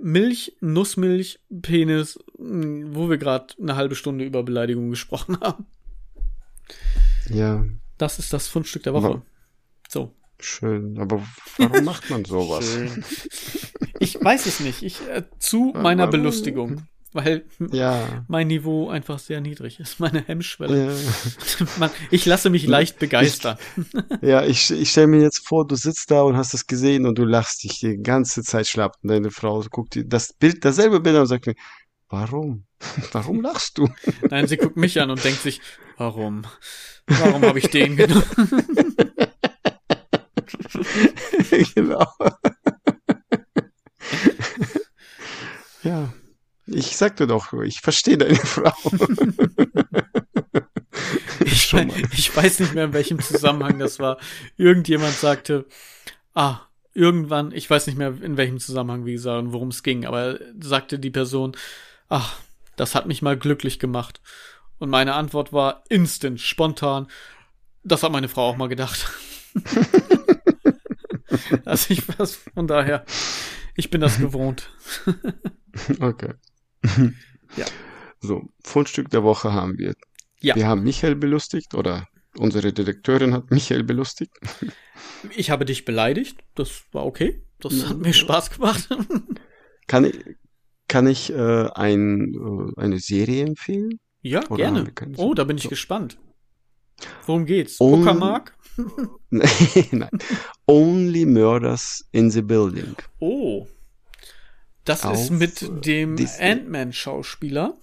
Milch, 0.03 0.57
Nussmilch, 0.61 1.41
Penis, 1.63 2.19
mh, 2.39 2.95
wo 2.95 3.09
wir 3.11 3.19
gerade 3.19 3.55
eine 3.61 3.77
halbe 3.77 3.95
Stunde 3.95 4.25
über 4.25 4.43
Beleidigungen 4.43 4.91
gesprochen 4.91 5.39
haben. 5.41 5.67
Ja, 7.29 7.65
Das 7.99 8.19
ist 8.19 8.33
das 8.33 8.49
Fundstück 8.49 8.83
der 8.85 8.95
Woche. 8.95 9.07
Aber- 9.07 9.23
So. 9.89 10.15
schön. 10.41 10.99
Aber 10.99 11.23
warum 11.59 11.85
macht 11.85 12.09
man 12.11 12.25
sowas? 12.25 12.65
Schön. 12.73 13.05
Ich 13.99 14.15
weiß 14.23 14.47
es 14.47 14.61
nicht. 14.61 14.83
Ich 14.83 15.07
äh, 15.09 15.25
zu 15.39 15.73
meiner 15.77 16.05
Warum? 16.05 16.13
Belustigung, 16.13 16.83
weil 17.13 17.45
Ja. 17.73 18.25
mein 18.29 18.47
Niveau 18.49 18.89
einfach 18.89 19.19
sehr 19.19 19.41
niedrig 19.41 19.81
ist, 19.81 20.01
meine 20.01 20.23
Hemmschwelle. 20.27 20.95
Ja, 21.79 21.91
ich 22.11 22.27
lasse 22.27 22.51
mich 22.51 22.67
leicht 22.67 22.99
begeistern. 22.99 23.59
ja 24.23 24.45
ich, 24.45 24.71
ich 24.71 24.91
stelle 24.91 25.09
mir 25.09 25.21
jetzt 25.21 25.47
vor, 25.47 25.67
du 25.67 25.75
sitzt 25.77 26.11
da 26.11 26.23
und 26.23 26.37
hast 26.37 26.55
das 26.55 26.67
gesehen 26.67 27.07
und 27.07 27.19
du 27.19 27.25
lachst 27.25 27.65
dich 27.65 27.81
die 27.81 27.97
ganze 27.99 28.43
Zeit 28.43 28.67
schlapp 28.67 28.97
und 29.03 29.11
deine 29.11 29.31
Frau 29.31 29.63
guckt 29.71 29.95
dir 29.95 30.05
das 30.05 30.33
Bild, 30.33 30.65
dasselbe 30.65 31.01
Bild 31.01 31.17
an 31.17 31.23
und 31.23 31.29
sagt 31.29 31.47
mir, 31.47 31.55
warum? 32.09 32.65
Warum 33.13 33.43
lachst 33.43 33.77
du? 33.77 33.89
Nein, 34.31 34.47
sie 34.47 34.57
guckt 34.57 34.77
mich 34.77 35.01
an 35.01 35.11
und 35.11 35.23
denkt 35.23 35.43
sich, 35.43 35.61
warum? 35.99 36.47
Warum 37.07 37.43
habe 37.43 37.59
ich 37.59 37.69
den 37.69 37.97
genommen? 37.97 38.25
genau. 41.75 42.07
ja. 45.83 46.13
Ich 46.73 46.97
sagte 46.97 47.27
doch, 47.27 47.53
ich 47.53 47.81
verstehe 47.81 48.19
deine 48.19 48.35
Frau. 48.37 48.73
Ich, 51.45 51.73
ich 52.13 52.37
weiß 52.37 52.61
nicht 52.61 52.75
mehr, 52.75 52.85
in 52.85 52.93
welchem 52.93 53.21
Zusammenhang 53.21 53.79
das 53.79 53.99
war. 53.99 54.19
Irgendjemand 54.57 55.15
sagte, 55.15 55.67
ah, 56.35 56.61
irgendwann, 56.95 57.53
ich 57.53 57.69
weiß 57.69 57.87
nicht 57.87 57.99
mehr, 57.99 58.15
in 58.23 58.37
welchem 58.37 58.59
Zusammenhang, 58.59 59.07
wie 59.07 59.13
gesagt, 59.13 59.39
und 59.39 59.53
worum 59.53 59.69
es 59.69 59.83
ging, 59.83 60.05
aber 60.05 60.39
sagte 60.61 60.99
die 60.99 61.11
Person, 61.11 61.57
ach, 62.09 62.39
das 62.77 62.95
hat 62.95 63.07
mich 63.07 63.23
mal 63.23 63.37
glücklich 63.37 63.79
gemacht. 63.79 64.21
Und 64.79 64.91
meine 64.91 65.15
Antwort 65.15 65.53
war 65.53 65.85
instant, 65.89 66.41
spontan. 66.41 67.09
Das 67.83 68.03
hat 68.03 68.13
meine 68.13 68.29
Frau 68.29 68.49
auch 68.49 68.57
mal 68.57 68.69
gedacht. 68.69 69.11
also 71.65 71.93
ich 71.93 72.07
weiß, 72.09 72.41
von 72.55 72.67
daher, 72.67 73.05
ich 73.75 73.91
bin 73.91 74.01
das 74.01 74.19
gewohnt. 74.19 74.71
Okay. 76.01 76.35
Ja. 77.57 77.67
So, 78.21 78.49
Fundstück 78.63 79.11
der 79.11 79.25
Woche 79.25 79.53
haben 79.53 79.77
wir. 79.79 79.95
Ja. 80.41 80.55
Wir 80.55 80.69
haben 80.69 80.83
Michael 80.85 81.17
belustigt 81.17 81.75
oder 81.75 82.07
unsere 82.37 82.73
Direktorin 82.73 83.35
hat 83.35 83.51
Michael 83.51 83.83
belustigt. 83.83 84.33
Ich 85.35 85.51
habe 85.51 85.65
dich 85.65 85.85
beleidigt, 85.85 86.39
das 86.55 86.85
war 86.93 87.05
okay. 87.07 87.43
Das 87.59 87.89
hat 87.89 87.99
mir 87.99 88.13
Spaß 88.13 88.51
gemacht. 88.53 88.89
Kann 89.89 90.05
ich, 90.05 90.15
kann 90.87 91.09
ich 91.09 91.31
äh, 91.33 91.69
ein, 91.75 92.35
äh, 92.35 92.81
eine 92.81 93.01
Serie 93.01 93.45
empfehlen? 93.45 93.99
Ja, 94.23 94.45
Oder 94.49 94.57
gerne. 94.71 94.93
Oh, 95.17 95.35
da 95.35 95.43
bin 95.45 95.57
ich 95.57 95.65
So. 95.65 95.69
gespannt. 95.69 96.17
Worum 97.27 97.45
geht's? 97.47 97.81
Um- 97.81 98.01
Uckermark? 98.03 98.57
Nein. 99.31 100.09
Only 100.67 101.27
Murders 101.27 102.05
in 102.13 102.31
the 102.31 102.43
Building. 102.43 102.95
Oh. 103.19 103.67
Das 104.91 105.05
ist 105.05 105.31
mit 105.31 105.63
äh, 105.63 105.81
dem. 105.81 106.17
Ant-Man-Schauspieler. 106.39 107.77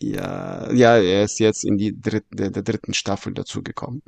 Ja, 0.00 0.70
ja, 0.72 0.96
er 0.98 1.24
ist 1.24 1.38
jetzt 1.38 1.64
in 1.64 1.78
die 1.78 1.98
dritte, 2.00 2.26
der, 2.30 2.50
der 2.50 2.62
dritten 2.62 2.92
Staffel 2.94 3.32
dazugekommen. 3.32 4.02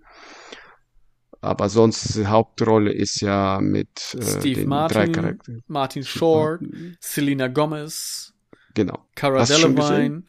Aber 1.40 1.68
sonst 1.68 2.16
die 2.16 2.26
Hauptrolle 2.26 2.92
ist 2.92 3.20
ja 3.20 3.60
mit 3.60 4.14
äh, 4.14 4.22
Steve 4.22 4.60
den 4.60 4.68
Martin, 4.68 4.94
drei 4.96 5.08
Charakteren. 5.12 5.62
Martin 5.66 6.04
Short, 6.04 6.60
Selena 7.00 7.48
Gomez, 7.48 8.34
Genau. 8.74 9.06
Cara 9.14 9.40
Hast 9.40 9.50
Delevingne. 9.50 10.22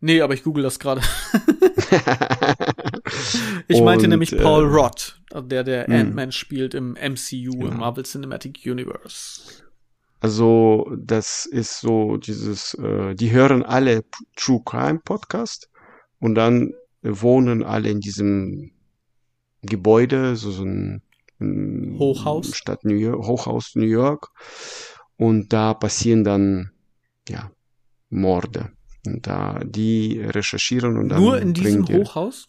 Nee, 0.00 0.20
aber 0.20 0.34
ich 0.34 0.42
google 0.42 0.62
das 0.62 0.78
gerade. 0.78 1.02
Ich 3.68 3.80
meinte 3.80 4.04
Und, 4.04 4.10
nämlich 4.10 4.32
äh, 4.32 4.36
Paul 4.36 4.64
Rudd, 4.64 5.20
der 5.48 5.64
der 5.64 5.86
hm. 5.86 5.94
Ant-Man 5.94 6.32
spielt 6.32 6.74
im 6.74 6.92
MCU, 6.92 7.52
im 7.52 7.60
Genau. 7.60 7.74
Marvel 7.74 8.04
Cinematic 8.04 8.60
Universe. 8.64 9.62
Also, 10.20 10.94
das 10.98 11.46
ist 11.46 11.80
so 11.80 12.18
dieses, 12.18 12.74
äh, 12.74 13.14
die 13.14 13.30
hören 13.30 13.62
alle 13.62 14.04
True 14.36 14.60
Crime 14.64 15.00
Podcast 15.02 15.70
und 16.18 16.34
dann 16.34 16.74
wohnen 17.02 17.62
alle 17.62 17.88
in 17.88 18.00
diesem 18.00 18.72
Gebäude, 19.62 20.36
so, 20.36 20.50
so 20.50 20.64
ein, 20.64 21.02
ein 21.40 21.96
Hochhaus? 21.98 22.54
Stadt 22.54 22.84
New 22.84 22.94
York, 22.94 23.26
Hochhaus 23.26 23.74
New 23.74 23.86
York. 23.86 24.28
Und 25.16 25.52
da 25.52 25.74
passieren 25.74 26.24
dann, 26.24 26.70
ja, 27.28 27.50
Morde. 28.10 28.72
Und 29.06 29.26
da, 29.26 29.60
die 29.64 30.20
recherchieren 30.20 30.98
und 30.98 31.08
dann 31.08 31.22
Nur 31.22 31.40
in 31.40 31.54
diesem 31.54 31.84
die, 31.86 31.94
Hochhaus? 31.94 32.48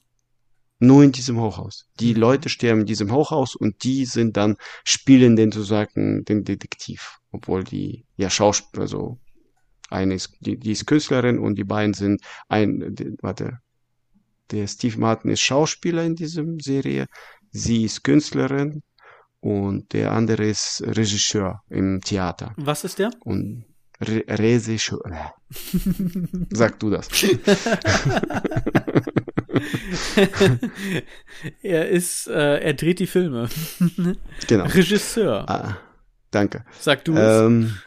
nur 0.79 1.03
in 1.03 1.11
diesem 1.13 1.39
Hochhaus. 1.39 1.87
Die 1.99 2.13
Mhm. 2.13 2.19
Leute 2.19 2.49
sterben 2.49 2.81
in 2.81 2.85
diesem 2.85 3.11
Hochhaus 3.13 3.55
und 3.55 3.83
die 3.83 4.05
sind 4.05 4.35
dann, 4.35 4.57
spielen 4.83 5.35
den 5.35 5.51
sozusagen 5.51 6.25
den 6.25 6.43
Detektiv. 6.43 7.20
Obwohl 7.31 7.63
die, 7.63 8.05
ja, 8.17 8.29
Schauspieler, 8.29 8.83
also, 8.83 9.19
eine 9.89 10.15
ist, 10.15 10.37
die, 10.39 10.57
die 10.57 10.71
ist 10.71 10.85
Künstlerin 10.85 11.39
und 11.39 11.55
die 11.55 11.63
beiden 11.63 11.93
sind 11.93 12.21
ein, 12.47 12.95
die, 12.95 13.15
warte, 13.21 13.59
der 14.51 14.67
Steve 14.67 14.97
Martin 14.99 15.31
ist 15.31 15.41
Schauspieler 15.41 16.03
in 16.03 16.15
diesem 16.15 16.59
Serie, 16.59 17.07
sie 17.51 17.85
ist 17.85 18.03
Künstlerin 18.03 18.83
und 19.39 19.93
der 19.93 20.11
andere 20.11 20.45
ist 20.45 20.83
Regisseur 20.85 21.61
im 21.69 22.01
Theater. 22.01 22.53
Was 22.57 22.83
ist 22.83 22.99
der? 22.99 23.11
Und 23.21 23.65
Re 24.01 24.23
Regisseur, 24.27 24.99
sag 26.51 26.79
du 26.79 26.89
das. 26.89 27.07
er 31.61 31.89
ist, 31.89 32.27
äh, 32.27 32.59
er 32.59 32.73
dreht 32.73 32.99
die 32.99 33.07
Filme. 33.07 33.47
Genau. 34.47 34.63
Regisseur. 34.65 35.47
Ah, 35.47 35.77
danke. 36.31 36.65
Sag 36.79 37.05
du 37.05 37.13
es. 37.15 37.41
Ähm, 37.41 37.77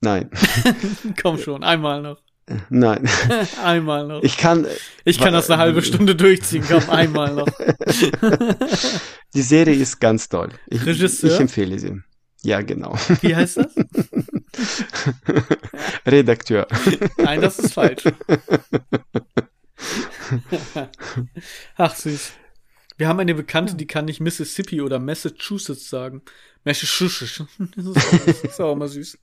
nein, 0.00 0.30
Komm 1.22 1.38
schon, 1.38 1.64
einmal 1.64 2.02
noch. 2.02 2.20
nein. 2.68 3.08
Einmal 3.64 4.06
noch. 4.06 4.22
Ich 4.22 4.36
kann, 4.36 4.66
Ich 5.04 5.16
kann 5.18 5.28
wa- 5.32 5.38
das 5.38 5.48
eine 5.50 5.62
halbe 5.62 5.80
Stunde 5.82 6.14
durchziehen. 6.14 6.62
Komm, 6.68 6.90
einmal 6.90 7.32
noch. 7.32 7.48
die 9.34 9.40
Serie 9.42 9.74
ist 9.74 9.98
ganz 9.98 10.28
toll. 10.28 10.50
Ich, 10.68 10.84
Regisseur? 10.84 11.32
Ich 11.32 11.40
empfehle 11.40 11.78
sie. 11.78 12.02
Ja, 12.42 12.60
genau. 12.60 12.94
Wie 13.22 13.34
heißt 13.34 13.56
das? 13.56 13.74
Redakteur. 16.06 16.66
Nein, 17.16 17.40
das 17.40 17.58
ist 17.58 17.72
falsch. 17.72 18.04
Ach, 21.76 21.94
süß. 21.94 22.32
Wir 22.96 23.08
haben 23.08 23.18
eine 23.20 23.34
Bekannte, 23.34 23.74
die 23.74 23.86
kann 23.86 24.04
nicht 24.04 24.20
Mississippi 24.20 24.80
oder 24.80 24.98
Massachusetts 24.98 25.88
sagen. 25.88 26.22
Massachusetts. 26.64 27.42
Das 27.76 27.86
ist 28.42 28.60
auch, 28.60 28.72
ist 28.72 28.76
immer 28.76 28.88
süß. 28.88 29.18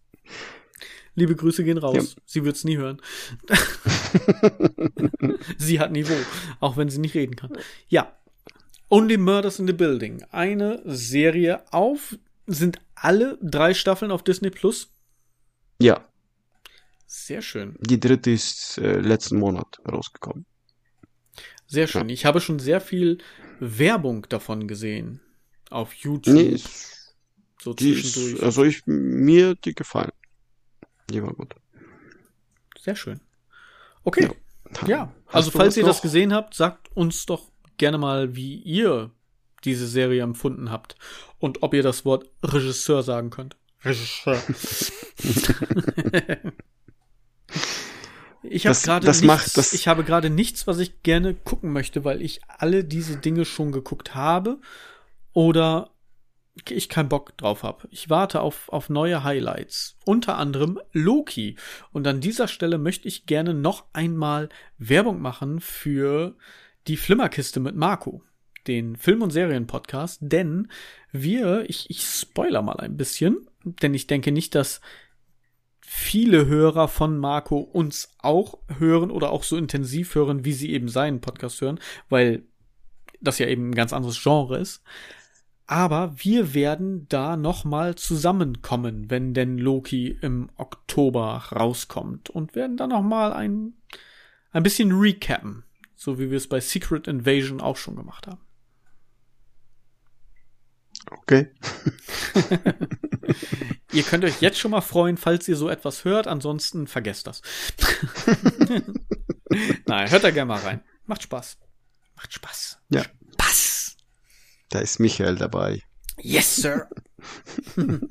Liebe 1.15 1.35
Grüße 1.35 1.63
gehen 1.63 1.77
raus. 1.77 2.15
Ja. 2.15 2.21
Sie 2.25 2.45
wird's 2.45 2.63
nie 2.63 2.77
hören. 2.77 3.01
sie 5.57 5.79
hat 5.79 5.91
Niveau, 5.91 6.15
auch 6.59 6.77
wenn 6.77 6.89
sie 6.89 6.99
nicht 6.99 7.15
reden 7.15 7.35
kann. 7.35 7.51
Ja. 7.89 8.15
Only 8.89 9.17
Murders 9.17 9.59
in 9.59 9.67
the 9.67 9.73
Building. 9.73 10.23
Eine 10.31 10.81
Serie 10.85 11.63
auf, 11.71 12.17
sind 12.47 12.79
alle 12.95 13.37
drei 13.41 13.73
Staffeln 13.73 14.11
auf 14.11 14.23
Disney 14.23 14.49
Plus? 14.49 14.89
Ja. 15.81 16.07
Sehr 17.07 17.41
schön. 17.41 17.75
Die 17.79 17.99
dritte 17.99 18.31
ist 18.31 18.77
äh, 18.77 18.99
letzten 18.99 19.37
Monat 19.37 19.79
rausgekommen. 19.89 20.45
Sehr 21.67 21.87
schön. 21.87 22.07
Ja. 22.07 22.13
Ich 22.13 22.25
habe 22.25 22.39
schon 22.39 22.59
sehr 22.59 22.79
viel 22.79 23.17
Werbung 23.59 24.27
davon 24.29 24.67
gesehen. 24.67 25.19
Auf 25.69 25.93
YouTube. 25.93 26.33
Nee, 26.33 26.59
so 27.61 27.73
zwischendurch. 27.73 28.33
Ist, 28.35 28.43
also 28.43 28.63
ich, 28.63 28.83
mir 28.85 29.55
die 29.55 29.73
gefallen. 29.75 30.11
Die 31.09 31.21
war 31.21 31.33
gut. 31.33 31.55
Sehr 32.79 32.95
schön. 32.95 33.19
Okay. 34.03 34.31
Ja. 34.81 34.87
ja. 34.87 35.13
Also 35.27 35.51
falls 35.51 35.77
ihr 35.77 35.83
noch? 35.83 35.89
das 35.89 36.01
gesehen 36.01 36.33
habt, 36.33 36.55
sagt 36.55 36.89
uns 36.95 37.25
doch 37.25 37.51
gerne 37.77 37.97
mal, 37.97 38.35
wie 38.35 38.55
ihr 38.55 39.11
diese 39.63 39.87
Serie 39.87 40.23
empfunden 40.23 40.71
habt 40.71 40.95
und 41.37 41.61
ob 41.61 41.73
ihr 41.73 41.83
das 41.83 42.03
Wort 42.05 42.29
Regisseur 42.43 43.03
sagen 43.03 43.29
könnt. 43.29 43.57
Regisseur. 43.83 44.41
ich 48.43 48.65
habe 48.67 48.77
gerade 48.79 49.05
nichts, 49.07 49.21
macht 49.23 49.57
das 49.57 49.73
ich 49.73 49.87
habe 49.87 50.03
gerade 50.03 50.29
nichts, 50.29 50.65
was 50.67 50.79
ich 50.79 51.03
gerne 51.03 51.35
gucken 51.35 51.71
möchte, 51.71 52.03
weil 52.03 52.21
ich 52.21 52.41
alle 52.47 52.83
diese 52.83 53.17
Dinge 53.17 53.45
schon 53.45 53.71
geguckt 53.71 54.15
habe 54.15 54.59
oder 55.33 55.90
ich 56.69 56.89
keinen 56.89 57.09
Bock 57.09 57.37
drauf 57.37 57.63
habe. 57.63 57.87
Ich 57.91 58.09
warte 58.09 58.41
auf, 58.41 58.69
auf 58.69 58.89
neue 58.89 59.23
Highlights. 59.23 59.97
Unter 60.05 60.37
anderem 60.37 60.79
Loki. 60.91 61.55
Und 61.91 62.05
an 62.07 62.21
dieser 62.21 62.47
Stelle 62.47 62.77
möchte 62.77 63.07
ich 63.07 63.25
gerne 63.25 63.53
noch 63.53 63.85
einmal 63.93 64.49
Werbung 64.77 65.21
machen 65.21 65.59
für 65.59 66.35
die 66.87 66.97
Flimmerkiste 66.97 67.59
mit 67.59 67.75
Marco. 67.75 68.23
Den 68.67 68.95
Film- 68.95 69.23
und 69.23 69.31
Serienpodcast. 69.31 70.19
Denn 70.21 70.69
wir, 71.11 71.69
ich, 71.69 71.89
ich 71.89 72.03
spoiler 72.03 72.61
mal 72.61 72.79
ein 72.79 72.97
bisschen, 72.97 73.47
denn 73.63 73.93
ich 73.93 74.07
denke 74.07 74.31
nicht, 74.31 74.53
dass 74.55 74.81
viele 75.93 76.45
Hörer 76.45 76.87
von 76.87 77.17
Marco 77.17 77.57
uns 77.57 78.15
auch 78.19 78.59
hören 78.77 79.11
oder 79.11 79.31
auch 79.31 79.43
so 79.43 79.57
intensiv 79.57 80.15
hören, 80.15 80.45
wie 80.45 80.53
sie 80.53 80.71
eben 80.71 80.87
seinen 80.87 81.19
Podcast 81.19 81.59
hören, 81.59 81.79
weil 82.07 82.43
das 83.19 83.39
ja 83.39 83.47
eben 83.47 83.69
ein 83.69 83.75
ganz 83.75 83.91
anderes 83.93 84.21
Genre 84.21 84.57
ist. 84.57 84.83
Aber 85.71 86.13
wir 86.17 86.53
werden 86.53 87.07
da 87.07 87.37
nochmal 87.37 87.95
zusammenkommen, 87.95 89.09
wenn 89.09 89.33
denn 89.33 89.57
Loki 89.57 90.09
im 90.21 90.49
Oktober 90.57 91.45
rauskommt 91.49 92.29
und 92.29 92.55
werden 92.55 92.75
dann 92.75 92.89
nochmal 92.89 93.31
ein, 93.31 93.75
ein 94.51 94.63
bisschen 94.63 94.91
recappen. 94.91 95.63
So 95.95 96.19
wie 96.19 96.29
wir 96.29 96.35
es 96.35 96.49
bei 96.49 96.59
Secret 96.59 97.07
Invasion 97.07 97.61
auch 97.61 97.77
schon 97.77 97.95
gemacht 97.95 98.27
haben. 98.27 98.41
Okay. 101.09 101.53
ihr 103.93 104.03
könnt 104.03 104.25
euch 104.25 104.41
jetzt 104.41 104.59
schon 104.59 104.71
mal 104.71 104.81
freuen, 104.81 105.15
falls 105.15 105.47
ihr 105.47 105.55
so 105.55 105.69
etwas 105.69 106.03
hört. 106.03 106.27
Ansonsten 106.27 106.85
vergesst 106.85 107.27
das. 107.27 107.41
Nein, 109.85 110.11
hört 110.11 110.25
da 110.25 110.31
gerne 110.31 110.49
mal 110.49 110.59
rein. 110.59 110.83
Macht 111.05 111.23
Spaß. 111.23 111.59
Macht 112.17 112.33
Spaß. 112.33 112.81
Ja. 112.89 113.03
Da 114.71 114.79
ist 114.79 114.99
Michael 114.99 115.35
dabei. 115.35 115.83
Yes, 116.17 116.55
sir. 116.55 116.87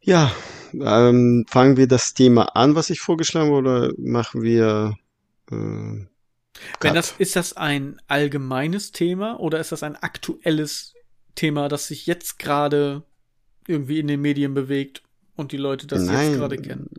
ja, 0.00 0.32
ähm, 0.72 1.44
fangen 1.48 1.76
wir 1.76 1.86
das 1.86 2.14
Thema 2.14 2.56
an, 2.56 2.74
was 2.74 2.90
ich 2.90 3.00
vorgeschlagen 3.00 3.48
habe, 3.48 3.58
oder 3.58 3.92
machen 3.98 4.42
wir. 4.42 4.96
Äh, 5.50 6.06
Wenn 6.80 6.94
das, 6.94 7.14
ist 7.18 7.36
das 7.36 7.56
ein 7.56 8.00
allgemeines 8.08 8.92
Thema 8.92 9.38
oder 9.38 9.60
ist 9.60 9.72
das 9.72 9.82
ein 9.82 9.96
aktuelles 9.96 10.94
Thema, 11.34 11.68
das 11.68 11.88
sich 11.88 12.06
jetzt 12.06 12.38
gerade 12.38 13.04
irgendwie 13.66 13.98
in 13.98 14.06
den 14.06 14.22
Medien 14.22 14.54
bewegt 14.54 15.02
und 15.36 15.52
die 15.52 15.58
Leute 15.58 15.86
das 15.86 16.04
Nein. 16.04 16.30
jetzt 16.30 16.38
gerade 16.38 16.56
kennen? 16.56 16.90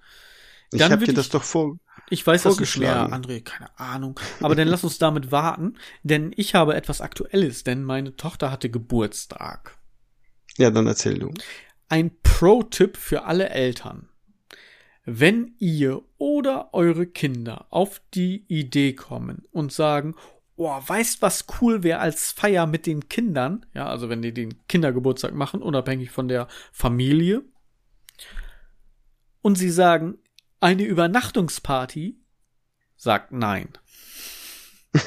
Dann 0.71 0.79
ich 0.79 0.91
habe 0.91 1.05
dir 1.05 1.13
das 1.13 1.29
doch 1.29 1.43
vor, 1.43 1.77
ich 2.09 2.25
weiß 2.25 2.43
das 2.43 2.59
nicht 2.59 2.77
mehr, 2.77 3.09
André, 3.09 3.43
keine 3.43 3.77
Ahnung. 3.79 4.19
Aber 4.41 4.55
dann 4.55 4.67
lass 4.67 4.83
uns 4.83 4.97
damit 4.97 5.31
warten, 5.31 5.77
denn 6.03 6.31
ich 6.35 6.55
habe 6.55 6.75
etwas 6.75 7.01
Aktuelles, 7.01 7.63
denn 7.63 7.83
meine 7.83 8.15
Tochter 8.15 8.51
hatte 8.51 8.69
Geburtstag. 8.69 9.77
Ja, 10.57 10.71
dann 10.71 10.87
erzähl 10.87 11.17
du. 11.17 11.33
Ein 11.87 12.11
Pro-Tipp 12.21 12.97
für 12.97 13.23
alle 13.23 13.49
Eltern. 13.49 14.09
Wenn 15.05 15.55
ihr 15.57 16.03
oder 16.17 16.73
eure 16.73 17.07
Kinder 17.07 17.65
auf 17.71 18.01
die 18.13 18.45
Idee 18.47 18.93
kommen 18.93 19.47
und 19.51 19.71
sagen, 19.71 20.15
oh, 20.55 20.79
weißt 20.85 21.21
was 21.21 21.45
cool 21.61 21.83
wäre 21.83 21.99
als 21.99 22.31
Feier 22.31 22.67
mit 22.67 22.85
den 22.85 23.07
Kindern, 23.09 23.65
ja, 23.73 23.87
also 23.87 24.09
wenn 24.09 24.21
die 24.21 24.33
den 24.33 24.67
Kindergeburtstag 24.67 25.33
machen, 25.33 25.63
unabhängig 25.63 26.11
von 26.11 26.27
der 26.27 26.47
Familie, 26.71 27.43
und 29.41 29.57
sie 29.57 29.69
sagen, 29.69 30.17
eine 30.59 30.83
Übernachtungsparty 30.83 32.19
sagt 32.95 33.31
nein. 33.31 33.69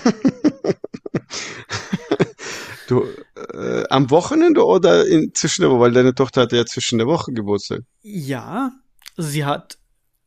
du, 2.88 3.04
äh, 3.52 3.84
am 3.88 4.10
Wochenende 4.10 4.64
oder 4.64 5.06
in, 5.06 5.34
zwischen 5.34 5.62
der 5.62 5.70
Woche? 5.70 5.80
Weil 5.80 5.92
deine 5.92 6.14
Tochter 6.14 6.42
hatte 6.42 6.56
ja 6.56 6.66
zwischen 6.66 6.98
der 6.98 7.06
Woche 7.06 7.32
Geburtstag. 7.32 7.82
Ja, 8.00 8.72
sie 9.16 9.44
hat 9.44 9.78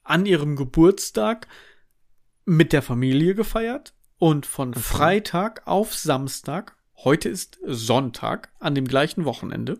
an 0.03 0.26
ihrem 0.26 0.55
Geburtstag 0.55 1.47
mit 2.45 2.73
der 2.73 2.82
Familie 2.82 3.36
gefeiert 3.36 3.93
und 4.17 4.45
von 4.45 4.69
okay. 4.69 4.80
Freitag 4.80 5.65
auf 5.65 5.93
Samstag, 5.95 6.78
heute 7.03 7.30
ist 7.30 7.57
Sonntag, 7.65 8.51
an 8.59 8.76
dem 8.76 8.88
gleichen 8.88 9.26
Wochenende. 9.26 9.80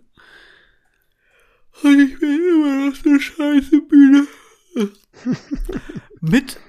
Und 1.84 2.00
ich 2.00 2.20
bin 2.20 2.40
immer 2.40 2.90
noch 2.90 3.06
eine 3.06 3.20
scheiße 3.20 3.82
Bühne. 3.82 4.28
mit 6.22 6.60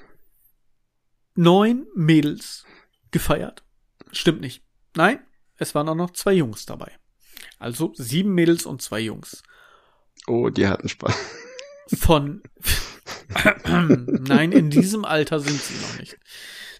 neun 1.34 1.86
Mädels 1.94 2.64
gefeiert. 3.10 3.64
Stimmt 4.12 4.40
nicht. 4.40 4.62
Nein, 4.94 5.20
es 5.56 5.74
waren 5.74 5.88
auch 5.88 5.94
noch 5.94 6.12
zwei 6.12 6.32
Jungs 6.32 6.66
dabei. 6.66 6.92
Also 7.58 7.92
sieben 7.96 8.34
Mädels 8.34 8.66
und 8.66 8.82
zwei 8.82 9.00
Jungs. 9.00 9.42
Oh, 10.26 10.50
die 10.50 10.66
hatten 10.66 10.88
Spaß. 10.88 11.14
Von 11.98 12.42
Nein, 13.64 14.52
in 14.52 14.70
diesem 14.70 15.04
Alter 15.04 15.40
sind 15.40 15.60
sie 15.60 15.74
noch 15.74 15.98
nicht. 15.98 16.18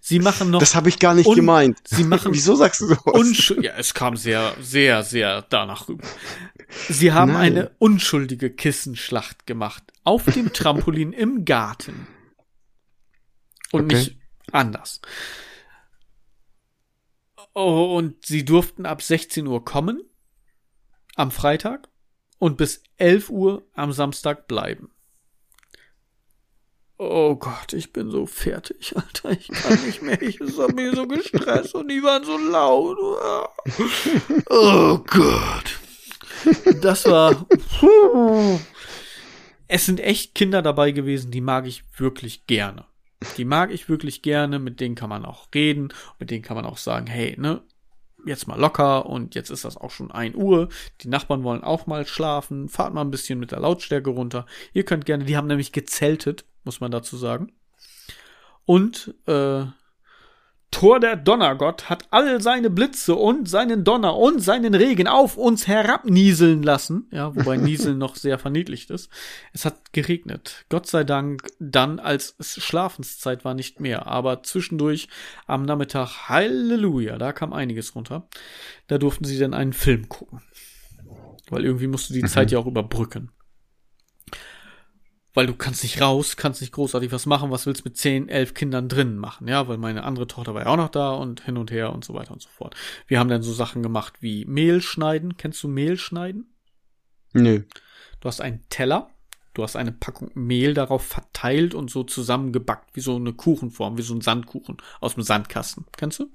Sie 0.01 0.21
machen 0.21 0.51
noch. 0.51 0.61
Das 0.61 0.75
habe 0.77 0.89
ich 0.89 0.99
gar 0.99 1.15
nicht 1.15 1.33
gemeint. 1.35 1.79
Sie 1.85 2.05
machen. 2.05 2.33
Wieso 2.33 2.55
sagst 2.55 2.81
du 2.81 2.87
sowas? 2.87 3.53
Ja, 3.61 3.73
es 3.77 3.93
kam 3.93 4.17
sehr, 4.17 4.55
sehr, 4.61 5.03
sehr 5.03 5.43
danach 5.43 5.89
rüber. 5.89 6.07
Sie 6.89 7.13
haben 7.13 7.33
Nein. 7.33 7.53
eine 7.53 7.71
unschuldige 7.79 8.51
Kissenschlacht 8.51 9.47
gemacht. 9.47 9.93
Auf 10.05 10.25
dem 10.25 10.53
Trampolin 10.53 11.13
im 11.13 11.45
Garten. 11.45 12.07
Und 13.73 13.87
okay. 13.87 13.97
nicht 13.97 14.17
anders. 14.53 15.01
Oh, 17.55 17.97
und 17.97 18.27
sie 18.27 18.45
durften 18.45 18.87
ab 18.87 19.03
16 19.03 19.47
Uhr 19.47 19.65
kommen. 19.65 20.03
Am 21.15 21.31
Freitag. 21.31 21.89
Und 22.39 22.57
bis 22.59 22.83
11 22.99 23.31
Uhr 23.31 23.67
am 23.73 23.93
Samstag 23.93 24.47
bleiben. 24.47 24.91
Oh 26.99 27.37
Gott, 27.37 27.75
ich 27.75 27.93
bin 27.93 28.11
so 28.11 28.27
fertig, 28.27 28.95
Alter. 28.97 29.31
Ich 29.31 29.49
kann 29.49 29.85
nicht 29.85 30.03
mehr. 30.03 30.21
Ich 30.23 30.41
hab 30.41 30.75
mich 30.75 30.95
so 30.95 31.07
gestresst 31.07 31.75
und 31.75 31.89
die 31.89 32.03
waren 32.03 32.25
so 32.25 32.37
laut. 32.39 32.99
Oh 34.49 34.99
Gott. 34.99 35.81
Das 36.81 37.07
war. 37.07 37.47
Es 39.69 39.87
sind 39.87 40.01
echt 40.01 40.35
Kinder 40.35 40.63
dabei 40.63 40.93
gewesen, 40.93 41.31
die 41.31 41.41
mag 41.41 41.67
ich 41.67 41.85
wirklich 41.97 42.47
gerne. 42.47 42.85
Die 43.37 43.45
mag 43.45 43.73
ich 43.73 43.89
wirklich 43.89 44.23
gerne, 44.23 44.59
mit 44.59 44.81
denen 44.81 44.95
kann 44.95 45.09
man 45.09 45.25
auch 45.25 45.49
reden, 45.55 45.89
mit 46.19 46.31
denen 46.31 46.43
kann 46.43 46.57
man 46.57 46.67
auch 46.67 46.77
sagen, 46.77 47.07
hey, 47.07 47.35
ne, 47.39 47.63
jetzt 48.27 48.47
mal 48.47 48.59
locker 48.59 49.07
und 49.07 49.35
jetzt 49.35 49.51
ist 49.51 49.65
das 49.65 49.77
auch 49.77 49.91
schon 49.91 50.11
ein 50.11 50.35
Uhr. 50.35 50.69
Die 51.01 51.09
Nachbarn 51.09 51.45
wollen 51.45 51.65
auch 51.65 51.87
mal 51.87 52.07
schlafen. 52.07 52.69
Fahrt 52.69 52.93
mal 52.93 53.03
ein 53.03 53.11
bisschen 53.11 53.39
mit 53.39 53.53
der 53.53 53.61
Lautstärke 53.61 54.11
runter. 54.11 54.47
Ihr 54.73 54.85
könnt 54.85 55.07
gerne, 55.07 55.25
die 55.25 55.37
haben 55.37 55.47
nämlich 55.47 55.73
gezeltet, 55.73 56.45
muss 56.65 56.81
man 56.81 56.91
dazu 56.91 57.17
sagen. 57.17 57.53
Und 58.65 59.15
äh, 59.27 59.65
Tor 60.71 61.01
der 61.01 61.17
Donnergott 61.17 61.89
hat 61.89 62.07
all 62.11 62.43
seine 62.43 62.69
Blitze 62.69 63.15
und 63.15 63.49
seinen 63.49 63.85
Donner 63.85 64.17
und 64.17 64.41
seinen 64.41 64.75
Regen 64.75 65.09
auf 65.09 65.37
uns 65.37 65.67
herabnieseln 65.67 66.63
lassen. 66.63 67.09
Ja, 67.13 67.35
wobei 67.35 67.57
Nieseln 67.57 67.99
noch 67.99 68.17
sehr 68.17 68.39
verniedlicht 68.39 68.91
ist. 68.91 69.11
Es 69.53 69.65
hat 69.65 69.93
geregnet. 69.93 70.67
Gott 70.69 70.87
sei 70.87 71.05
Dank 71.05 71.47
dann, 71.59 71.99
als 71.99 72.35
es 72.39 72.63
Schlafenszeit 72.63 73.45
war, 73.45 73.55
nicht 73.55 73.81
mehr. 73.81 74.07
Aber 74.07 74.43
zwischendurch 74.43 75.09
am 75.47 75.63
Nachmittag, 75.63 76.29
Halleluja, 76.29 77.17
da 77.17 77.33
kam 77.33 77.53
einiges 77.53 77.95
runter. 77.95 78.29
Da 78.87 78.99
durften 78.99 79.25
sie 79.25 79.39
dann 79.39 79.55
einen 79.55 79.73
Film 79.73 80.09
gucken. 80.09 80.43
Weil 81.49 81.65
irgendwie 81.65 81.87
musst 81.87 82.11
du 82.11 82.15
die 82.15 82.23
mhm. 82.23 82.29
Zeit 82.29 82.51
ja 82.51 82.59
auch 82.59 82.67
überbrücken 82.67 83.31
weil 85.37 85.47
du 85.47 85.55
kannst 85.55 85.83
nicht 85.83 86.01
raus, 86.01 86.39
kannst 86.39 86.63
nicht 86.63 86.73
großartig 86.73 87.13
was 87.13 87.27
machen, 87.27 87.51
was 87.51 87.67
willst 87.67 87.85
mit 87.85 87.99
zehn, 87.99 88.31
elf 88.31 88.55
Kindern 88.55 88.89
drinnen 88.89 89.19
machen, 89.19 89.47
ja, 89.47 89.69
weil 89.69 89.77
meine 89.77 90.03
andere 90.03 90.27
Tochter 90.27 90.55
war 90.55 90.63
ja 90.63 90.69
auch 90.69 90.79
noch 90.79 90.89
da 90.89 91.11
und 91.11 91.43
hin 91.43 91.59
und 91.59 91.71
her 91.71 91.93
und 91.93 92.07
so 92.07 92.15
weiter 92.15 92.33
und 92.33 92.41
so 92.41 92.49
fort. 92.49 92.75
Wir 93.07 93.21
haben 93.21 93.29
dann 93.29 93.43
so 93.43 93.53
Sachen 93.53 93.83
gemacht 93.83 94.15
wie 94.21 94.47
Mehl 94.47 94.81
schneiden. 94.81 95.37
Kennst 95.37 95.63
du 95.63 95.69
Mehl 95.69 95.99
schneiden? 95.99 96.55
Nö. 97.35 97.65
Du 98.21 98.29
hast 98.29 98.41
einen 98.41 98.65
Teller, 98.71 99.11
du 99.53 99.63
hast 99.63 99.77
eine 99.77 99.93
Packung 99.93 100.31
Mehl 100.33 100.73
darauf 100.73 101.07
verteilt 101.07 101.75
und 101.75 101.91
so 101.91 102.03
zusammengebackt, 102.03 102.97
wie 102.97 103.01
so 103.01 103.17
eine 103.17 103.35
Kuchenform, 103.35 103.99
wie 103.99 104.03
so 104.03 104.15
ein 104.15 104.23
Sandkuchen 104.23 104.79
aus 105.03 105.17
dem 105.17 105.23
Sandkasten. 105.23 105.85
Kennst 105.99 106.19
du? 106.19 106.31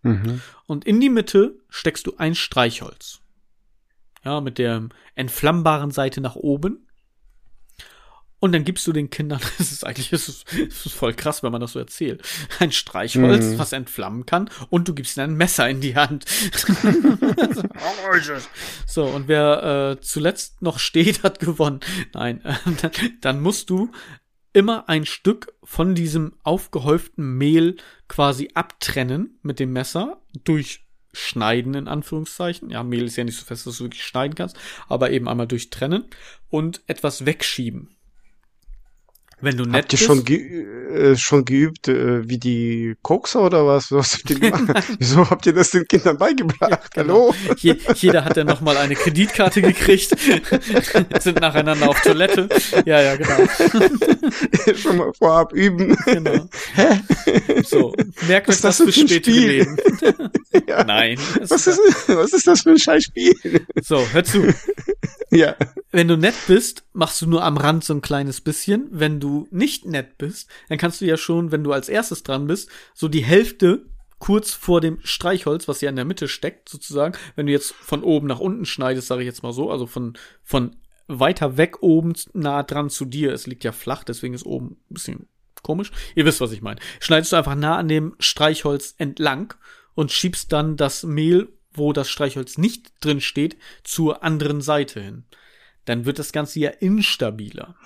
Mhm. 0.00 0.40
Und 0.66 0.86
in 0.86 1.02
die 1.02 1.10
Mitte 1.10 1.60
steckst 1.68 2.06
du 2.06 2.16
ein 2.16 2.34
Streichholz. 2.34 3.20
Ja, 4.24 4.40
mit 4.40 4.56
der 4.56 4.88
entflammbaren 5.14 5.90
Seite 5.90 6.22
nach 6.22 6.34
oben 6.34 6.87
und 8.40 8.52
dann 8.52 8.64
gibst 8.64 8.86
du 8.86 8.92
den 8.92 9.10
Kindern, 9.10 9.40
das 9.58 9.72
ist 9.72 9.84
eigentlich, 9.84 10.10
das 10.10 10.28
ist, 10.28 10.44
das 10.50 10.86
ist 10.86 10.92
voll 10.92 11.14
krass, 11.14 11.42
wenn 11.42 11.52
man 11.52 11.60
das 11.60 11.72
so 11.72 11.78
erzählt, 11.78 12.22
ein 12.58 12.72
Streichholz, 12.72 13.44
mm. 13.44 13.58
was 13.58 13.72
entflammen 13.72 14.26
kann, 14.26 14.50
und 14.70 14.88
du 14.88 14.94
gibst 14.94 15.16
ihnen 15.16 15.32
ein 15.32 15.36
Messer 15.36 15.68
in 15.68 15.80
die 15.80 15.96
Hand. 15.96 16.24
so, 18.86 19.04
und 19.04 19.28
wer 19.28 19.96
äh, 19.98 20.00
zuletzt 20.00 20.62
noch 20.62 20.78
steht, 20.78 21.22
hat 21.22 21.40
gewonnen. 21.40 21.80
Nein, 22.14 22.44
äh, 22.44 22.54
dann, 22.82 22.92
dann 23.20 23.40
musst 23.40 23.70
du 23.70 23.90
immer 24.52 24.88
ein 24.88 25.06
Stück 25.06 25.52
von 25.62 25.94
diesem 25.94 26.34
aufgehäuften 26.42 27.36
Mehl 27.36 27.76
quasi 28.08 28.50
abtrennen 28.54 29.38
mit 29.42 29.60
dem 29.60 29.72
Messer 29.72 30.22
durch 30.44 30.86
Schneiden 31.12 31.74
in 31.74 31.88
Anführungszeichen. 31.88 32.70
Ja, 32.70 32.82
Mehl 32.82 33.04
ist 33.04 33.16
ja 33.16 33.24
nicht 33.24 33.38
so 33.38 33.44
fest, 33.44 33.66
dass 33.66 33.78
du 33.78 33.84
wirklich 33.84 34.04
schneiden 34.04 34.34
kannst, 34.34 34.56
aber 34.88 35.10
eben 35.10 35.28
einmal 35.28 35.46
durchtrennen 35.46 36.04
und 36.48 36.82
etwas 36.86 37.26
wegschieben. 37.26 37.97
Wenn 39.40 39.56
du 39.56 39.64
nett 39.64 39.84
habt 39.84 39.92
ihr 39.92 39.98
schon, 39.98 40.24
ge 40.24 40.64
äh, 40.88 41.16
schon 41.16 41.44
geübt, 41.44 41.86
äh, 41.86 42.28
wie 42.28 42.38
die 42.38 42.96
Kokser 43.02 43.42
oder 43.42 43.66
was? 43.66 43.92
Was 43.92 44.14
habt 44.14 44.30
ihr 44.30 44.40
gemacht? 44.40 44.84
Wieso 44.98 45.30
habt 45.30 45.46
ihr 45.46 45.52
das 45.52 45.70
den 45.70 45.86
Kindern 45.86 46.18
beigebracht? 46.18 46.70
Ja, 46.70 46.80
genau. 47.02 47.32
Hallo? 47.32 47.54
Je 47.56 47.76
jeder 47.94 48.24
hat 48.24 48.36
dann 48.36 48.48
nochmal 48.48 48.76
eine 48.78 48.96
Kreditkarte 48.96 49.62
gekriegt, 49.62 50.16
sind 51.20 51.40
nacheinander 51.40 51.88
auf 51.88 52.00
Toilette. 52.00 52.48
Ja, 52.84 53.00
ja, 53.00 53.14
genau. 53.14 53.46
schon 54.74 54.96
mal 54.96 55.12
vorab 55.12 55.52
üben. 55.52 55.96
Genau. 56.04 56.48
Hä? 56.74 57.00
So, 57.64 57.94
merkt 58.26 58.48
euch 58.48 58.60
das, 58.60 58.78
das 58.78 58.86
für 58.86 58.92
spätere 58.92 59.32
Leben. 59.32 59.76
ja. 60.66 60.82
Nein. 60.82 61.18
Was 61.40 61.66
ist, 61.66 61.78
was 62.08 62.32
ist 62.32 62.46
das 62.46 62.62
für 62.62 62.70
ein 62.70 62.78
Scheißspiel? 62.78 63.34
So, 63.82 64.04
hör 64.12 64.24
zu. 64.24 64.52
Ja. 65.30 65.54
Wenn 65.90 66.08
du 66.08 66.16
nett 66.16 66.34
bist, 66.46 66.84
machst 66.92 67.20
du 67.22 67.26
nur 67.26 67.44
am 67.44 67.56
Rand 67.56 67.84
so 67.84 67.94
ein 67.94 68.00
kleines 68.00 68.40
bisschen. 68.40 68.88
Wenn 68.90 69.20
du 69.20 69.27
nicht 69.50 69.86
nett 69.86 70.18
bist, 70.18 70.48
dann 70.68 70.78
kannst 70.78 71.00
du 71.00 71.06
ja 71.06 71.16
schon, 71.16 71.52
wenn 71.52 71.64
du 71.64 71.72
als 71.72 71.88
erstes 71.88 72.22
dran 72.22 72.46
bist, 72.46 72.70
so 72.94 73.08
die 73.08 73.24
Hälfte 73.24 73.86
kurz 74.18 74.52
vor 74.52 74.80
dem 74.80 74.98
Streichholz, 75.04 75.68
was 75.68 75.80
ja 75.80 75.90
in 75.90 75.96
der 75.96 76.04
Mitte 76.04 76.28
steckt, 76.28 76.68
sozusagen. 76.68 77.16
Wenn 77.36 77.46
du 77.46 77.52
jetzt 77.52 77.72
von 77.72 78.02
oben 78.02 78.26
nach 78.26 78.40
unten 78.40 78.64
schneidest, 78.64 79.06
sage 79.08 79.22
ich 79.22 79.26
jetzt 79.26 79.42
mal 79.42 79.52
so, 79.52 79.70
also 79.70 79.86
von, 79.86 80.14
von 80.42 80.76
weiter 81.06 81.56
weg 81.56 81.82
oben 81.82 82.14
nah 82.32 82.62
dran 82.62 82.90
zu 82.90 83.04
dir. 83.04 83.32
Es 83.32 83.46
liegt 83.46 83.64
ja 83.64 83.72
flach, 83.72 84.04
deswegen 84.04 84.34
ist 84.34 84.44
oben 84.44 84.76
ein 84.90 84.94
bisschen 84.94 85.28
komisch. 85.62 85.92
Ihr 86.14 86.24
wisst, 86.24 86.40
was 86.40 86.52
ich 86.52 86.62
meine. 86.62 86.80
Schneidest 87.00 87.32
du 87.32 87.36
einfach 87.36 87.54
nah 87.54 87.76
an 87.76 87.88
dem 87.88 88.14
Streichholz 88.18 88.94
entlang 88.98 89.54
und 89.94 90.12
schiebst 90.12 90.52
dann 90.52 90.76
das 90.76 91.04
Mehl 91.04 91.48
wo 91.78 91.92
das 91.92 92.10
Streichholz 92.10 92.58
nicht 92.58 92.92
drin 93.00 93.20
steht, 93.20 93.56
zur 93.84 94.22
anderen 94.22 94.60
Seite 94.60 95.00
hin. 95.00 95.24
Dann 95.84 96.04
wird 96.04 96.18
das 96.18 96.32
Ganze 96.32 96.60
ja 96.60 96.70
instabiler. 96.70 97.76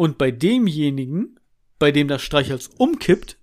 Und 0.00 0.16
bei 0.16 0.30
demjenigen, 0.30 1.38
bei 1.78 1.92
dem 1.92 2.08
das 2.08 2.22
Streichholz 2.22 2.70
umkippt, 2.78 3.36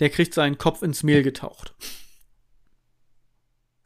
der 0.00 0.10
kriegt 0.10 0.34
seinen 0.34 0.58
Kopf 0.58 0.82
ins 0.82 1.04
Mehl 1.04 1.22
getaucht. 1.22 1.72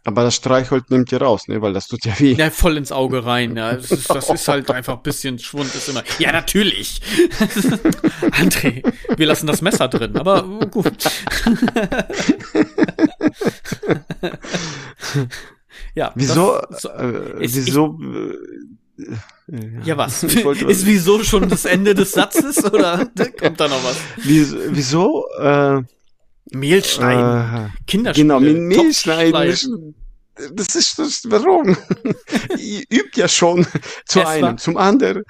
Aber 0.02 0.22
das 0.22 0.34
Streichholz 0.34 0.88
nimmt 0.88 1.12
ihr 1.12 1.20
raus, 1.20 1.48
ne? 1.48 1.60
Weil 1.60 1.74
das 1.74 1.88
tut 1.88 2.02
ja 2.06 2.18
weh. 2.18 2.32
Ja, 2.32 2.48
voll 2.48 2.78
ins 2.78 2.92
Auge 2.92 3.26
rein. 3.26 3.58
Ja. 3.58 3.74
Das, 3.74 3.90
ist, 3.90 4.08
das 4.08 4.30
ist 4.30 4.48
halt 4.48 4.70
einfach 4.70 4.96
ein 4.96 5.02
bisschen 5.02 5.38
Schwund 5.38 5.74
ist 5.74 5.86
immer. 5.90 6.02
Ja, 6.18 6.32
natürlich. 6.32 7.02
André, 8.40 8.90
wir 9.14 9.26
lassen 9.26 9.46
das 9.46 9.60
Messer 9.60 9.88
drin, 9.88 10.16
aber 10.16 10.44
gut. 10.70 10.94
ja. 15.94 16.10
Wieso? 16.14 16.58
Das, 16.70 16.80
so, 16.80 16.88
äh, 16.88 17.34
wieso? 17.38 17.98
Ich, 18.96 19.08
äh, 19.08 19.16
ja, 19.84 19.96
was? 19.98 20.22
ist 20.22 20.86
wieso 20.86 21.22
schon 21.22 21.48
das 21.48 21.66
Ende 21.66 21.94
des 21.94 22.12
Satzes 22.12 22.64
oder 22.64 23.06
kommt 23.40 23.60
da 23.60 23.68
noch 23.68 23.84
was? 23.84 23.96
Wieso? 24.16 25.26
Äh, 25.38 25.82
Mehl 26.50 26.84
schneiden. 26.84 27.66
Äh, 27.66 27.68
Kinderspiele. 27.86 28.26
Genau, 28.26 28.40
Mehl 28.40 28.94
schneiden. 28.94 29.94
Das 30.54 30.74
ist 30.74 30.98
das, 30.98 31.22
warum? 31.26 31.76
Ihr 32.58 32.84
übt 32.90 33.20
ja 33.20 33.28
schon 33.28 33.66
zu 34.06 34.20
es 34.20 34.26
einem. 34.26 34.56
Zum 34.56 34.78
anderen, 34.78 35.24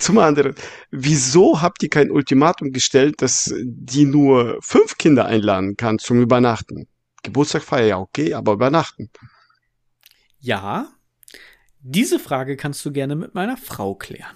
zum 0.00 0.18
anderen, 0.18 0.56
wieso 0.90 1.62
habt 1.62 1.82
ihr 1.84 1.90
kein 1.90 2.10
Ultimatum 2.10 2.72
gestellt, 2.72 3.22
dass 3.22 3.54
die 3.62 4.04
nur 4.04 4.58
fünf 4.60 4.98
Kinder 4.98 5.26
einladen 5.26 5.76
kann 5.76 6.00
zum 6.00 6.20
Übernachten? 6.20 6.88
Geburtstagfeier 7.22 7.86
ja 7.86 7.98
okay, 7.98 8.34
aber 8.34 8.54
übernachten. 8.54 9.10
Ja, 10.40 10.88
diese 11.86 12.18
Frage 12.18 12.56
kannst 12.56 12.84
du 12.86 12.92
gerne 12.92 13.14
mit 13.14 13.34
meiner 13.34 13.58
Frau 13.58 13.94
klären. 13.94 14.34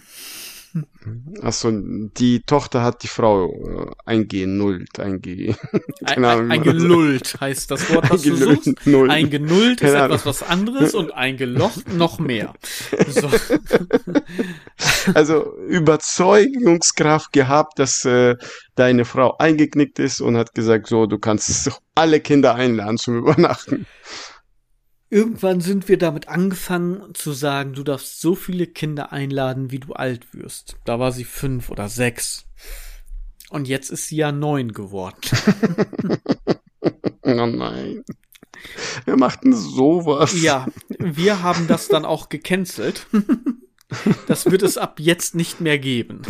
Achso, 1.40 1.70
die 1.72 2.40
Tochter 2.40 2.82
hat 2.82 3.02
die 3.02 3.08
Frau 3.08 3.50
äh, 3.50 3.90
eingenullt, 4.04 5.00
einge... 5.00 5.56
Keine 6.06 6.28
Ahnung, 6.28 6.50
eingelullt 6.50 7.40
heißt 7.40 7.70
das 7.70 7.92
Wort, 7.92 8.10
was 8.10 8.22
du 8.22 8.36
suchst. 8.36 8.74
Null. 8.84 9.10
Eingenullt 9.10 9.80
ist 9.80 9.94
etwas 9.94 10.26
was 10.26 10.42
anderes 10.42 10.94
und 10.94 11.12
eingelocht 11.12 11.92
noch 11.92 12.18
mehr. 12.18 12.52
So. 13.08 13.30
Also 15.14 15.56
Überzeugungskraft 15.68 17.32
gehabt, 17.32 17.78
dass 17.78 18.04
äh, 18.04 18.36
deine 18.74 19.06
Frau 19.06 19.36
eingeknickt 19.38 19.98
ist 19.98 20.20
und 20.20 20.36
hat 20.36 20.54
gesagt, 20.54 20.86
so, 20.86 21.06
du 21.06 21.18
kannst 21.18 21.70
alle 21.94 22.20
Kinder 22.20 22.54
einladen 22.54 22.98
zum 22.98 23.16
Übernachten. 23.16 23.86
Irgendwann 25.10 25.62
sind 25.62 25.88
wir 25.88 25.96
damit 25.96 26.28
angefangen 26.28 27.14
zu 27.14 27.32
sagen, 27.32 27.72
du 27.72 27.82
darfst 27.82 28.20
so 28.20 28.34
viele 28.34 28.66
Kinder 28.66 29.10
einladen, 29.10 29.70
wie 29.70 29.78
du 29.78 29.94
alt 29.94 30.34
wirst. 30.34 30.76
Da 30.84 30.98
war 30.98 31.12
sie 31.12 31.24
fünf 31.24 31.70
oder 31.70 31.88
sechs. 31.88 32.44
Und 33.48 33.68
jetzt 33.68 33.90
ist 33.90 34.08
sie 34.08 34.16
ja 34.16 34.32
neun 34.32 34.72
geworden. 34.72 35.20
oh 37.22 37.46
nein. 37.46 38.04
Wir 39.06 39.16
machten 39.16 39.54
sowas. 39.54 40.40
Ja, 40.42 40.66
wir 40.98 41.42
haben 41.42 41.66
das 41.68 41.88
dann 41.88 42.04
auch 42.04 42.28
gecancelt. 42.28 43.06
Das 44.26 44.50
wird 44.50 44.62
es 44.62 44.76
ab 44.76 45.00
jetzt 45.00 45.34
nicht 45.34 45.62
mehr 45.62 45.78
geben. 45.78 46.22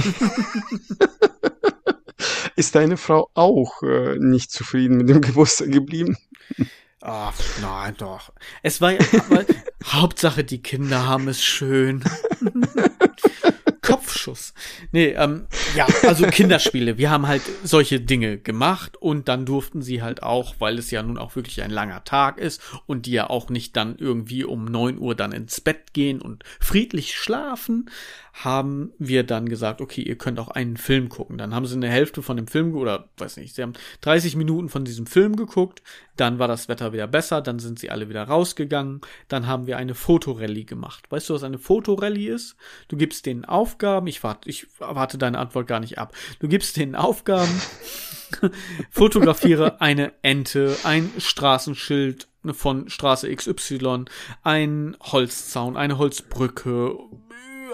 Ist 2.54 2.76
deine 2.76 2.96
Frau 2.96 3.30
auch 3.34 3.82
äh, 3.82 4.16
nicht 4.18 4.52
zufrieden 4.52 4.96
mit 4.96 5.08
dem 5.08 5.20
Geburtstag 5.20 5.72
geblieben? 5.72 6.16
Ach, 7.00 7.34
nein, 7.62 7.94
doch. 7.96 8.32
Es 8.62 8.80
war 8.80 8.92
ja, 8.92 8.98
Hauptsache 9.84 10.44
die 10.44 10.62
Kinder 10.62 11.06
haben 11.06 11.28
es 11.28 11.42
schön. 11.42 12.02
Kopfschuss. 13.88 14.52
Nee, 14.92 15.14
ähm, 15.16 15.46
ja, 15.74 15.86
also 16.02 16.26
Kinderspiele. 16.26 16.98
Wir 16.98 17.08
haben 17.10 17.26
halt 17.26 17.40
solche 17.64 18.00
Dinge 18.00 18.36
gemacht 18.36 18.98
und 18.98 19.28
dann 19.28 19.46
durften 19.46 19.80
sie 19.80 20.02
halt 20.02 20.22
auch, 20.22 20.56
weil 20.58 20.78
es 20.78 20.90
ja 20.90 21.02
nun 21.02 21.16
auch 21.16 21.36
wirklich 21.36 21.62
ein 21.62 21.70
langer 21.70 22.04
Tag 22.04 22.36
ist 22.36 22.60
und 22.84 23.06
die 23.06 23.12
ja 23.12 23.30
auch 23.30 23.48
nicht 23.48 23.76
dann 23.76 23.96
irgendwie 23.96 24.44
um 24.44 24.66
neun 24.66 24.98
Uhr 24.98 25.14
dann 25.14 25.32
ins 25.32 25.62
Bett 25.62 25.94
gehen 25.94 26.20
und 26.20 26.44
friedlich 26.60 27.16
schlafen, 27.16 27.88
haben 28.44 28.92
wir 28.98 29.24
dann 29.24 29.48
gesagt, 29.48 29.80
okay, 29.80 30.02
ihr 30.02 30.16
könnt 30.16 30.38
auch 30.38 30.48
einen 30.48 30.76
Film 30.76 31.08
gucken. 31.08 31.38
Dann 31.38 31.54
haben 31.54 31.66
sie 31.66 31.74
eine 31.74 31.88
Hälfte 31.88 32.22
von 32.22 32.36
dem 32.36 32.46
Film 32.46 32.74
oder 32.74 33.08
weiß 33.16 33.38
nicht, 33.38 33.54
sie 33.54 33.62
haben 33.62 33.72
30 34.02 34.36
Minuten 34.36 34.68
von 34.68 34.84
diesem 34.84 35.06
Film 35.06 35.34
geguckt, 35.34 35.82
dann 36.20 36.38
war 36.38 36.48
das 36.48 36.68
Wetter 36.68 36.92
wieder 36.92 37.06
besser, 37.06 37.40
dann 37.40 37.58
sind 37.58 37.78
sie 37.78 37.90
alle 37.90 38.08
wieder 38.08 38.24
rausgegangen, 38.24 39.00
dann 39.28 39.46
haben 39.46 39.66
wir 39.66 39.76
eine 39.76 39.94
Fotorallye 39.94 40.64
gemacht. 40.64 41.04
Weißt 41.10 41.28
du, 41.30 41.34
was 41.34 41.42
eine 41.42 41.58
Fotorallye 41.58 42.28
ist? 42.28 42.56
Du 42.88 42.96
gibst 42.96 43.26
denen 43.26 43.44
Aufgaben, 43.44 44.06
ich 44.06 44.22
war, 44.22 44.40
ich 44.44 44.66
erwarte 44.80 45.18
deine 45.18 45.38
Antwort 45.38 45.66
gar 45.66 45.80
nicht 45.80 45.98
ab. 45.98 46.14
Du 46.40 46.48
gibst 46.48 46.76
denen 46.76 46.94
Aufgaben, 46.94 47.50
fotografiere 48.90 49.80
eine 49.80 50.12
Ente, 50.22 50.76
ein 50.84 51.10
Straßenschild 51.18 52.28
von 52.52 52.88
Straße 52.88 53.34
XY, 53.34 54.06
ein 54.42 54.96
Holzzaun, 55.00 55.76
eine 55.76 55.98
Holzbrücke, 55.98 56.96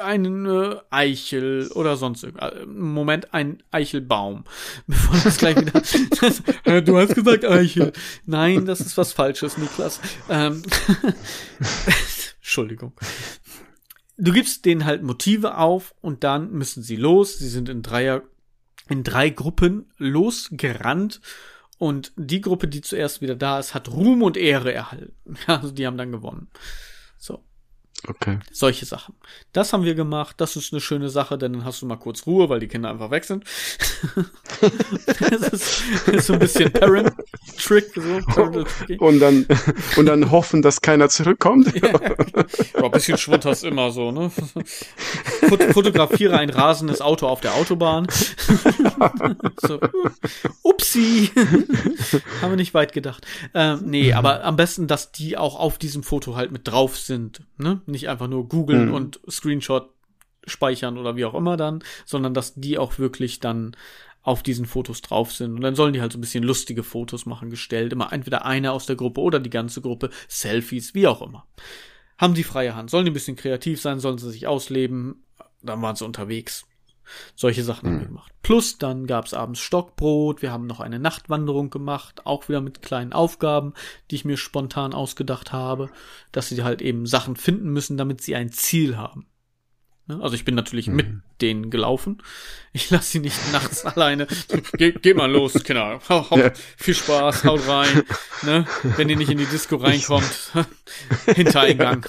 eine 0.01 0.83
Eichel 0.91 1.69
oder 1.73 1.97
sonst 1.97 2.23
irgendwas. 2.23 2.53
Äh, 2.53 2.67
Moment, 2.67 3.33
ein 3.35 3.63
Eichelbaum. 3.71 4.45
Bevor 4.87 5.19
das 5.23 5.39
gleich 5.39 5.57
wieder. 5.57 5.73
Äh, 6.65 6.83
du 6.83 6.97
hast 6.97 7.15
gesagt 7.15 7.45
Eichel. 7.45 7.93
Nein, 8.25 8.65
das 8.65 8.81
ist 8.81 8.97
was 8.97 9.13
Falsches, 9.13 9.59
Niklas. 9.59 10.01
Ähm, 10.29 10.63
Entschuldigung. 12.41 12.93
Du 14.17 14.33
gibst 14.33 14.65
denen 14.65 14.85
halt 14.85 15.03
Motive 15.03 15.59
auf 15.59 15.95
und 16.01 16.25
dann 16.25 16.51
müssen 16.53 16.83
sie 16.83 16.97
los. 16.97 17.39
Sie 17.39 17.49
sind 17.49 17.69
in 17.69 17.83
Dreier, 17.83 18.23
in 18.89 19.05
drei 19.05 19.31
Gruppen 19.31 19.91
losgerannt 19.99 21.21
und 21.79 22.13
die 22.17 22.41
Gruppe, 22.41 22.69
die 22.69 22.81
zuerst 22.81 23.21
wieder 23.21 23.37
da 23.37 23.59
ist, 23.59 23.75
hat 23.75 23.89
Ruhm 23.91 24.23
und 24.23 24.37
Ehre 24.37 24.73
erhalten. 24.73 25.37
Also 25.47 25.71
die 25.71 25.87
haben 25.87 25.99
dann 25.99 26.13
gewonnen. 26.13 26.49
So. 27.19 27.45
Okay. 28.07 28.39
Solche 28.53 28.85
Sachen. 28.85 29.15
Das 29.53 29.73
haben 29.73 29.85
wir 29.85 29.95
gemacht. 29.95 30.37
Das 30.39 30.57
ist 30.57 30.73
eine 30.73 30.81
schöne 30.81 31.09
Sache, 31.09 31.39
denn 31.39 31.55
dann 31.55 31.65
hast 31.65 31.81
du 31.81 31.87
mal 31.87 31.97
kurz 31.97 32.27
Ruhe, 32.27 32.49
weil 32.51 32.61
die 32.61 32.69
Kinder 32.69 32.91
einfach 32.91 33.11
weg 33.11 33.25
sind. 33.25 33.45
das, 34.61 35.49
ist, 35.49 35.83
das 36.07 36.15
ist 36.15 36.27
so 36.27 36.35
ein 36.35 36.39
bisschen 36.39 36.71
Parent-Trick. 36.71 37.93
So, 37.95 38.65
und, 38.99 39.21
dann, 39.21 39.47
und 39.97 40.07
dann 40.07 40.31
hoffen, 40.31 40.61
dass 40.61 40.83
keiner 40.83 41.09
zurückkommt. 41.09 41.73
ja, 41.83 41.95
ein 42.83 42.91
bisschen 42.91 43.17
Schwund 43.17 43.47
hast 43.47 43.65
immer 43.65 43.91
so, 43.91 44.13
ne? 44.13 44.31
Fotografiere 45.73 46.37
ein 46.37 46.51
rasendes 46.51 47.01
Auto 47.01 47.27
auf 47.27 47.41
der 47.41 47.55
Autobahn. 47.55 48.07
so. 49.63 49.81
Upsi. 50.63 51.31
haben 52.43 52.51
wir 52.51 52.57
nicht 52.57 52.75
weit 52.75 52.93
gedacht. 52.93 53.27
Ähm, 53.55 53.81
nee, 53.87 54.13
aber 54.13 54.45
am 54.45 54.57
besten, 54.57 54.89
dass 54.89 55.11
die 55.13 55.39
auch 55.39 55.59
auf 55.59 55.79
diesem 55.79 56.03
Foto 56.03 56.37
halt 56.37 56.53
mit 56.53 56.69
drauf 56.69 56.99
sind. 56.99 57.43
Ne? 57.57 57.81
Nicht 57.95 58.09
einfach 58.09 58.29
nur 58.29 58.49
googeln 58.49 58.89
mhm. 58.89 58.95
und 58.95 59.21
Screenshot 59.31 59.91
speichern 60.47 60.99
oder 60.99 61.17
wie 61.17 61.25
auch 61.25 61.35
immer 61.35 61.57
dann, 61.57 61.83
sondern 62.05 62.35
dass 62.35 62.55
die 62.55 62.77
auch 62.77 62.99
wirklich 62.99 63.41
dann 63.41 63.75
auf 64.23 64.43
diesen 64.43 64.67
Fotos 64.67 65.03
drauf 65.03 65.33
sind. 65.33 65.55
Und 65.55 65.61
dann 65.61 65.75
sollen 65.75 65.93
die 65.93 66.01
halt 66.01 66.13
so 66.13 66.19
ein 66.19 66.23
bisschen 66.23 66.45
lustige 66.45 66.83
Fotos 66.83 67.27
machen, 67.27 67.51
gestellt. 67.51 67.93
Immer 67.93 68.13
entweder 68.13 68.45
einer 68.45 68.73
aus 68.73 68.87
der 68.87 68.97
Gruppe 68.97 69.21
oder 69.21 69.39
die 69.39 69.51
ganze 69.51 69.81
Gruppe, 69.81 70.11
Selfies, 70.29 70.95
wie 70.95 71.07
auch 71.07 71.23
immer. 71.23 71.47
Haben 72.19 72.35
die 72.35 72.45
freie 72.45 72.75
Hand. 72.75 72.91
Sollen 72.91 73.05
die 73.05 73.11
ein 73.11 73.15
bisschen 73.15 73.37
kreativ 73.37 73.81
sein, 73.81 74.01
sollen 74.01 74.19
sie 74.19 74.31
sich 74.31 74.47
ausleben. 74.47 75.25
Dann 75.63 75.83
waren 75.83 75.97
sie 75.97 76.05
unterwegs. 76.05 76.67
Solche 77.35 77.65
Sachen 77.65 77.89
mhm. 77.89 77.93
haben 77.93 78.01
wir 78.01 78.09
gemacht. 78.09 78.33
Plus 78.43 78.79
dann 78.79 79.07
gab's 79.07 79.35
abends 79.35 79.61
Stockbrot, 79.61 80.43
wir 80.43 80.53
haben 80.53 80.67
noch 80.67 80.81
eine 80.81 80.99
Nachtwanderung 80.99 81.71
gemacht, 81.71 82.27
auch 82.27 82.49
wieder 82.49 82.61
mit 82.61 82.83
kleinen 82.83 83.13
Aufgaben, 83.13 83.75
die 84.11 84.17
ich 84.17 84.25
mir 84.25 84.37
spontan 84.37 84.95
ausgedacht 84.95 85.53
habe, 85.53 85.91
dass 86.33 86.49
sie 86.49 86.63
halt 86.63 86.83
eben 86.83 87.07
Sachen 87.07 87.37
finden 87.37 87.71
müssen, 87.71 87.97
damit 87.97 88.21
sie 88.21 88.37
ein 88.37 88.53
Ziel 88.53 88.97
haben. 88.97 89.27
Ne? 90.07 90.21
Also 90.23 90.35
ich 90.35 90.45
bin 90.45 90.55
natürlich 90.55 90.89
mhm. 90.89 90.97
mit 90.97 91.07
denen 91.41 91.71
gelaufen. 91.71 92.23
Ich 92.73 92.91
lasse 92.91 93.13
sie 93.13 93.21
nicht 93.21 93.39
nachts 93.53 93.85
alleine. 93.87 94.27
Ge 94.77 94.93
geht 94.93 95.17
mal 95.17 95.31
los, 95.31 95.55
Kinder. 95.65 96.01
Hau, 96.09 96.31
hau, 96.31 96.39
ja. 96.39 96.53
Viel 96.77 96.95
Spaß, 96.95 97.45
haut 97.45 97.67
rein. 97.67 98.03
Ne? 98.43 98.67
Wenn 98.83 99.09
ihr 99.09 99.17
nicht 99.17 99.31
in 99.31 99.39
die 99.39 99.47
Disco 99.47 99.77
reinkommt, 99.77 100.53
Hintereingang. 101.35 102.07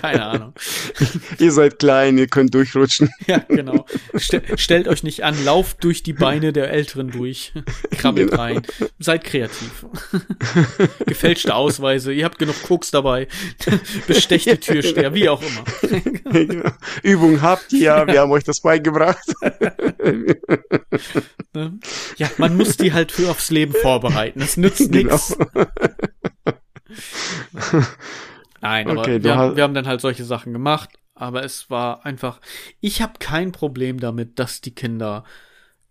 Keine 0.00 0.24
Ahnung. 0.24 0.54
ihr 1.38 1.52
seid 1.52 1.78
klein, 1.78 2.18
ihr 2.18 2.26
könnt 2.26 2.54
durchrutschen. 2.54 3.10
Ja, 3.26 3.38
genau. 3.48 3.86
Stel, 4.16 4.42
stellt 4.56 4.88
euch 4.88 5.04
nicht 5.04 5.22
an, 5.22 5.42
lauft 5.44 5.84
durch 5.84 6.02
die 6.02 6.12
Beine 6.12 6.52
der 6.52 6.70
Älteren 6.70 7.10
durch. 7.10 7.52
Krabbelt 7.92 8.30
genau. 8.30 8.42
rein. 8.42 8.62
Seid 8.98 9.24
kreativ. 9.24 9.86
Gefälschte 11.06 11.54
Ausweise, 11.54 12.12
ihr 12.12 12.24
habt 12.24 12.38
genug 12.38 12.60
Koks 12.64 12.90
dabei. 12.90 13.28
Bestecht 14.08 14.46
die 14.46 14.56
Türsteher, 14.56 15.14
wie 15.14 15.28
auch 15.28 15.40
immer. 15.40 16.02
Genau. 16.32 16.70
Übung 17.02 17.42
habt 17.42 17.72
ihr, 17.72 18.06
wir 18.06 18.20
haben 18.20 18.32
euch 18.32 18.44
das 18.44 18.60
beigebracht. 18.60 19.24
Ne? 21.54 21.78
Ja, 22.16 22.30
man 22.38 22.56
muss 22.56 22.76
die 22.76 22.92
halt 22.92 23.12
für 23.12 23.30
aufs 23.30 23.50
Leben 23.50 23.74
vorbereiten. 23.74 24.40
Das 24.40 24.56
nützt 24.56 24.90
genau. 24.90 25.14
nichts. 25.14 25.36
Nein, 28.62 28.88
aber 28.88 29.00
okay, 29.00 29.22
wir, 29.22 29.36
haben, 29.36 29.56
wir 29.56 29.64
haben 29.64 29.74
dann 29.74 29.86
halt 29.86 30.00
solche 30.00 30.24
Sachen 30.24 30.52
gemacht. 30.52 30.90
Aber 31.14 31.44
es 31.44 31.68
war 31.68 32.06
einfach, 32.06 32.40
ich 32.80 33.02
habe 33.02 33.14
kein 33.18 33.52
Problem 33.52 34.00
damit, 34.00 34.38
dass 34.38 34.60
die 34.60 34.74
Kinder 34.74 35.24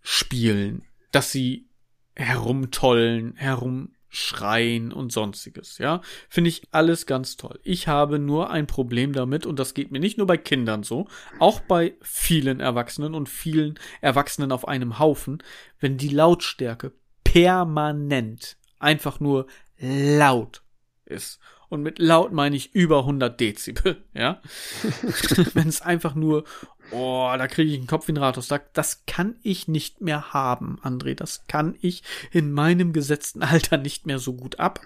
spielen, 0.00 0.82
dass 1.12 1.30
sie 1.30 1.68
herumtollen, 2.16 3.36
herumschreien 3.36 4.92
und 4.92 5.12
sonstiges, 5.12 5.78
ja. 5.78 6.00
Finde 6.28 6.48
ich 6.48 6.62
alles 6.72 7.06
ganz 7.06 7.36
toll. 7.36 7.60
Ich 7.62 7.88
habe 7.88 8.18
nur 8.18 8.50
ein 8.50 8.66
Problem 8.66 9.12
damit, 9.12 9.46
und 9.46 9.58
das 9.58 9.74
geht 9.74 9.92
mir 9.92 10.00
nicht 10.00 10.18
nur 10.18 10.26
bei 10.26 10.36
Kindern 10.36 10.82
so, 10.82 11.06
auch 11.38 11.60
bei 11.60 11.94
vielen 12.02 12.60
Erwachsenen 12.60 13.14
und 13.14 13.28
vielen 13.28 13.78
Erwachsenen 14.00 14.50
auf 14.50 14.66
einem 14.66 14.98
Haufen, 14.98 15.42
wenn 15.78 15.98
die 15.98 16.08
Lautstärke 16.08 16.92
permanent 17.22 18.56
einfach 18.78 19.20
nur 19.20 19.46
laut 19.78 20.62
ist 21.06 21.38
und 21.72 21.82
mit 21.82 21.98
laut 21.98 22.32
meine 22.32 22.54
ich 22.54 22.74
über 22.74 22.98
100 22.98 23.40
Dezibel, 23.40 24.04
ja. 24.12 24.42
Wenn 25.54 25.68
es 25.68 25.80
einfach 25.80 26.14
nur, 26.14 26.44
oh, 26.90 27.32
da 27.38 27.48
kriege 27.48 27.70
ich 27.70 27.78
einen 27.78 27.86
Kopf 27.86 28.10
in 28.10 28.18
Rathaus 28.18 28.46
sagt, 28.46 28.76
das 28.76 29.06
kann 29.06 29.36
ich 29.42 29.68
nicht 29.68 30.02
mehr 30.02 30.34
haben, 30.34 30.78
André, 30.82 31.14
das 31.14 31.46
kann 31.46 31.74
ich 31.80 32.02
in 32.30 32.52
meinem 32.52 32.92
gesetzten 32.92 33.42
Alter 33.42 33.78
nicht 33.78 34.04
mehr 34.04 34.18
so 34.18 34.34
gut 34.34 34.60
ab. 34.60 34.80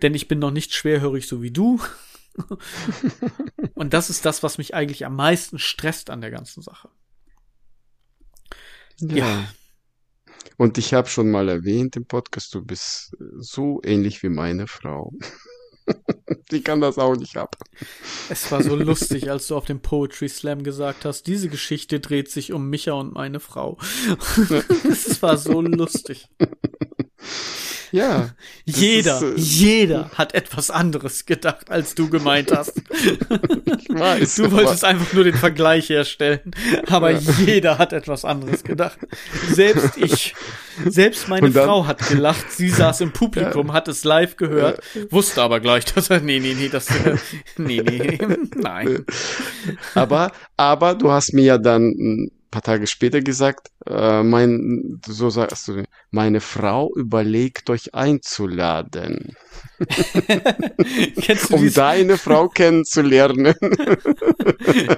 Denn 0.00 0.14
ich 0.14 0.28
bin 0.28 0.38
noch 0.38 0.50
nicht 0.50 0.72
schwerhörig 0.72 1.28
so 1.28 1.42
wie 1.42 1.50
du. 1.50 1.78
und 3.74 3.92
das 3.92 4.08
ist 4.08 4.24
das, 4.24 4.42
was 4.42 4.56
mich 4.56 4.72
eigentlich 4.72 5.04
am 5.04 5.14
meisten 5.14 5.58
stresst 5.58 6.08
an 6.08 6.22
der 6.22 6.30
ganzen 6.30 6.62
Sache. 6.62 6.88
ja. 8.98 9.16
ja. 9.16 9.48
Und 10.56 10.76
ich 10.78 10.92
habe 10.92 11.08
schon 11.08 11.30
mal 11.30 11.48
erwähnt 11.48 11.96
im 11.96 12.04
Podcast, 12.04 12.54
du 12.54 12.64
bist 12.64 13.16
so 13.38 13.80
ähnlich 13.84 14.22
wie 14.22 14.28
meine 14.28 14.66
Frau. 14.66 15.12
Die 16.50 16.62
kann 16.62 16.80
das 16.80 16.98
auch 16.98 17.16
nicht 17.16 17.36
ab. 17.36 17.56
Es 18.28 18.50
war 18.50 18.62
so 18.62 18.74
lustig, 18.76 19.30
als 19.30 19.46
du 19.46 19.56
auf 19.56 19.64
dem 19.64 19.80
Poetry 19.80 20.28
Slam 20.28 20.62
gesagt 20.62 21.04
hast, 21.04 21.26
diese 21.26 21.48
Geschichte 21.48 22.00
dreht 22.00 22.30
sich 22.30 22.52
um 22.52 22.68
Micha 22.68 22.92
und 22.92 23.14
meine 23.14 23.40
Frau. 23.40 23.78
Es 24.90 25.22
war 25.22 25.36
so 25.36 25.60
lustig. 25.60 26.28
Ja. 27.92 28.30
Jeder, 28.64 29.16
ist, 29.16 29.22
äh, 29.22 29.34
jeder 29.36 30.10
hat 30.14 30.34
etwas 30.34 30.70
anderes 30.70 31.26
gedacht, 31.26 31.70
als 31.70 31.94
du 31.94 32.08
gemeint 32.08 32.52
hast. 32.52 32.74
Ich 33.78 33.88
weiß, 33.88 34.36
du 34.36 34.50
wolltest 34.52 34.84
aber... 34.84 34.92
einfach 34.92 35.12
nur 35.12 35.24
den 35.24 35.34
Vergleich 35.34 35.88
herstellen, 35.88 36.40
aber 36.88 37.12
ja. 37.12 37.20
jeder 37.44 37.78
hat 37.78 37.92
etwas 37.92 38.24
anderes 38.24 38.62
gedacht. 38.62 38.98
Selbst 39.50 39.96
ich. 39.96 40.34
Selbst 40.84 41.28
meine 41.28 41.50
dann, 41.50 41.64
Frau 41.64 41.86
hat 41.86 42.06
gelacht. 42.08 42.52
Sie 42.52 42.68
saß 42.68 43.00
im 43.00 43.12
Publikum, 43.12 43.68
ja. 43.68 43.72
hat 43.72 43.88
es 43.88 44.04
live 44.04 44.36
gehört, 44.36 44.82
wusste 45.10 45.42
aber 45.42 45.60
gleich, 45.60 45.86
dass 45.86 46.10
er, 46.10 46.20
nee, 46.20 46.38
nee, 46.38 46.54
nee, 46.54 46.68
das, 46.68 46.88
nee, 47.56 47.82
nee, 47.82 48.18
nein. 48.56 49.04
Aber, 49.94 50.32
aber 50.56 50.94
du 50.94 51.10
hast 51.10 51.32
mir 51.32 51.44
ja 51.44 51.58
dann 51.58 52.30
paar 52.50 52.62
Tage 52.62 52.86
später 52.86 53.20
gesagt, 53.20 53.70
äh, 53.88 54.22
mein, 54.22 55.00
so 55.06 55.30
sagst 55.30 55.68
du, 55.68 55.84
meine 56.10 56.40
Frau 56.40 56.92
überlegt 56.94 57.70
euch 57.70 57.94
einzuladen. 57.94 59.34
um 61.50 61.72
deine 61.72 62.18
Frau 62.18 62.48
kennenzulernen. 62.48 63.54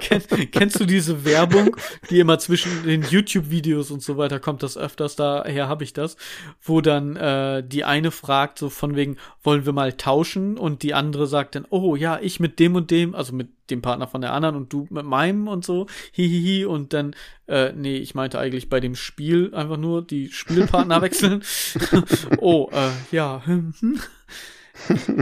Kenn, 0.01 0.21
kennst 0.51 0.79
du 0.79 0.85
diese 0.85 1.23
Werbung, 1.25 1.75
die 2.09 2.19
immer 2.19 2.39
zwischen 2.39 2.83
den 2.83 3.03
YouTube-Videos 3.03 3.91
und 3.91 4.01
so 4.01 4.17
weiter 4.17 4.39
kommt, 4.39 4.63
das 4.63 4.77
öfters, 4.77 5.15
daher 5.15 5.67
habe 5.67 5.83
ich 5.83 5.93
das, 5.93 6.17
wo 6.61 6.81
dann 6.81 7.15
äh, 7.15 7.63
die 7.65 7.83
eine 7.83 8.11
fragt, 8.11 8.59
so 8.59 8.69
von 8.69 8.95
wegen, 8.95 9.17
wollen 9.43 9.65
wir 9.65 9.73
mal 9.73 9.93
tauschen? 9.93 10.57
Und 10.57 10.83
die 10.83 10.93
andere 10.93 11.27
sagt 11.27 11.55
dann, 11.55 11.65
oh 11.69 11.95
ja, 11.95 12.19
ich 12.21 12.39
mit 12.39 12.59
dem 12.59 12.75
und 12.75 12.91
dem, 12.91 13.15
also 13.15 13.33
mit 13.33 13.49
dem 13.69 13.81
Partner 13.81 14.07
von 14.07 14.21
der 14.21 14.33
anderen 14.33 14.55
und 14.55 14.73
du 14.73 14.85
mit 14.89 15.05
meinem 15.05 15.47
und 15.47 15.63
so, 15.63 15.87
hihihi, 16.11 16.65
und 16.65 16.93
dann, 16.93 17.15
äh, 17.47 17.71
nee, 17.73 17.97
ich 17.97 18.13
meinte 18.13 18.37
eigentlich 18.37 18.69
bei 18.69 18.80
dem 18.81 18.95
Spiel 18.95 19.53
einfach 19.55 19.77
nur 19.77 20.01
die 20.05 20.29
Spielpartner 20.31 21.01
wechseln. 21.01 21.43
oh, 22.37 22.69
äh, 22.73 22.91
ja. 23.11 23.41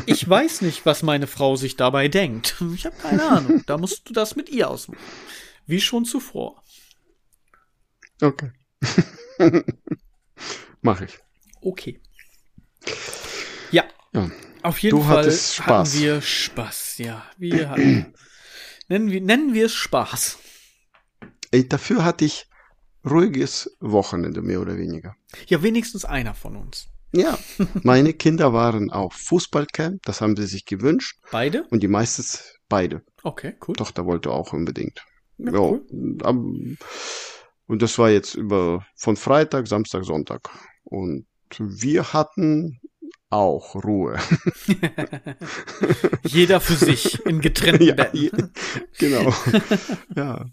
Ich 0.06 0.28
weiß 0.28 0.62
nicht, 0.62 0.86
was 0.86 1.04
meine 1.04 1.28
Frau 1.28 1.56
sich 1.56 1.76
dabei 1.76 2.08
denkt. 2.08 2.56
Ich 2.74 2.86
habe 2.86 2.96
keine 2.98 3.24
Ahnung. 3.24 3.64
Da 3.66 3.78
musst 3.78 4.10
du 4.10 4.14
das 4.14 4.36
mit 4.36 4.50
ihr 4.50 4.70
ausmachen. 4.70 5.00
Wie 5.66 5.82
schon 5.82 6.06
zuvor. 6.06 6.64
Okay. 8.22 8.52
Mach 10.82 11.02
ich. 11.02 11.20
Okay. 11.62 12.02
Ja. 13.72 13.84
ja. 14.14 14.32
Auf 14.62 14.80
jeden 14.80 14.98
du 14.98 15.04
Fall 15.04 15.32
Spaß. 15.32 15.60
hatten 15.60 15.94
wir 15.94 16.22
Spaß. 16.22 16.98
Ja, 16.98 17.26
wir 17.38 17.70
hatten, 17.70 18.14
nennen 18.88 19.12
wir 19.12 19.22
nennen 19.22 19.54
wir 19.54 19.68
es 19.68 19.74
Spaß. 19.74 20.38
ey, 21.52 21.68
dafür 21.68 22.04
hatte 22.04 22.26
ich 22.26 22.49
ruhiges 23.08 23.76
Wochenende, 23.80 24.42
mehr 24.42 24.62
oder 24.62 24.78
weniger. 24.78 25.16
Ja, 25.48 25.62
wenigstens 25.64 26.06
einer 26.06 26.34
von 26.34 26.56
uns. 26.56 26.88
Ja, 27.12 27.40
meine 27.84 28.14
Kinder 28.14 28.54
waren 28.54 28.92
auf 28.92 29.14
Fußballcamp, 29.14 30.04
das 30.04 30.22
haben 30.22 30.36
sie 30.36 30.46
sich 30.46 30.66
gewünscht. 30.66 31.18
Beide? 31.32 31.64
Und 31.72 31.82
die 31.82 31.88
meistens 31.88 32.60
beide. 32.70 33.02
Okay, 33.24 33.56
cool. 33.68 33.76
Tochter 33.76 34.06
wollte 34.06 34.30
auch 34.32 34.54
unbedingt. 34.54 35.04
Ja, 35.40 35.52
Ja, 35.54 35.60
cool. 35.60 35.86
am- 36.24 36.78
und 37.66 37.82
das 37.82 37.98
war 37.98 38.10
jetzt 38.10 38.36
über 38.36 38.86
von 38.96 39.16
Freitag, 39.16 39.68
Samstag, 39.68 40.04
Sonntag. 40.06 40.50
Und 40.84 41.26
wir 41.58 42.14
hatten 42.14 42.80
auch 43.32 43.76
Ruhe. 43.76 44.18
Jeder 46.24 46.60
für 46.60 46.74
sich 46.76 47.24
in 47.26 47.42
getrennten 47.42 47.84
Ja, 47.88 47.94
Betten. 47.96 48.18
je- 48.18 48.32
genau. 48.98 49.34
ja. 50.16 50.46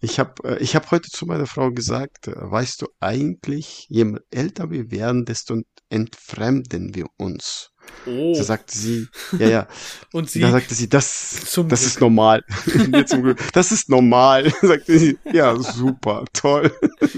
Ich 0.00 0.18
habe 0.18 0.58
ich 0.60 0.74
hab 0.76 0.90
heute 0.90 1.08
zu 1.10 1.26
meiner 1.26 1.46
Frau 1.46 1.70
gesagt, 1.70 2.28
äh, 2.28 2.32
weißt 2.36 2.82
du 2.82 2.86
eigentlich, 3.00 3.86
je 3.88 4.14
älter 4.30 4.70
wir 4.70 4.90
werden, 4.90 5.24
desto 5.24 5.60
entfremden 5.90 6.94
wir 6.94 7.06
uns. 7.16 7.70
Oh. 8.06 8.34
Da 8.36 8.44
sagte 8.44 8.76
sie, 8.76 9.08
ja, 9.38 9.48
ja, 9.48 9.68
Und 10.12 10.30
sie 10.30 10.40
da 10.40 10.50
sagte 10.50 10.74
sie, 10.74 10.88
das, 10.90 11.46
Zum 11.46 11.68
das 11.70 11.80
Glück. 11.80 11.90
ist 11.92 12.00
normal. 12.00 12.44
Ja. 12.92 13.34
Das 13.54 13.72
ist 13.72 13.88
normal, 13.88 14.52
sagte 14.60 14.98
sie. 14.98 15.18
Ja, 15.32 15.56
super, 15.56 16.24
toll, 16.34 16.70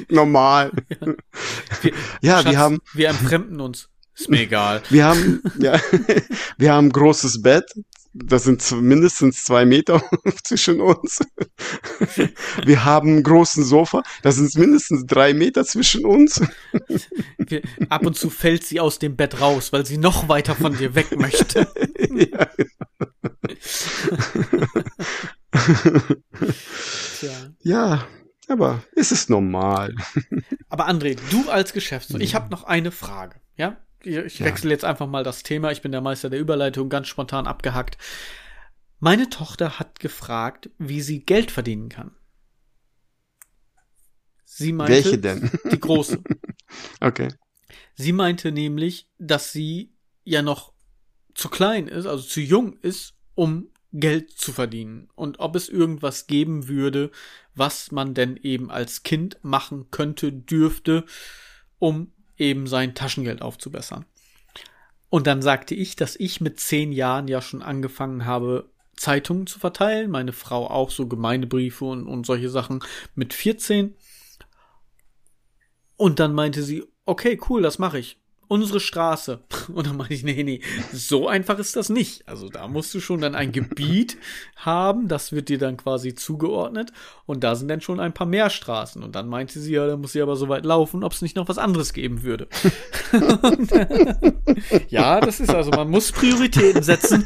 normal. 0.08 0.70
Wir- 1.82 1.92
Ja, 2.22 2.36
Schatz, 2.42 2.52
wir 2.52 2.58
haben, 2.58 2.78
wir 2.94 3.08
entfremden 3.08 3.61
uns. 3.61 3.88
Ist 4.16 4.28
mir 4.28 4.40
egal. 4.42 4.82
wir 4.90 5.04
haben, 5.06 5.42
ja, 5.58 5.80
wir 6.58 6.72
haben 6.74 6.86
ein 6.88 6.92
großes 6.92 7.40
Bett. 7.42 7.64
Das 8.12 8.42
sind 8.44 8.68
mindestens 8.82 9.44
zwei 9.44 9.64
Meter 9.64 10.02
zwischen 10.44 10.80
uns. 10.80 11.20
Wir 12.64 12.84
haben 12.84 13.08
einen 13.08 13.22
großen 13.22 13.64
Sofa. 13.64 14.02
Das 14.22 14.36
sind 14.36 14.54
mindestens 14.56 15.06
drei 15.06 15.32
Meter 15.32 15.64
zwischen 15.64 16.04
uns. 16.04 16.40
Wir, 17.38 17.62
ab 17.88 18.04
und 18.04 18.16
zu 18.16 18.28
fällt 18.28 18.64
sie 18.64 18.80
aus 18.80 18.98
dem 18.98 19.16
Bett 19.16 19.40
raus, 19.40 19.72
weil 19.72 19.86
sie 19.86 19.98
noch 19.98 20.28
weiter 20.28 20.56
von 20.56 20.76
dir 20.76 20.94
weg 20.94 21.16
möchte. 21.16 21.68
Ja. 22.12 22.48
Tja. 27.18 27.30
ja, 27.62 28.06
aber 28.48 28.82
es 28.96 29.12
ist 29.12 29.30
normal. 29.30 29.94
Aber 30.68 30.88
André, 30.88 31.18
du 31.30 31.48
als 31.50 31.72
Geschäftsführer, 31.72 32.20
ich 32.20 32.34
habe 32.34 32.50
noch 32.50 32.64
eine 32.64 32.90
Frage. 32.90 33.40
Ja, 33.56 33.76
ich, 34.03 34.40
wechsle 34.40 34.70
jetzt 34.70 34.84
einfach 34.84 35.07
mal 35.07 35.24
das 35.24 35.42
Thema. 35.42 35.70
Ich 35.72 35.82
bin 35.82 35.92
der 35.92 36.01
Meister 36.01 36.30
der 36.30 36.40
Überleitung, 36.40 36.88
ganz 36.88 37.09
spontan 37.09 37.46
abgehackt. 37.46 37.98
Meine 38.98 39.30
Tochter 39.30 39.78
hat 39.78 40.01
gefragt, 40.01 40.70
wie 40.78 41.01
sie 41.01 41.24
Geld 41.24 41.51
verdienen 41.51 41.88
kann. 41.88 42.14
Sie 44.44 44.72
meinte, 44.72 44.92
Welche 44.92 45.18
denn? 45.18 45.51
Die 45.70 45.80
große. 45.80 46.22
Okay. 47.01 47.28
Sie 47.96 48.12
meinte 48.12 48.53
nämlich, 48.53 49.09
dass 49.18 49.51
sie 49.51 49.92
ja 50.22 50.40
noch 50.40 50.72
zu 51.34 51.48
klein 51.48 51.88
ist, 51.88 52.07
also 52.07 52.22
zu 52.22 52.40
jung 52.40 52.74
ist, 52.74 53.14
um 53.34 53.70
Geld 53.92 54.30
zu 54.30 54.53
verdienen. 54.53 55.09
Und 55.16 55.40
ob 55.40 55.57
es 55.57 55.68
irgendwas 55.68 56.28
geben 56.28 56.68
würde, 56.68 57.11
was 57.55 57.90
man 57.90 58.14
denn 58.14 58.36
eben 58.36 58.70
als 58.70 59.03
Kind 59.03 59.38
machen 59.42 59.90
könnte, 59.90 60.32
dürfte, 60.32 61.05
um 61.78 62.12
eben 62.41 62.66
sein 62.66 62.95
Taschengeld 62.95 63.43
aufzubessern. 63.43 64.07
Und 65.11 65.26
dann 65.26 65.43
sagte 65.43 65.74
ich, 65.74 65.97
dass 65.97 66.16
ich 66.16 66.41
mit 66.41 66.61
zehn 66.61 66.93
Jahren 66.93 67.28
ja 67.28 67.43
schon 67.43 67.62
angefangen 67.62 68.24
habe, 68.24 68.70
Zeitungen 68.97 69.47
zu 69.47 69.59
verteilen, 69.59 70.11
meine 70.11 70.32
Frau 70.32 70.68
auch 70.68 70.91
so 70.91 71.07
Gemeindebriefe 71.07 71.84
und, 71.84 72.07
und 72.07 72.26
solche 72.26 72.51
Sachen 72.51 72.80
mit 73.14 73.32
14. 73.32 73.95
Und 75.97 76.20
dann 76.20 76.34
meinte 76.34 76.62
sie, 76.62 76.84
okay, 77.07 77.41
cool, 77.49 77.62
das 77.62 77.78
mache 77.78 77.99
ich. 77.99 78.19
Unsere 78.51 78.80
Straße. 78.80 79.38
Und 79.72 79.86
dann 79.86 79.96
meinte 79.96 80.12
ich, 80.12 80.24
nee, 80.24 80.42
nee, 80.42 80.61
so 80.92 81.28
einfach 81.28 81.61
ist 81.61 81.76
das 81.76 81.88
nicht. 81.88 82.26
Also 82.26 82.48
da 82.48 82.66
musst 82.66 82.92
du 82.92 82.98
schon 82.98 83.20
dann 83.20 83.36
ein 83.36 83.53
Gebiet 83.53 84.16
haben, 84.57 85.07
das 85.07 85.30
wird 85.30 85.48
dir 85.48 85.59
dann 85.59 85.76
quasi 85.76 86.16
zugeordnet. 86.16 86.90
Und 87.26 87.44
da 87.44 87.55
sind 87.55 87.68
dann 87.68 87.80
schon 87.80 88.01
ein 88.01 88.12
paar 88.12 88.26
mehr 88.26 88.51
Straßen. 88.51 89.05
Und 89.05 89.14
dann 89.14 89.28
meinte 89.28 89.61
sie, 89.61 89.72
ja, 89.72 89.86
da 89.86 89.96
muss 89.96 90.11
sie 90.11 90.20
aber 90.20 90.34
so 90.34 90.48
weit 90.48 90.64
laufen, 90.64 91.05
ob 91.05 91.12
es 91.12 91.22
nicht 91.22 91.36
noch 91.36 91.48
was 91.48 91.59
anderes 91.59 91.92
geben 91.92 92.24
würde. 92.24 92.48
Und, 93.12 93.70
ja, 94.88 95.20
das 95.20 95.38
ist 95.38 95.51
also, 95.51 95.70
man 95.70 95.88
muss 95.88 96.11
Prioritäten 96.11 96.82
setzen. 96.82 97.24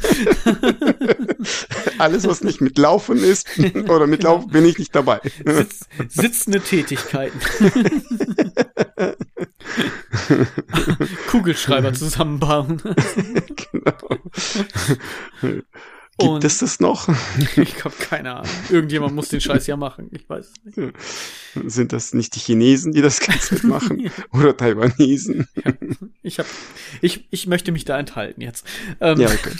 Alles, 1.97 2.27
was 2.27 2.43
nicht 2.43 2.61
mit 2.61 2.77
Laufen 2.77 3.17
ist 3.17 3.47
oder 3.89 4.05
mit 4.05 4.21
Laufen, 4.21 4.51
bin 4.51 4.63
ich 4.63 4.77
nicht 4.77 4.95
dabei. 4.95 5.21
Sitz, 5.43 5.87
sitzende 6.07 6.61
Tätigkeiten. 6.61 7.41
Kugelschreiber 11.29 11.93
zusammenbauen. 11.93 12.81
genau. 13.71 14.19
Gibt 16.17 16.29
Und- 16.31 16.43
es 16.45 16.59
das 16.59 16.79
noch? 16.79 17.09
Ich 17.57 17.83
habe 17.83 17.93
keine 17.99 18.35
Ahnung. 18.37 18.49
Irgendjemand 18.69 19.13
muss 19.15 19.27
den 19.27 19.41
Scheiß 19.41 19.67
ja 19.67 19.75
machen. 19.75 20.09
Ich 20.13 20.29
weiß 20.29 20.47
es 20.65 20.77
nicht. 20.77 20.93
Sind 21.65 21.91
das 21.91 22.13
nicht 22.13 22.35
die 22.35 22.39
Chinesen, 22.39 22.93
die 22.93 23.01
das 23.01 23.19
Ganze 23.19 23.55
mitmachen? 23.55 24.09
Oder 24.31 24.55
Taiwanesen? 24.55 25.45
Ich, 26.23 26.39
hab, 26.39 26.45
ich, 27.01 27.27
ich 27.31 27.47
möchte 27.47 27.73
mich 27.73 27.83
da 27.83 27.99
enthalten 27.99 28.39
jetzt. 28.39 28.65
Ähm, 29.01 29.19
Ja, 29.19 29.27
okay. 29.27 29.51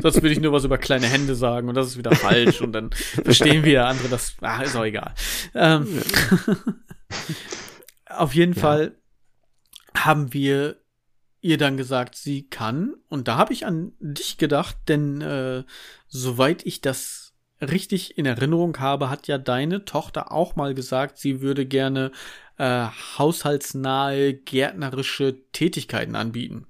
Sonst 0.00 0.16
würde 0.22 0.30
ich 0.32 0.40
nur 0.40 0.52
was 0.52 0.64
über 0.64 0.78
kleine 0.78 1.06
Hände 1.06 1.34
sagen 1.34 1.68
und 1.68 1.74
das 1.74 1.88
ist 1.88 1.98
wieder 1.98 2.14
falsch 2.16 2.62
und 2.62 2.72
dann 2.72 2.90
verstehen 3.22 3.62
wieder 3.64 3.86
andere 3.88 4.08
das. 4.08 4.34
Ah, 4.40 4.62
ist 4.62 4.74
auch 4.74 4.84
egal. 4.84 5.14
Ähm, 5.54 5.86
auf 8.08 8.34
jeden 8.34 8.54
Ja. 8.54 8.60
Fall 8.60 8.94
haben 9.96 10.32
wir 10.32 10.76
ihr 11.40 11.58
dann 11.58 11.76
gesagt, 11.76 12.14
sie 12.14 12.48
kann. 12.48 12.94
Und 13.08 13.26
da 13.28 13.36
habe 13.36 13.52
ich 13.52 13.66
an 13.66 13.92
dich 13.98 14.38
gedacht, 14.38 14.76
denn 14.88 15.20
äh, 15.20 15.64
soweit 16.06 16.64
ich 16.64 16.80
das 16.80 17.34
richtig 17.60 18.16
in 18.16 18.26
Erinnerung 18.26 18.78
habe, 18.78 19.10
hat 19.10 19.26
ja 19.28 19.38
deine 19.38 19.84
Tochter 19.84 20.32
auch 20.32 20.56
mal 20.56 20.74
gesagt, 20.74 21.18
sie 21.18 21.40
würde 21.40 21.66
gerne 21.66 22.12
äh, 22.58 22.86
haushaltsnahe, 23.18 24.34
gärtnerische 24.34 25.36
Tätigkeiten 25.52 26.14
anbieten. 26.16 26.66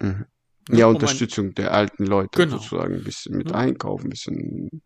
Mhm. 0.00 0.26
Ne, 0.68 0.78
Ja, 0.78 0.86
um 0.86 0.94
Unterstützung 0.94 1.54
der 1.54 1.72
alten 1.72 2.04
Leute 2.04 2.40
Genau. 2.40 2.58
sozusagen. 2.58 2.94
Ein 2.96 3.04
bisschen 3.04 3.36
mit 3.36 3.50
Ja. 3.50 3.56
einkaufen, 3.56 4.06
ein 4.06 4.10
bisschen 4.10 4.82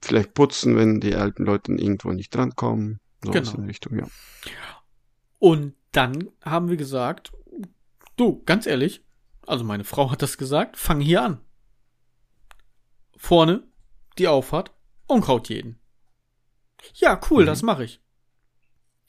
vielleicht 0.00 0.32
putzen, 0.34 0.76
wenn 0.76 1.00
die 1.00 1.14
alten 1.14 1.44
Leute 1.44 1.72
irgendwo 1.72 2.12
nicht 2.12 2.34
drankommen. 2.34 3.00
So 3.22 3.32
Genau. 3.32 3.52
in 3.52 3.64
Richtung, 3.64 3.98
ja. 3.98 4.06
Und 5.38 5.74
dann 5.92 6.30
haben 6.44 6.68
wir 6.68 6.76
gesagt, 6.76 7.32
du, 8.16 8.42
ganz 8.44 8.66
ehrlich, 8.66 9.04
also 9.46 9.64
meine 9.64 9.84
Frau 9.84 10.10
hat 10.10 10.22
das 10.22 10.38
gesagt, 10.38 10.76
fang 10.76 11.00
hier 11.00 11.22
an. 11.22 11.40
Vorne 13.16 13.64
die 14.18 14.28
Auffahrt, 14.28 14.72
Unkraut 15.06 15.48
jeden. 15.48 15.78
Ja, 16.94 17.20
cool, 17.30 17.42
Mhm. 17.42 17.46
das 17.46 17.62
mache 17.62 17.84
ich. 17.84 18.00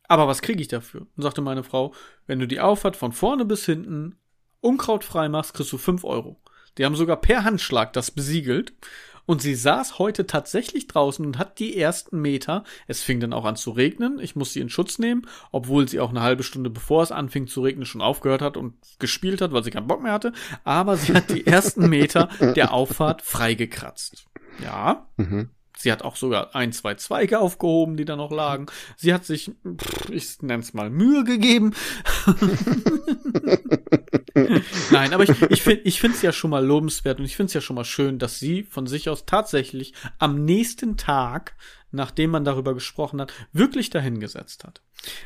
Aber 0.08 0.28
was 0.28 0.42
kriege 0.42 0.62
ich 0.62 0.68
dafür? 0.68 1.08
Und 1.16 1.24
sagte 1.24 1.42
meine 1.42 1.64
Frau, 1.64 1.94
wenn 2.26 2.40
du 2.40 2.48
die 2.48 2.60
Auffahrt 2.60 2.98
von 2.98 3.12
vorne 3.14 3.46
bis 3.46 3.66
hinten 3.66 4.18
unkrautfrei 4.60 5.30
machst, 5.30 5.54
kriegst 5.54 5.72
du 5.72 5.78
5 5.78 6.04
Euro. 6.04 6.42
Die 6.78 6.86
haben 6.86 6.96
sogar 6.96 7.18
per 7.18 7.44
Handschlag 7.44 7.94
das 7.94 8.12
besiegelt. 8.12 8.74
Und 9.32 9.42
sie 9.42 9.56
saß 9.56 9.98
heute 9.98 10.28
tatsächlich 10.28 10.88
draußen 10.88 11.26
und 11.26 11.38
hat 11.38 11.58
die 11.60 11.78
ersten 11.78 12.20
Meter, 12.20 12.66
es 12.88 13.02
fing 13.02 13.22
dann 13.22 13.32
auch 13.32 13.46
an 13.46 13.56
zu 13.56 13.72
regnen, 13.72 14.20
ich 14.20 14.36
musste 14.36 14.56
sie 14.56 14.60
in 14.60 14.68
Schutz 14.68 15.00
nehmen, 15.00 15.26
obwohl 15.54 15.88
sie 15.88 16.02
auch 16.02 16.10
eine 16.10 16.22
halbe 16.22 16.44
Stunde 16.44 16.70
bevor 16.70 17.02
es 17.02 17.14
anfing 17.14 17.48
zu 17.48 17.62
regnen 17.62 17.86
schon 17.86 18.02
aufgehört 18.02 18.42
hat 18.42 18.58
und 18.58 18.74
gespielt 19.00 19.40
hat, 19.40 19.54
weil 19.54 19.64
sie 19.64 19.72
keinen 19.72 19.88
Bock 19.88 20.04
mehr 20.04 20.12
hatte, 20.12 20.34
aber 20.66 20.98
sie 20.98 21.14
hat 21.14 21.30
die 21.30 21.48
ersten 21.48 21.88
Meter 21.88 22.28
der 22.42 22.74
Auffahrt 22.74 23.22
freigekratzt. 23.22 24.26
Ja, 24.62 25.08
Mhm. 25.16 25.52
Sie 25.78 25.92
hat 25.92 26.04
auch 26.04 26.16
sogar 26.16 26.54
ein, 26.56 26.74
zwei 26.74 26.94
Zweige 26.94 27.40
aufgehoben, 27.40 27.98
die 27.98 28.06
da 28.06 28.16
noch 28.16 28.32
lagen. 28.32 28.68
Sie 28.98 29.16
hat 29.16 29.26
sich, 29.26 29.52
ich 30.12 30.42
nenn's 30.42 30.76
mal, 30.76 30.92
Mühe 30.92 31.24
gegeben. 31.24 31.74
Nein, 34.92 35.14
aber 35.14 35.24
ich, 35.24 35.42
ich 35.50 35.62
finde 35.62 35.82
ich 35.84 36.00
find's 36.00 36.22
ja 36.22 36.32
schon 36.32 36.52
mal 36.52 36.66
lobenswert 36.66 37.20
und 37.20 37.26
ich 37.26 37.36
find's 37.36 37.54
ja 37.54 37.62
schon 37.62 37.76
mal 37.76 37.86
schön, 37.86 38.20
dass 38.20 38.40
sie 38.40 38.64
von 38.64 38.88
sich 38.88 39.10
aus 39.10 39.26
tatsächlich 39.26 39.94
am 40.20 40.46
nächsten 40.46 40.98
Tag, 40.98 41.56
nachdem 41.92 42.32
man 42.32 42.46
darüber 42.46 42.74
gesprochen 42.74 43.22
hat, 43.22 43.34
wirklich 43.52 43.90
dahingesetzt 43.90 44.64
hat. 44.64 44.82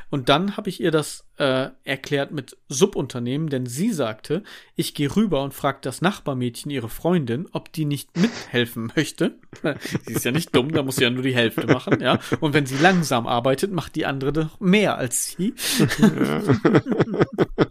Und 0.09 0.29
dann 0.29 0.55
habe 0.57 0.69
ich 0.69 0.79
ihr 0.79 0.91
das 0.91 1.25
äh, 1.37 1.69
erklärt 1.83 2.31
mit 2.31 2.57
Subunternehmen, 2.69 3.49
denn 3.49 3.65
sie 3.65 3.91
sagte, 3.91 4.43
ich 4.75 4.93
gehe 4.93 5.13
rüber 5.13 5.43
und 5.43 5.53
frage 5.53 5.79
das 5.81 6.01
Nachbarmädchen, 6.01 6.71
ihre 6.71 6.89
Freundin, 6.89 7.47
ob 7.51 7.73
die 7.73 7.85
nicht 7.85 8.15
mithelfen 8.17 8.91
möchte. 8.95 9.37
sie 10.05 10.13
ist 10.13 10.25
ja 10.25 10.31
nicht 10.31 10.55
dumm, 10.55 10.71
da 10.71 10.83
muss 10.83 10.95
sie 10.95 11.03
ja 11.03 11.09
nur 11.09 11.23
die 11.23 11.35
Hälfte 11.35 11.67
machen, 11.67 11.99
ja. 12.01 12.19
Und 12.39 12.53
wenn 12.53 12.65
sie 12.65 12.77
langsam 12.77 13.27
arbeitet, 13.27 13.71
macht 13.71 13.95
die 13.95 14.05
andere 14.05 14.31
doch 14.31 14.59
mehr 14.59 14.97
als 14.97 15.35
sie. 15.35 15.53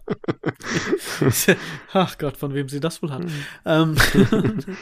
Ach 1.93 2.17
Gott, 2.17 2.37
von 2.37 2.53
wem 2.53 2.69
sie 2.69 2.79
das 2.79 3.01
wohl 3.01 3.11
hat. 3.11 3.23
Ähm, 3.65 3.95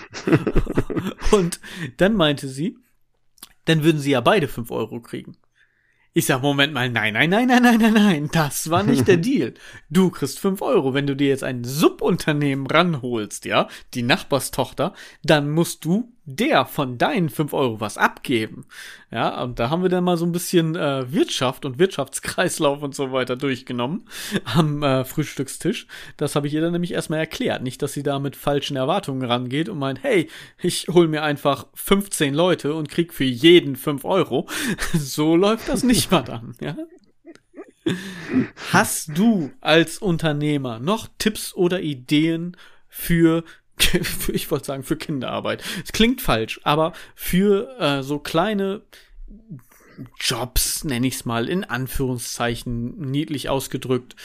und 1.32 1.60
dann 1.98 2.16
meinte 2.16 2.48
sie, 2.48 2.78
dann 3.66 3.84
würden 3.84 4.00
sie 4.00 4.12
ja 4.12 4.22
beide 4.22 4.48
fünf 4.48 4.72
Euro 4.72 5.00
kriegen. 5.02 5.38
Ich 6.16 6.28
sag, 6.28 6.44
Moment 6.44 6.74
mal, 6.74 6.92
nein, 6.92 7.14
nein, 7.14 7.32
nein, 7.32 7.48
nein, 7.48 7.64
nein, 7.64 7.80
nein, 7.80 7.94
nein, 7.94 8.30
das 8.32 8.70
war 8.70 8.84
nicht 8.84 9.08
der 9.08 9.18
Deal. 9.18 9.56
Du 9.90 10.12
kriegst 10.12 10.40
fünf 10.40 10.62
Euro. 10.62 10.94
Wenn 10.94 11.08
du 11.08 11.16
dir 11.16 11.28
jetzt 11.28 11.44
ein 11.44 11.64
Subunternehmen 11.64 12.68
ranholst, 12.68 13.46
ja, 13.46 13.68
die 13.96 14.04
Nachbarstochter, 14.04 14.94
dann 15.24 15.50
musst 15.50 15.86
du 15.86 16.14
der 16.26 16.66
von 16.66 16.98
deinen 16.98 17.30
fünf 17.30 17.54
Euro 17.54 17.80
was 17.82 17.98
abgeben. 17.98 18.66
Ja, 19.12 19.42
und 19.44 19.60
da 19.60 19.70
haben 19.70 19.84
wir 19.84 19.90
dann 19.90 20.04
mal 20.04 20.18
so 20.18 20.26
ein 20.26 20.32
bisschen 20.32 20.76
äh, 20.76 21.12
Wirtschaft 21.12 21.66
und 21.66 21.80
Wirtschaftskreislauf 21.80 22.82
und 22.82 22.96
so 22.96 23.12
weiter 23.12 23.36
durchgenommen 23.36 24.08
am 24.46 24.82
äh, 24.84 25.04
Frühstückstisch. 25.04 25.88
Das 26.18 26.36
habe 26.36 26.48
ich 26.48 26.54
ihr 26.54 26.62
dann 26.62 26.72
nämlich 26.72 26.94
erstmal 26.94 27.20
erklärt. 27.20 27.62
Nicht, 27.62 27.82
dass 27.82 27.94
sie 27.94 28.04
da 28.04 28.20
mit 28.20 28.36
falschen 28.36 28.78
Erwartungen 28.78 29.24
rangeht 29.24 29.68
und 29.68 29.80
meint, 29.80 30.02
hey, 30.02 30.30
ich 30.62 30.88
hol 30.90 31.08
mir 31.08 31.24
einfach 31.24 31.68
15 31.74 32.34
Leute 32.34 32.74
und 32.74 32.90
krieg 32.90 33.14
für 33.14 33.26
jeden 33.26 33.76
fünf 33.76 34.06
Euro. 34.06 34.48
so 34.94 35.36
läuft 35.36 35.68
das 35.68 35.84
nicht, 35.84 36.10
Madame. 36.10 36.54
Ja? 36.62 36.78
Hast 38.72 39.18
du 39.18 39.52
als 39.60 39.98
Unternehmer 39.98 40.80
noch 40.80 41.10
Tipps 41.18 41.54
oder 41.54 41.82
Ideen 41.82 42.56
für 42.88 43.44
ich 44.34 44.52
wollte 44.52 44.66
sagen, 44.66 44.84
für 44.84 44.98
Kinderarbeit. 44.98 45.64
Es 45.84 45.92
klingt 45.92 46.22
falsch, 46.22 46.60
aber 46.64 46.94
für 47.16 47.78
äh, 47.80 48.04
so 48.04 48.20
kleine 48.20 48.82
Jobs, 50.20 50.84
nenne 50.84 51.08
ich 51.08 51.16
es 51.16 51.26
mal, 51.26 51.48
in 51.48 51.64
Anführungszeichen, 51.64 53.00
niedlich 53.12 53.50
ausgedrückt, 53.50 54.16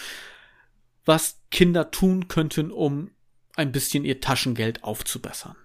was 1.05 1.41
Kinder 1.51 1.91
tun 1.91 2.29
könnten, 2.29 2.71
um 2.71 3.11
ein 3.57 3.73
bisschen 3.73 4.05
ihr 4.05 4.21
Taschengeld 4.21 4.85
aufzubessern. 4.85 5.57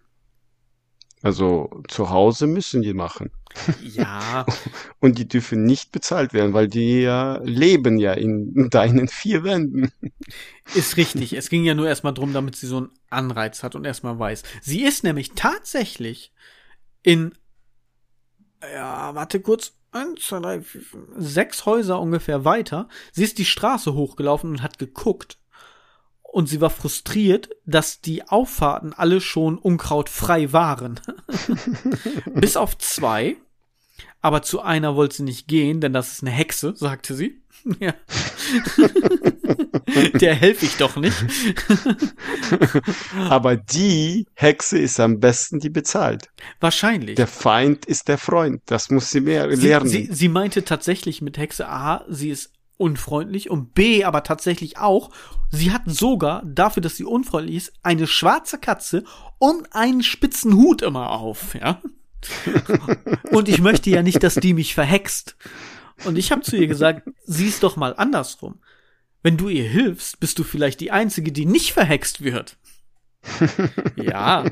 Also 1.24 1.82
zu 1.88 2.10
Hause 2.10 2.48
müssen 2.48 2.82
die 2.82 2.94
machen. 2.94 3.32
Ja. 3.82 4.46
Und 5.00 5.18
die 5.18 5.28
dürfen 5.28 5.64
nicht 5.64 5.94
bezahlt 5.94 6.34
werden, 6.34 6.54
weil 6.54 6.68
die 6.68 7.00
ja 7.00 7.40
leben 7.44 7.98
ja 7.98 8.12
in 8.12 8.70
deinen 8.70 9.08
vier 9.08 9.46
Wänden. 9.46 9.90
Ist 10.76 10.98
richtig. 10.98 11.32
Es 11.32 11.50
ging 11.50 11.64
ja 11.64 11.76
nur 11.76 11.88
erstmal 11.88 12.14
drum, 12.14 12.34
damit 12.34 12.58
sie 12.58 12.68
so 12.68 12.78
einen 12.78 12.90
Anreiz 13.10 13.64
hat 13.64 13.74
und 13.76 13.86
erstmal 13.86 14.20
weiß. 14.20 14.44
Sie 14.62 14.84
ist 14.84 15.06
nämlich 15.06 15.32
tatsächlich 15.32 16.34
in, 17.04 17.34
ja, 18.62 19.16
warte 19.16 19.40
kurz, 19.40 19.78
eins, 19.94 20.28
zwei, 20.28 20.40
drei, 20.42 20.62
vier, 20.62 20.82
sechs 21.16 21.66
Häuser 21.66 22.02
ungefähr 22.02 22.44
weiter. 22.44 22.90
Sie 23.14 23.24
ist 23.24 23.38
die 23.38 23.46
Straße 23.46 23.94
hochgelaufen 23.94 24.50
und 24.50 24.62
hat 24.62 24.78
geguckt 24.78 25.38
und 26.34 26.48
sie 26.48 26.62
war 26.62 26.72
frustriert, 26.72 27.50
dass 27.68 28.02
die 28.02 28.28
Auffahrten 28.28 28.92
alle 28.92 29.22
schon 29.22 29.60
unkrautfrei 29.60 30.52
waren. 30.52 31.00
Bis 32.34 32.58
auf 32.58 32.76
zwei. 32.80 33.38
Aber 34.20 34.42
zu 34.42 34.60
einer 34.60 34.96
wollte 34.96 35.18
sie 35.18 35.24
nicht 35.24 35.48
gehen, 35.48 35.80
denn 35.80 35.94
das 35.94 36.14
ist 36.14 36.24
eine 36.24 36.32
Hexe, 36.32 36.74
sagte 36.76 37.14
sie. 37.14 37.44
ja. 37.80 37.94
Der 40.20 40.34
helfe 40.34 40.66
ich 40.66 40.78
doch 40.78 40.96
nicht. 40.96 41.24
Aber 43.30 43.56
die 43.56 44.26
Hexe 44.34 44.80
ist 44.80 45.00
am 45.00 45.20
besten, 45.20 45.60
die 45.60 45.70
bezahlt. 45.70 46.30
Wahrscheinlich. 46.60 47.16
Der 47.16 47.28
Feind 47.28 47.86
ist 47.86 48.08
der 48.08 48.18
Freund. 48.18 48.64
Das 48.66 48.90
muss 48.90 49.12
sie 49.12 49.22
mehr 49.22 49.46
lernen. 49.48 49.88
Sie, 49.88 50.10
sie 50.12 50.30
meinte 50.30 50.64
tatsächlich 50.66 51.22
mit 51.22 51.38
Hexe, 51.38 51.68
A, 51.68 52.04
sie 52.10 52.32
ist 52.32 52.54
unfreundlich 52.84 53.50
und 53.50 53.74
B, 53.74 54.04
aber 54.04 54.24
tatsächlich 54.24 54.78
auch, 54.78 55.10
sie 55.50 55.72
hat 55.72 55.84
sogar, 55.86 56.44
dafür, 56.46 56.82
dass 56.82 56.98
sie 56.98 57.06
unfreundlich 57.06 57.56
ist, 57.56 57.74
eine 57.82 58.08
schwarze 58.08 58.58
Katze 58.58 59.06
und 59.40 59.74
einen 59.74 60.04
spitzen 60.04 60.54
Hut 60.56 60.82
immer 60.82 61.12
auf, 61.12 61.56
ja. 61.56 61.82
und 63.32 63.50
ich 63.50 63.60
möchte 63.60 63.90
ja 63.90 64.04
nicht, 64.04 64.22
dass 64.24 64.36
die 64.36 64.54
mich 64.54 64.76
verhext. 64.76 65.36
Und 66.06 66.18
ich 66.18 66.32
habe 66.32 66.42
zu 66.42 66.58
ihr 66.58 66.68
gesagt, 66.68 67.10
sieh's 67.26 67.60
doch 67.60 67.76
mal 67.76 67.96
andersrum. 67.96 68.60
Wenn 69.22 69.38
du 69.38 69.48
ihr 69.48 69.68
hilfst, 69.68 70.20
bist 70.20 70.38
du 70.40 70.44
vielleicht 70.44 70.82
die 70.82 70.92
Einzige, 70.92 71.32
die 71.32 71.46
nicht 71.46 71.72
verhext 71.72 72.22
wird. 72.22 72.58
ja, 73.96 74.46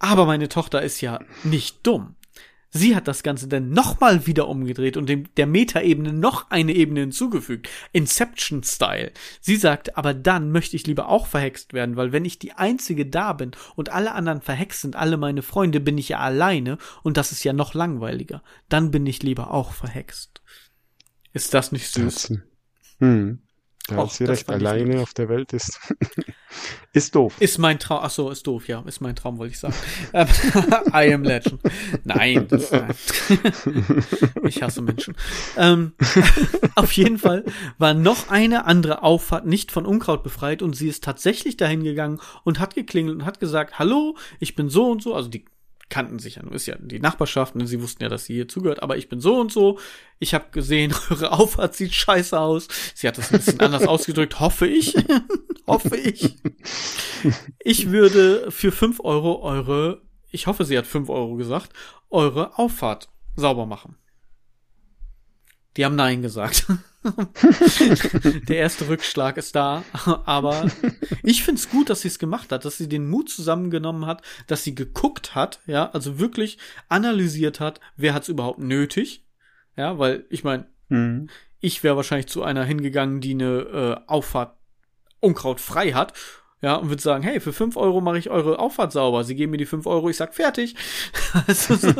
aber 0.00 0.26
meine 0.26 0.48
Tochter 0.48 0.82
ist 0.82 1.00
ja 1.00 1.20
nicht 1.44 1.86
dumm. 1.86 2.16
Sie 2.70 2.94
hat 2.94 3.08
das 3.08 3.22
Ganze 3.22 3.48
dann 3.48 3.70
nochmal 3.70 4.26
wieder 4.26 4.46
umgedreht 4.46 4.96
und 4.96 5.08
dem, 5.08 5.32
der 5.36 5.46
Metaebene 5.46 6.12
noch 6.12 6.50
eine 6.50 6.74
Ebene 6.74 7.00
hinzugefügt. 7.00 7.68
Inception-Style. 7.92 9.12
Sie 9.40 9.56
sagt, 9.56 9.96
aber 9.96 10.12
dann 10.12 10.52
möchte 10.52 10.76
ich 10.76 10.86
lieber 10.86 11.08
auch 11.08 11.26
verhext 11.26 11.72
werden, 11.72 11.96
weil 11.96 12.12
wenn 12.12 12.26
ich 12.26 12.38
die 12.38 12.52
Einzige 12.52 13.06
da 13.06 13.32
bin 13.32 13.52
und 13.74 13.90
alle 13.90 14.12
anderen 14.12 14.42
verhext 14.42 14.82
sind, 14.82 14.96
alle 14.96 15.16
meine 15.16 15.42
Freunde, 15.42 15.80
bin 15.80 15.96
ich 15.96 16.10
ja 16.10 16.18
alleine 16.18 16.76
und 17.02 17.16
das 17.16 17.32
ist 17.32 17.42
ja 17.42 17.54
noch 17.54 17.72
langweiliger. 17.72 18.42
Dann 18.68 18.90
bin 18.90 19.06
ich 19.06 19.22
lieber 19.22 19.52
auch 19.52 19.72
verhext. 19.72 20.42
Ist 21.32 21.54
das 21.54 21.72
nicht 21.72 21.92
süß? 21.92 22.34
Hm. 22.98 23.42
Da 23.88 23.96
hat 23.96 24.12
sie 24.12 24.24
recht, 24.24 24.50
alleine 24.50 25.00
auf 25.00 25.14
der 25.14 25.30
Welt 25.30 25.54
ist. 25.54 25.80
ist 26.92 27.14
doof. 27.14 27.34
Ist 27.40 27.56
mein 27.56 27.78
Traum. 27.78 28.00
Ach 28.02 28.10
so, 28.10 28.30
ist 28.30 28.46
doof, 28.46 28.68
ja. 28.68 28.82
Ist 28.86 29.00
mein 29.00 29.16
Traum, 29.16 29.38
wollte 29.38 29.52
ich 29.52 29.58
sagen. 29.58 29.74
Ähm, 30.12 30.28
I 30.92 31.14
am 31.14 31.22
Legend. 31.22 31.58
Nein, 32.04 32.46
das, 32.48 32.70
nein. 32.70 32.94
ich 34.44 34.62
hasse 34.62 34.82
Menschen. 34.82 35.16
Ähm, 35.56 35.92
auf 36.74 36.92
jeden 36.92 37.16
Fall 37.16 37.46
war 37.78 37.94
noch 37.94 38.28
eine 38.28 38.66
andere 38.66 39.02
Auffahrt 39.02 39.46
nicht 39.46 39.72
von 39.72 39.86
Unkraut 39.86 40.22
befreit 40.22 40.60
und 40.60 40.76
sie 40.76 40.88
ist 40.88 41.02
tatsächlich 41.02 41.56
dahin 41.56 41.82
gegangen 41.82 42.20
und 42.44 42.60
hat 42.60 42.74
geklingelt 42.74 43.16
und 43.16 43.24
hat 43.24 43.40
gesagt, 43.40 43.78
hallo, 43.78 44.16
ich 44.38 44.54
bin 44.54 44.68
so 44.68 44.90
und 44.90 45.02
so, 45.02 45.14
also 45.14 45.30
die 45.30 45.46
kannten 45.88 46.18
sich 46.18 46.36
ja 46.36 46.42
nur, 46.42 46.52
ist 46.52 46.66
ja 46.66 46.76
die 46.78 47.00
Nachbarschaft, 47.00 47.54
ne? 47.54 47.66
sie 47.66 47.82
wussten 47.82 48.02
ja, 48.02 48.08
dass 48.08 48.26
sie 48.26 48.34
hier 48.34 48.48
zugehört, 48.48 48.82
aber 48.82 48.96
ich 48.96 49.08
bin 49.08 49.20
so 49.20 49.40
und 49.40 49.52
so. 49.52 49.78
Ich 50.18 50.34
habe 50.34 50.46
gesehen, 50.50 50.94
eure 51.10 51.32
Auffahrt 51.32 51.74
sieht 51.74 51.94
scheiße 51.94 52.38
aus. 52.38 52.68
Sie 52.94 53.08
hat 53.08 53.18
das 53.18 53.32
ein 53.32 53.38
bisschen 53.38 53.60
anders 53.60 53.86
ausgedrückt, 53.86 54.40
hoffe 54.40 54.66
ich. 54.66 54.94
hoffe 55.66 55.96
ich. 55.96 56.36
Ich 57.60 57.90
würde 57.90 58.50
für 58.50 58.72
fünf 58.72 59.00
Euro 59.00 59.42
eure, 59.42 60.02
ich 60.30 60.46
hoffe, 60.46 60.64
sie 60.64 60.76
hat 60.76 60.86
fünf 60.86 61.08
Euro 61.08 61.36
gesagt, 61.36 61.72
eure 62.10 62.58
Auffahrt 62.58 63.08
sauber 63.36 63.66
machen. 63.66 63.96
Die 65.78 65.84
haben 65.84 65.94
Nein 65.94 66.22
gesagt. 66.22 66.66
der 68.48 68.56
erste 68.56 68.88
Rückschlag 68.88 69.36
ist 69.36 69.54
da, 69.54 69.84
aber 70.24 70.68
ich 71.22 71.44
find's 71.44 71.70
gut, 71.70 71.88
dass 71.88 72.00
sie 72.00 72.08
es 72.08 72.18
gemacht 72.18 72.50
hat, 72.50 72.64
dass 72.64 72.78
sie 72.78 72.88
den 72.88 73.08
Mut 73.08 73.30
zusammengenommen 73.30 74.04
hat, 74.04 74.22
dass 74.48 74.64
sie 74.64 74.74
geguckt 74.74 75.36
hat, 75.36 75.60
ja, 75.66 75.88
also 75.90 76.18
wirklich 76.18 76.58
analysiert 76.88 77.60
hat, 77.60 77.78
wer 77.96 78.12
hat's 78.12 78.28
überhaupt 78.28 78.58
nötig, 78.58 79.24
ja, 79.76 80.00
weil 80.00 80.26
ich 80.30 80.42
meine, 80.42 80.66
mhm. 80.88 81.30
ich 81.60 81.84
wäre 81.84 81.94
wahrscheinlich 81.94 82.26
zu 82.26 82.42
einer 82.42 82.64
hingegangen, 82.64 83.20
die 83.20 83.34
eine 83.34 83.46
äh, 83.46 84.00
Auffahrt 84.08 84.56
Unkraut 85.20 85.60
frei 85.60 85.92
hat 85.92 86.12
ja, 86.60 86.76
und 86.76 86.88
würde 86.88 87.02
sagen, 87.02 87.22
hey, 87.22 87.40
für 87.40 87.52
fünf 87.52 87.76
Euro 87.76 88.00
mache 88.00 88.18
ich 88.18 88.30
eure 88.30 88.58
Auffahrt 88.58 88.92
sauber. 88.92 89.24
Sie 89.24 89.36
geben 89.36 89.52
mir 89.52 89.58
die 89.58 89.66
fünf 89.66 89.86
Euro, 89.86 90.08
ich 90.10 90.16
sag 90.16 90.34
fertig. 90.34 90.74
also, 91.46 91.76
so, 91.76 91.92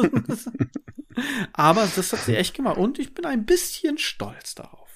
aber 1.53 1.89
das 1.95 2.13
hat 2.13 2.21
sie 2.21 2.37
echt 2.37 2.55
gemacht 2.55 2.77
und 2.77 2.99
ich 2.99 3.15
bin 3.15 3.25
ein 3.25 3.45
bisschen 3.45 3.99
stolz 3.99 4.55
darauf. 4.55 4.89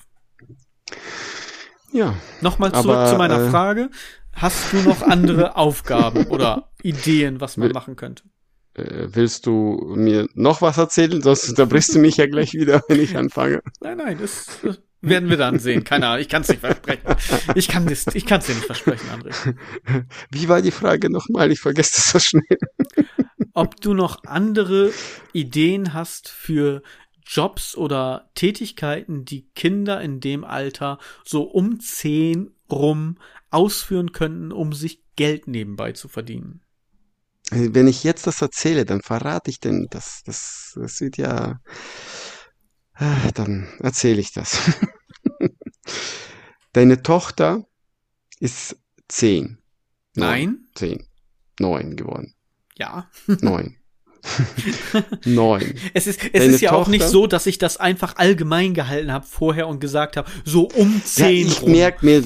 Ja. 1.92 2.14
Nochmal 2.40 2.72
zurück 2.72 2.96
aber, 2.96 3.06
zu 3.06 3.16
meiner 3.16 3.46
äh, 3.46 3.50
Frage. 3.50 3.90
Hast 4.32 4.72
du 4.72 4.78
noch 4.78 5.02
andere 5.02 5.56
Aufgaben 5.56 6.26
oder 6.26 6.70
Ideen, 6.82 7.40
was 7.40 7.56
man 7.56 7.68
will, 7.68 7.74
machen 7.74 7.96
könnte? 7.96 8.24
Äh, 8.74 9.08
willst 9.12 9.46
du 9.46 9.92
mir 9.94 10.26
noch 10.34 10.62
was 10.62 10.78
erzählen? 10.78 11.20
Sonst 11.22 11.50
unterbrichst 11.50 11.94
du 11.94 11.98
mich 11.98 12.16
ja 12.16 12.26
gleich 12.26 12.54
wieder, 12.54 12.82
wenn 12.88 13.00
ich 13.00 13.16
anfange. 13.16 13.62
Nein, 13.80 13.98
nein, 13.98 14.18
das, 14.18 14.46
das 14.62 14.80
werden 15.03 15.28
wir 15.28 15.36
dann 15.36 15.59
sehen. 15.59 15.84
Keine 15.84 16.07
Ahnung, 16.07 16.20
ich 16.20 16.28
kann 16.28 16.42
es 16.42 16.48
nicht 16.48 16.61
versprechen. 16.61 17.16
Ich 17.55 17.68
kann 17.68 17.86
es 17.88 18.07
ich 18.14 18.24
kann's 18.24 18.46
dir 18.46 18.55
nicht 18.55 18.66
versprechen, 18.66 19.09
André. 19.11 19.55
Wie 20.30 20.48
war 20.48 20.62
die 20.62 20.70
Frage 20.70 21.11
nochmal? 21.11 21.50
Ich 21.53 21.61
vergesse 21.61 21.96
das 21.96 22.11
so 22.11 22.18
schnell. 22.18 22.59
Ob 23.53 23.80
du 23.80 23.92
noch 23.92 24.24
andere 24.24 24.92
Ideen 25.32 25.92
hast 25.92 26.28
für 26.28 26.82
Jobs 27.26 27.76
oder 27.76 28.30
Tätigkeiten, 28.34 29.24
die 29.24 29.48
Kinder 29.55 30.00
in 30.00 30.20
dem 30.20 30.44
Alter 30.44 30.98
so 31.24 31.42
um 31.42 31.80
zehn 31.80 32.50
rum 32.70 33.18
ausführen 33.50 34.12
könnten, 34.12 34.53
um 34.53 34.72
sich 34.72 35.03
Geld 35.16 35.46
nebenbei 35.46 35.92
zu 35.92 36.09
verdienen. 36.09 36.62
Wenn 37.50 37.86
ich 37.86 38.03
jetzt 38.03 38.26
das 38.26 38.40
erzähle, 38.40 38.86
dann 38.86 39.03
verrate 39.03 39.50
ich 39.50 39.61
denn, 39.61 39.86
das, 39.90 40.22
das, 40.24 40.72
das 40.74 40.96
sieht 40.96 41.18
ja, 41.18 41.61
ah, 43.03 43.30
dann 43.34 43.68
erzähle 43.80 44.20
ich 44.20 44.32
das. 44.32 44.59
Deine 46.72 47.03
Tochter 47.03 47.66
ist 48.40 48.76
zehn. 49.09 49.59
Nein. 50.14 50.68
Zehn. 50.74 51.07
Neun 51.59 51.96
geworden. 51.96 52.34
Ja. 52.76 53.11
Neun. 53.26 53.76
Neun. 55.25 55.75
Es 55.95 56.07
ist, 56.07 56.20
es 56.23 56.31
Deine 56.33 56.45
ist 56.55 56.61
ja 56.61 56.73
auch 56.73 56.87
nicht 56.87 57.01
Tochter? 57.01 57.12
so, 57.12 57.27
dass 57.27 57.47
ich 57.47 57.59
das 57.59 57.77
einfach 57.79 58.16
allgemein 58.16 58.73
gehalten 58.73 59.12
habe 59.12 59.27
vorher 59.29 59.66
und 59.66 59.81
gesagt 59.81 60.16
habe, 60.16 60.31
so 60.45 60.68
um 60.77 60.95
Ja, 60.95 61.01
zehn 61.05 61.47
ich 61.49 61.62
rum. 61.62 61.73
merk 61.73 62.03
mir, 62.03 62.23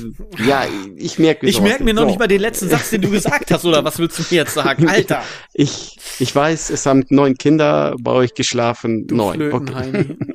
ja, 0.47 0.67
ich 0.97 1.19
merk 1.19 1.43
mir 1.43 1.49
ich 1.49 1.61
merke 1.61 1.85
mir 1.85 1.95
noch 1.95 2.03
So. 2.03 2.09
nicht 2.09 2.19
mal 2.19 2.29
den 2.29 2.41
letzten 2.43 2.69
Satz, 2.69 2.91
den 2.91 3.01
du 3.03 3.11
gesagt 3.11 3.51
hast, 3.51 3.65
oder 3.65 3.83
was 3.85 3.99
willst 3.99 4.19
du 4.19 4.23
mir 4.31 4.37
jetzt 4.43 4.55
sagen? 4.55 4.89
Alter, 4.91 5.23
Ich, 5.55 5.99
ich 6.19 6.35
weiß, 6.35 6.71
es 6.71 6.85
haben 6.87 7.05
neun 7.09 7.37
Kinder 7.37 7.97
bei 7.99 8.13
euch 8.13 8.35
geschlafen. 8.35 9.07
du 9.07 9.17
neun. 9.17 9.53
Okay. 9.53 10.17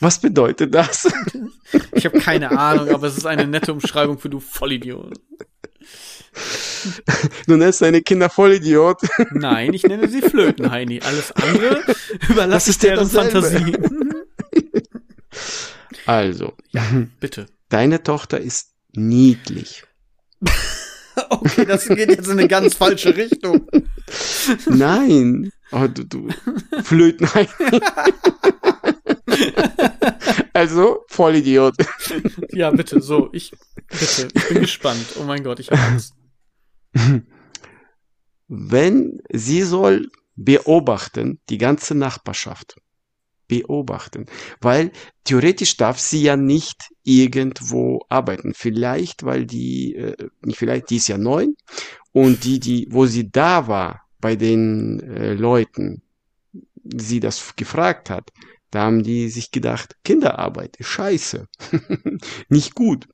Was 0.00 0.18
bedeutet 0.20 0.74
das? 0.74 1.08
Ich 1.92 2.04
habe 2.04 2.18
keine 2.20 2.50
Ahnung, 2.58 2.90
aber 2.90 3.06
es 3.06 3.16
ist 3.16 3.26
eine 3.26 3.46
nette 3.46 3.72
Umschreibung 3.72 4.18
für 4.18 4.28
du 4.28 4.40
Vollidiot. 4.40 5.14
Du 7.46 7.56
nennst 7.56 7.82
deine 7.82 8.02
Kinder 8.02 8.28
Vollidiot. 8.30 9.00
Nein, 9.32 9.72
ich 9.74 9.82
nenne 9.84 10.08
sie 10.08 10.22
Flötenheini. 10.22 11.00
Alles 11.00 11.32
andere 11.32 11.82
überlasse 12.28 12.70
ich 12.70 12.82
ja 12.82 12.94
deren. 12.94 13.08
Fantasie. 13.08 13.76
Also, 16.06 16.52
Bitte. 17.20 17.46
deine 17.68 18.02
Tochter 18.02 18.40
ist 18.40 18.70
niedlich. 18.92 19.84
Okay, 21.30 21.64
das 21.64 21.88
geht 21.88 22.10
jetzt 22.10 22.26
in 22.26 22.38
eine 22.38 22.46
ganz 22.46 22.74
falsche 22.74 23.16
Richtung. 23.16 23.66
Nein. 24.66 25.50
Oh, 25.72 25.86
du, 25.86 26.04
du. 26.04 26.28
Flötenheim. 26.82 27.46
also, 30.52 31.04
Vollidiot. 31.08 31.74
Ja, 32.50 32.70
bitte, 32.70 33.00
so, 33.00 33.30
ich, 33.32 33.50
bitte, 33.88 34.28
ich 34.34 34.48
bin 34.48 34.60
gespannt. 34.60 35.06
Oh 35.18 35.24
mein 35.24 35.42
Gott, 35.42 35.58
ich 35.58 35.70
habe 35.70 35.80
Angst. 35.80 36.14
Wenn 38.48 39.20
sie 39.32 39.62
soll 39.62 40.08
beobachten, 40.36 41.40
die 41.48 41.58
ganze 41.58 41.94
Nachbarschaft 41.94 42.76
beobachten, 43.48 44.26
weil 44.60 44.92
theoretisch 45.24 45.76
darf 45.76 45.98
sie 45.98 46.22
ja 46.22 46.36
nicht 46.36 46.90
irgendwo 47.04 48.04
arbeiten. 48.08 48.52
Vielleicht, 48.54 49.24
weil 49.24 49.46
die, 49.46 49.94
äh, 49.94 50.16
nicht 50.42 50.58
vielleicht, 50.58 50.90
die 50.90 50.96
ist 50.96 51.08
ja 51.08 51.18
neun 51.18 51.56
und 52.12 52.44
die, 52.44 52.60
die, 52.60 52.88
wo 52.90 53.06
sie 53.06 53.30
da 53.30 53.68
war 53.68 54.02
bei 54.20 54.36
den 54.36 55.00
äh, 55.00 55.34
Leuten, 55.34 56.02
sie 56.82 57.20
das 57.20 57.54
gefragt 57.56 58.10
hat, 58.10 58.32
da 58.70 58.82
haben 58.82 59.02
die 59.02 59.28
sich 59.28 59.50
gedacht, 59.50 59.96
Kinderarbeit 60.04 60.76
scheiße, 60.80 61.46
nicht 62.48 62.74
gut. 62.74 63.08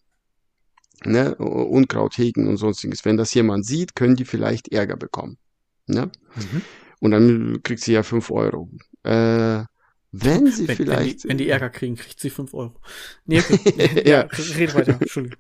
Ne? 1.07 1.34
Unkraut 1.36 2.16
hegen 2.18 2.48
und 2.48 2.57
sonstiges. 2.57 3.05
Wenn 3.05 3.16
das 3.16 3.34
jemand 3.34 3.66
sieht, 3.66 3.94
können 3.94 4.16
die 4.16 4.24
vielleicht 4.24 4.72
Ärger 4.72 4.96
bekommen. 4.96 5.38
Ne? 5.86 6.11
Mhm. 6.36 6.62
Und 7.00 7.11
dann 7.11 7.62
kriegt 7.62 7.80
sie 7.80 7.92
ja 7.92 8.03
fünf 8.03 8.30
Euro. 8.30 8.68
Äh, 9.03 9.64
wenn 10.12 10.46
sie 10.53 10.68
Wenn, 10.68 10.76
vielleicht. 10.76 11.00
wenn, 11.00 11.16
die, 11.16 11.28
wenn 11.28 11.38
die 11.38 11.48
Ärger 11.48 11.70
kriegen, 11.70 11.96
kriegt 11.96 12.20
sie 12.20 12.30
fünf 12.30 12.53
Euro. 12.55 12.78
Nee, 13.24 13.40
okay. 13.40 14.03
Ja. 14.09 14.28
Red 14.57 14.74
weiter, 14.74 14.98
Entschuldigung. 15.00 15.38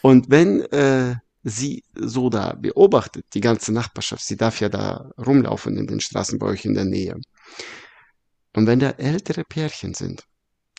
Und 0.00 0.30
wenn 0.30 0.62
äh, 0.72 1.16
sie 1.42 1.84
so 1.94 2.30
da 2.30 2.54
beobachtet, 2.54 3.26
die 3.34 3.40
ganze 3.40 3.72
Nachbarschaft, 3.72 4.24
sie 4.24 4.36
darf 4.36 4.60
ja 4.60 4.68
da 4.68 5.10
rumlaufen 5.18 5.76
in 5.76 5.86
den 5.86 6.00
Straßen 6.00 6.38
bei 6.38 6.46
euch 6.46 6.64
in 6.64 6.74
der 6.74 6.84
Nähe. 6.86 7.16
Und 8.54 8.66
wenn 8.66 8.78
da 8.78 8.90
ältere 8.90 9.44
Pärchen 9.44 9.94
sind, 9.94 10.24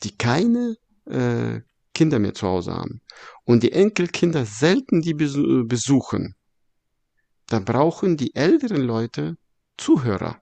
die 0.03 0.17
keine 0.17 0.75
äh, 1.05 1.61
Kinder 1.97 2.19
mehr 2.19 2.35
zu 2.35 2.47
Hause 2.47 2.73
haben 2.73 3.01
und 3.43 3.63
die 3.63 3.71
Enkelkinder 3.71 4.45
selten 4.45 5.01
die 5.01 5.15
besu 5.15 5.67
besuchen, 5.67 6.35
dann 7.47 7.65
brauchen 7.65 8.17
die 8.17 8.35
älteren 8.35 8.83
Leute 8.83 9.37
Zuhörer. 9.77 10.41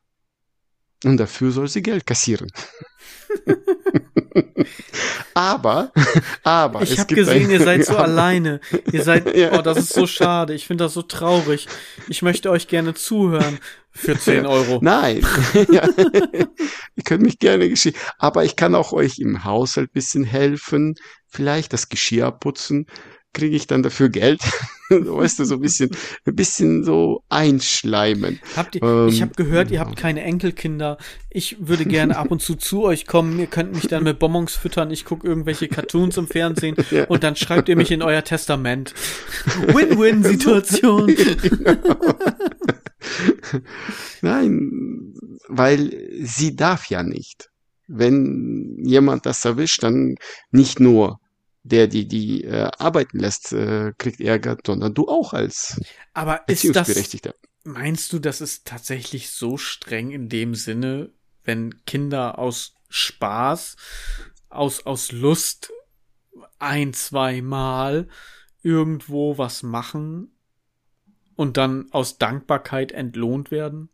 Und 1.06 1.18
dafür 1.18 1.51
soll 1.51 1.70
sie 1.70 1.82
Geld 1.82 2.06
kassieren. 2.06 2.49
aber, 5.36 5.92
aber 6.44 6.82
Ich 6.82 6.98
habe 6.98 7.14
gesehen, 7.14 7.52
ihr 7.52 7.62
seid 7.62 7.86
so 7.86 7.98
alleine. 7.98 8.62
Ihr 8.92 9.04
seid, 9.04 9.36
Ja. 9.38 9.52
oh, 9.60 9.62
das 9.62 9.78
ist 9.78 9.94
so 9.94 10.08
schade. 10.08 10.54
Ich 10.54 10.66
finde 10.66 10.86
das 10.86 10.94
so 10.94 11.02
traurig. 11.04 11.68
Ich 12.08 12.22
möchte 12.22 12.50
euch 12.50 12.68
gerne 12.68 12.94
zuhören 12.94 13.60
für 13.92 14.18
10 14.18 14.46
Euro. 14.46 14.80
Nein. 14.82 15.26
ja. 15.72 15.88
Ihr 15.98 17.04
könnt 17.04 17.22
mich 17.24 17.38
gerne 17.40 17.70
geschehen. 17.70 17.96
Aber 18.18 18.46
ich 18.46 18.56
kann 18.56 18.76
auch 18.76 18.94
euch 18.94 19.20
im 19.20 19.44
Haushalt 19.44 19.92
bisschen 19.92 20.24
helfen. 20.24 20.96
Vielleicht 21.28 21.74
das 21.74 21.90
Geschirr 21.90 22.28
abputzen. 22.28 22.88
Kriege 23.34 23.56
ich 23.56 23.68
dann 23.68 23.84
dafür 23.84 24.10
Geld? 24.10 24.42
weißt 24.90 25.40
du, 25.40 25.46
so 25.46 25.56
ein 25.56 25.62
bisschen, 25.62 25.90
ein 26.26 26.36
bisschen 26.36 26.84
so 26.84 27.24
einschleimen. 27.30 28.40
Habt 28.56 28.76
ihr, 28.76 28.84
Ähm, 28.84 29.08
ich 29.08 29.22
habe 29.22 29.34
gehört, 29.36 29.72
ihr 29.72 29.80
habt 29.80 29.96
keine 29.96 30.22
Enkelkinder. 30.22 30.98
Ich 31.30 31.58
würde 31.60 31.86
gerne 31.86 32.18
ab 32.18 32.32
und 32.32 32.42
zu 32.42 32.56
zu 32.66 32.84
euch 32.84 33.08
kommen. 33.08 33.40
Ihr 33.40 33.48
könnt 33.48 33.74
mich 33.74 33.88
dann 33.88 34.04
mit 34.04 34.20
Bonbons 34.20 34.54
füttern. 34.56 34.92
Ich 34.92 35.06
gucke 35.06 35.28
irgendwelche 35.28 35.68
Cartoons 35.68 36.18
im 36.18 36.28
Fernsehen 36.28 36.76
Ja. 36.92 37.06
und 37.06 37.24
dann 37.24 37.36
schreibt 37.36 37.70
ihr 37.70 37.76
mich 37.76 37.92
in 37.92 38.02
euer 38.02 38.24
Testament. 38.24 38.94
Win-win-Situation. 39.68 41.16
Nein, 44.22 45.14
weil 45.48 45.92
sie 46.22 46.56
darf 46.56 46.90
ja 46.90 47.04
nicht. 47.04 47.50
Wenn 47.88 48.78
jemand 48.84 49.26
das 49.26 49.46
erwischt, 49.46 49.84
dann 49.84 50.16
nicht 50.52 50.80
nur 50.80 51.20
der, 51.66 51.88
die 51.88 52.07
die 52.07 52.43
äh, 52.43 52.70
arbeiten 52.78 53.20
lässt, 53.20 53.51
äh, 53.51 53.91
kriegt 53.97 54.22
Ärger, 54.22 54.57
sondern 54.66 54.93
du 54.93 55.07
auch 55.07 55.34
als 55.34 55.82
Aber 56.13 56.47
ist 56.47 56.76
das, 56.76 56.89
meinst 57.63 58.13
du, 58.13 58.20
das 58.20 58.39
ist 58.39 58.68
tatsächlich 58.68 59.32
so 59.32 59.57
streng 59.57 60.11
in 60.11 60.30
dem 60.30 60.53
Sinne, 60.53 61.11
wenn 61.43 61.84
Kinder 61.86 62.38
aus 62.38 62.76
Spaß, 62.89 63.78
aus, 64.49 64.86
aus 64.86 65.11
Lust 65.11 65.74
ein, 66.59 66.93
zwei 66.93 67.41
Mal 67.41 68.07
irgendwo 68.61 69.39
was 69.39 69.63
machen 69.63 70.36
und 71.36 71.57
dann 71.57 71.91
aus 71.91 72.20
Dankbarkeit 72.20 72.91
entlohnt 72.91 73.49
werden? 73.49 73.89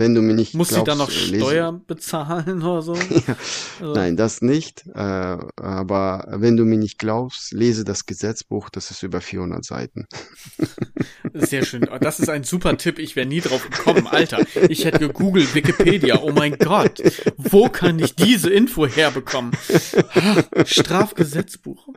Wenn 0.00 0.14
du 0.14 0.22
mir 0.22 0.32
nicht 0.32 0.54
Muss 0.54 0.68
sie 0.68 0.76
glaubst, 0.76 0.88
dann 0.88 0.96
noch 0.96 1.10
äh, 1.10 1.36
Steuern 1.38 1.84
bezahlen 1.86 2.62
oder 2.66 2.80
so? 2.80 2.94
Also, 3.80 3.94
Nein, 3.94 4.16
das 4.16 4.40
nicht. 4.40 4.86
Äh, 4.94 4.98
aber 4.98 6.26
wenn 6.30 6.56
du 6.56 6.64
mir 6.64 6.78
nicht 6.78 6.98
glaubst, 6.98 7.52
lese 7.52 7.84
das 7.84 8.06
Gesetzbuch, 8.06 8.70
das 8.70 8.90
ist 8.90 9.02
über 9.02 9.20
400 9.20 9.62
Seiten. 9.62 10.06
Sehr 11.34 11.66
schön. 11.66 11.86
Das 12.00 12.18
ist 12.18 12.30
ein 12.30 12.44
super 12.44 12.78
Tipp. 12.78 12.98
Ich 12.98 13.14
wäre 13.14 13.26
nie 13.26 13.40
drauf 13.40 13.68
gekommen. 13.68 14.06
Alter, 14.06 14.40
ich 14.68 14.86
hätte 14.86 15.00
gegoogelt 15.00 15.54
Wikipedia. 15.54 16.20
Oh 16.22 16.32
mein 16.32 16.56
Gott. 16.58 17.02
Wo 17.36 17.68
kann 17.68 17.98
ich 17.98 18.14
diese 18.14 18.50
Info 18.50 18.86
herbekommen? 18.86 19.52
Strafgesetzbuch. 20.64 21.88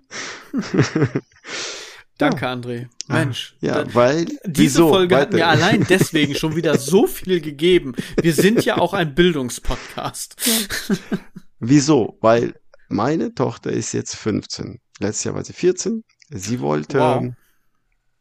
Danke, 2.17 2.47
André. 2.47 2.87
Mensch. 3.07 3.55
Ja, 3.59 3.83
da- 3.83 3.95
weil 3.95 4.25
diese 4.45 4.75
wieso? 4.75 4.89
Folge 4.89 5.15
hat 5.17 5.33
mir 5.33 5.47
allein 5.47 5.85
deswegen 5.89 6.35
schon 6.35 6.55
wieder 6.55 6.77
so 6.77 7.07
viel 7.07 7.41
gegeben. 7.41 7.95
Wir 8.21 8.33
sind 8.33 8.63
ja 8.65 8.77
auch 8.77 8.93
ein 8.93 9.15
Bildungspodcast. 9.15 10.35
Wieso? 11.59 12.17
Weil 12.21 12.55
meine 12.89 13.33
Tochter 13.33 13.71
ist 13.71 13.93
jetzt 13.93 14.15
15. 14.15 14.79
Letztes 14.99 15.23
Jahr 15.23 15.35
war 15.35 15.43
sie 15.43 15.53
14. 15.53 16.03
Sie 16.29 16.59
wollte, 16.59 16.99
Wow. 16.99 17.33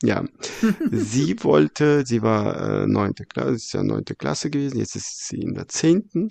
ja, 0.02 0.24
sie 0.90 1.36
wollte, 1.44 2.04
sie 2.06 2.22
war 2.22 2.82
äh, 2.82 2.86
neunte 2.86 3.24
Klasse, 3.24 3.50
ist 3.52 3.72
ja 3.72 3.82
neunte 3.82 4.14
Klasse 4.14 4.48
gewesen, 4.50 4.78
jetzt 4.78 4.96
ist 4.96 5.28
sie 5.28 5.36
in 5.40 5.54
der 5.54 5.68
zehnten. 5.68 6.28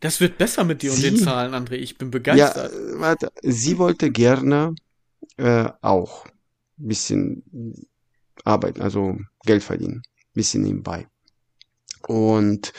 Das 0.00 0.20
wird 0.20 0.38
besser 0.38 0.64
mit 0.64 0.82
dir 0.82 0.90
und 0.90 0.96
Sie- 0.98 1.10
den 1.10 1.16
Zahlen, 1.18 1.54
André. 1.54 1.74
Ich 1.74 1.96
bin 1.98 2.08
Ja, 2.08 2.10
begeistert. 2.12 2.72
äh, 2.72 3.00
warte, 3.00 3.32
sie 3.42 3.78
wollte 3.78 4.10
gerne 4.10 4.74
äh, 5.38 5.68
auch 5.80 6.26
bisschen 6.76 7.42
arbeiten, 8.44 8.82
also 8.82 9.18
Geld 9.44 9.62
verdienen, 9.62 10.02
ein 10.04 10.32
bisschen 10.34 10.62
nebenbei. 10.62 11.06
Und 12.06 12.72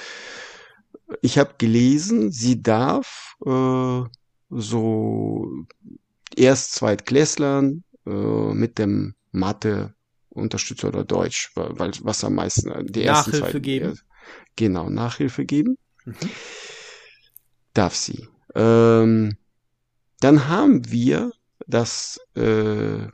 ich 1.22 1.38
habe 1.38 1.56
gelesen, 1.58 2.32
sie 2.32 2.62
darf 2.62 3.36
äh, 3.46 4.02
so 4.50 5.66
erst 6.36 6.74
Zweitklässlern 6.74 7.84
äh, 8.06 8.10
mit 8.54 8.78
dem 8.80 9.16
Mathe 9.32 9.94
Unterstützer 10.30 10.90
oder 10.90 11.06
Deutsch, 11.06 11.52
weil, 11.56 11.92
was 12.02 12.24
am 12.24 12.36
meisten 12.36 12.70
äh, 12.70 12.84
die 12.84 13.04
ersten 13.04 13.32
Nachhilfe 13.32 13.52
zwei, 13.52 13.60
geben. 13.60 13.92
äh, 13.92 13.96
Genau, 14.56 14.90
Nachhilfe 14.90 15.46
geben. 15.46 15.78
Mhm. 16.06 16.16
Darf 17.74 17.96
sie. 17.96 18.28
Ähm, 18.54 19.38
dann 20.20 20.48
haben 20.48 20.90
wir 20.92 21.32
das 21.68 22.20
äh, 22.36 23.08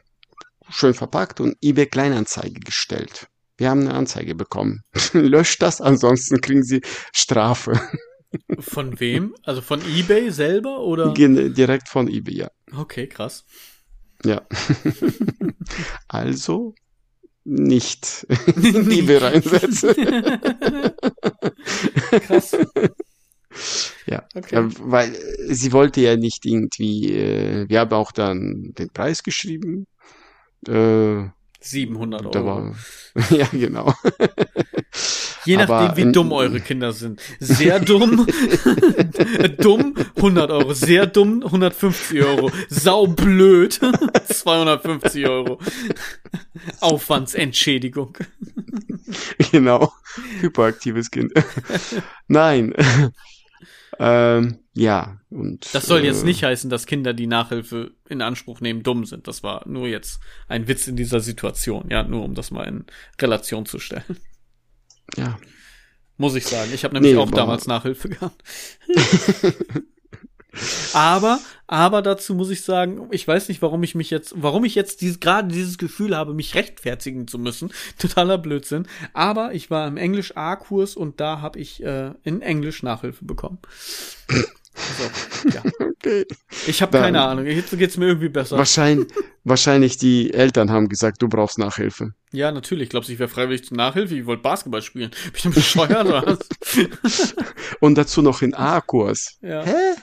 schön 0.71 0.93
verpackt 0.93 1.39
und 1.39 1.57
eBay 1.61 1.85
Kleinanzeige 1.85 2.59
gestellt. 2.59 3.27
Wir 3.57 3.69
haben 3.69 3.81
eine 3.81 3.93
Anzeige 3.93 4.33
bekommen. 4.35 4.81
Löscht 5.13 5.61
das, 5.61 5.81
ansonsten 5.81 6.41
kriegen 6.41 6.63
sie 6.63 6.81
Strafe. 7.13 7.79
Von 8.59 8.99
wem? 8.99 9.35
Also 9.43 9.61
von 9.61 9.81
eBay 9.81 10.31
selber 10.31 10.79
oder? 10.79 11.13
Gen- 11.13 11.53
Direkt 11.53 11.89
von 11.89 12.07
eBay, 12.07 12.35
ja. 12.35 12.51
Okay, 12.75 13.07
krass. 13.07 13.45
Ja. 14.25 14.41
also, 16.07 16.73
nicht 17.43 18.25
in 18.55 18.89
Liebe 18.89 19.21
reinsetze. 19.21 19.95
Krass. 22.25 22.57
Ja, 24.05 24.23
okay. 24.33 24.69
weil 24.79 25.13
sie 25.49 25.73
wollte 25.73 26.01
ja 26.01 26.15
nicht 26.15 26.45
irgendwie, 26.45 27.13
äh, 27.13 27.69
wir 27.69 27.79
haben 27.81 27.91
auch 27.91 28.11
dann 28.11 28.71
den 28.77 28.89
Preis 28.89 29.23
geschrieben. 29.23 29.85
Äh, 30.67 31.29
700 31.61 32.35
Euro. 32.35 32.45
War, 32.45 32.75
ja, 33.29 33.47
genau. 33.51 33.93
Je 35.45 35.57
nachdem, 35.57 35.75
Aber, 35.75 35.97
wie 35.97 36.11
dumm 36.11 36.31
eure 36.33 36.59
Kinder 36.59 36.93
sind. 36.93 37.19
Sehr 37.39 37.79
dumm, 37.79 38.27
dumm, 39.57 39.95
100 40.15 40.51
Euro. 40.51 40.73
Sehr 40.73 41.07
dumm, 41.07 41.43
150 41.43 42.21
Euro. 42.21 42.51
Saublöd, 42.69 43.79
250 44.29 45.27
Euro. 45.27 45.59
Aufwandsentschädigung. 46.79 48.17
Genau. 49.51 49.91
Hyperaktives 50.41 51.09
Kind. 51.09 51.33
Nein. 52.27 52.75
Ähm, 53.97 54.60
ja, 54.73 55.19
und. 55.29 55.73
Das 55.75 55.85
soll 55.85 56.03
jetzt 56.03 56.23
äh, 56.23 56.25
nicht 56.25 56.43
heißen, 56.43 56.69
dass 56.69 56.85
Kinder, 56.85 57.13
die 57.13 57.27
Nachhilfe 57.27 57.91
in 58.07 58.21
Anspruch 58.21 58.61
nehmen, 58.61 58.83
dumm 58.83 59.05
sind. 59.05 59.27
Das 59.27 59.43
war 59.43 59.67
nur 59.67 59.87
jetzt 59.87 60.21
ein 60.47 60.67
Witz 60.67 60.87
in 60.87 60.95
dieser 60.95 61.19
Situation. 61.19 61.89
Ja, 61.89 62.03
nur 62.03 62.23
um 62.23 62.35
das 62.35 62.51
mal 62.51 62.63
in 62.63 62.85
Relation 63.19 63.65
zu 63.65 63.79
stellen. 63.79 64.17
Ja. 65.17 65.37
Muss 66.17 66.35
ich 66.35 66.45
sagen. 66.45 66.71
Ich 66.73 66.83
habe 66.83 66.93
nämlich 66.93 67.13
nee, 67.13 67.19
auch 67.19 67.31
damals 67.31 67.67
Nachhilfe 67.67 68.07
gehabt. 68.07 68.43
aber, 70.93 71.39
aber 71.67 72.01
dazu 72.01 72.35
muss 72.35 72.49
ich 72.49 72.61
sagen, 72.61 73.09
ich 73.11 73.27
weiß 73.27 73.49
nicht, 73.49 73.61
warum 73.61 73.83
ich 73.83 73.95
mich 73.95 74.09
jetzt, 74.09 74.33
warum 74.37 74.63
ich 74.63 74.75
jetzt 74.75 75.01
dieses, 75.01 75.19
gerade 75.19 75.49
dieses 75.49 75.77
Gefühl 75.77 76.15
habe, 76.15 76.33
mich 76.33 76.55
rechtfertigen 76.55 77.27
zu 77.27 77.39
müssen. 77.39 77.73
Totaler 77.97 78.37
Blödsinn. 78.37 78.87
Aber 79.11 79.53
ich 79.53 79.69
war 79.69 79.85
im 79.87 79.97
Englisch 79.97 80.37
A-Kurs 80.37 80.95
und 80.95 81.19
da 81.19 81.41
habe 81.41 81.59
ich 81.59 81.83
äh, 81.83 82.11
in 82.23 82.41
Englisch 82.41 82.83
Nachhilfe 82.83 83.25
bekommen. 83.25 83.57
So, 84.73 85.49
ja. 85.49 85.61
Okay. 85.79 86.25
Ich 86.67 86.81
habe 86.81 86.97
keine 86.97 87.21
Ahnung. 87.21 87.45
Jetzt 87.45 87.77
geht's 87.77 87.97
mir 87.97 88.07
irgendwie 88.07 88.29
besser. 88.29 88.57
Wahrscheinlich, 88.57 89.07
wahrscheinlich 89.43 89.97
die 89.97 90.33
Eltern 90.33 90.71
haben 90.71 90.89
gesagt, 90.89 91.21
du 91.21 91.27
brauchst 91.27 91.57
Nachhilfe. 91.59 92.13
Ja, 92.31 92.51
natürlich. 92.51 92.89
Glaubst 92.89 93.09
du, 93.09 93.13
ich 93.13 93.19
wäre 93.19 93.29
freiwillig 93.29 93.65
zur 93.65 93.77
Nachhilfe? 93.77 94.15
Ich 94.15 94.25
wollte 94.25 94.43
Basketball 94.43 94.81
spielen. 94.81 95.11
Bin 95.11 95.31
ich 95.35 95.41
denn 95.41 95.53
bescheuert 95.53 96.07
oder 96.07 96.25
was? 96.25 97.35
Und 97.79 97.97
dazu 97.97 98.21
noch 98.21 98.41
in 98.41 98.53
A-Kurs. 98.53 99.37
Ja. 99.41 99.63
Hä? 99.63 99.95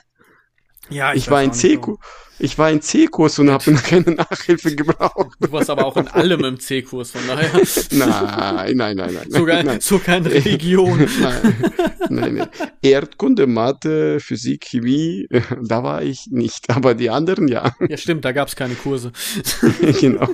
Ja, 0.91 1.13
ich, 1.13 1.25
ich 1.25 1.31
war 1.31 1.43
in 1.43 1.53
C-Kurs. 1.53 1.99
Ich 2.41 2.57
war 2.57 2.71
in 2.71 2.81
C-Kurs 2.81 3.39
und 3.41 3.51
habe 3.51 3.73
keine 3.75 4.13
Nachhilfe 4.13 4.75
gebraucht. 4.75 5.37
Du 5.41 5.51
warst 5.51 5.71
aber 5.71 5.87
auch 5.87 5.97
in 5.97 6.07
allem 6.09 6.45
im 6.45 6.61
C-Kurs, 6.61 7.11
von 7.11 7.21
daher. 7.27 7.51
Nein, 7.91 8.77
nein, 8.77 8.97
nein, 8.97 9.15
nein. 9.15 9.31
Sogar, 9.31 9.63
nein. 9.65 9.81
sogar 9.81 10.19
in 10.19 10.27
Religion. 10.27 10.99
Nein, 11.21 11.65
nein, 12.11 12.35
nein. 12.37 12.49
Erdkunde, 12.81 13.47
Mathe, 13.47 14.21
Physik, 14.21 14.67
Chemie, 14.67 15.27
da 15.63 15.83
war 15.83 16.03
ich 16.03 16.27
nicht, 16.31 16.71
aber 16.71 16.95
die 16.95 17.11
anderen 17.11 17.49
ja. 17.49 17.75
Ja, 17.87 17.97
stimmt, 17.97 18.25
da 18.25 18.33
gab's 18.33 18.57
keine 18.57 18.75
Kurse. 18.75 19.13
genau. 20.01 20.29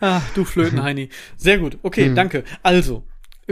ah, 0.00 0.22
du 0.34 0.44
Flötenheini. 0.44 1.10
Sehr 1.36 1.58
gut. 1.58 1.78
Okay, 1.82 2.06
hm. 2.06 2.16
danke. 2.16 2.44
Also, 2.62 3.04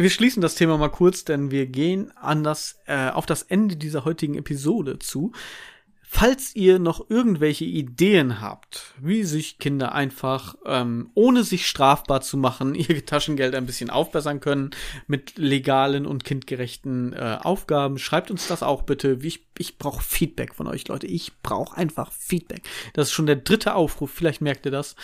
wir 0.03 0.11
schließen 0.11 0.41
das 0.41 0.55
Thema 0.55 0.79
mal 0.79 0.91
kurz, 0.91 1.25
denn 1.25 1.51
wir 1.51 1.67
gehen 1.67 2.13
an 2.17 2.45
das, 2.45 2.81
äh, 2.87 3.11
auf 3.11 3.27
das 3.27 3.43
Ende 3.43 3.77
dieser 3.77 4.05
heutigen 4.05 4.37
Episode 4.37 4.99
zu. 4.99 5.33
Falls 6.11 6.57
ihr 6.57 6.79
noch 6.79 7.11
irgendwelche 7.11 7.67
Ideen 7.67 8.41
habt, 8.41 8.95
wie 8.99 9.25
sich 9.25 9.59
Kinder 9.59 9.93
einfach, 9.93 10.55
ähm, 10.65 11.11
ohne 11.13 11.45
sich 11.45 11.67
strafbar 11.67 12.23
zu 12.23 12.39
machen, 12.39 12.75
ihr 12.77 13.05
Taschengeld 13.05 13.55
ein 13.55 13.67
bisschen 13.67 13.91
aufbessern 13.91 14.41
können 14.41 14.71
mit 15.07 15.37
legalen 15.37 16.07
und 16.07 16.25
kindgerechten 16.25 17.13
äh, 17.13 17.39
Aufgaben, 17.43 17.99
schreibt 17.99 18.31
uns 18.31 18.49
das 18.49 18.63
auch 18.63 18.83
bitte. 18.83 19.19
Ich, 19.21 19.47
ich 19.59 19.77
brauche 19.77 20.03
Feedback 20.03 20.55
von 20.55 20.67
euch, 20.67 20.89
Leute. 20.89 21.07
Ich 21.07 21.43
brauche 21.43 21.77
einfach 21.77 22.11
Feedback. 22.11 22.63
Das 22.95 23.09
ist 23.09 23.13
schon 23.13 23.27
der 23.27 23.37
dritte 23.37 23.75
Aufruf, 23.75 24.11
vielleicht 24.11 24.41
merkt 24.41 24.65
ihr 24.65 24.73
das. 24.73 24.97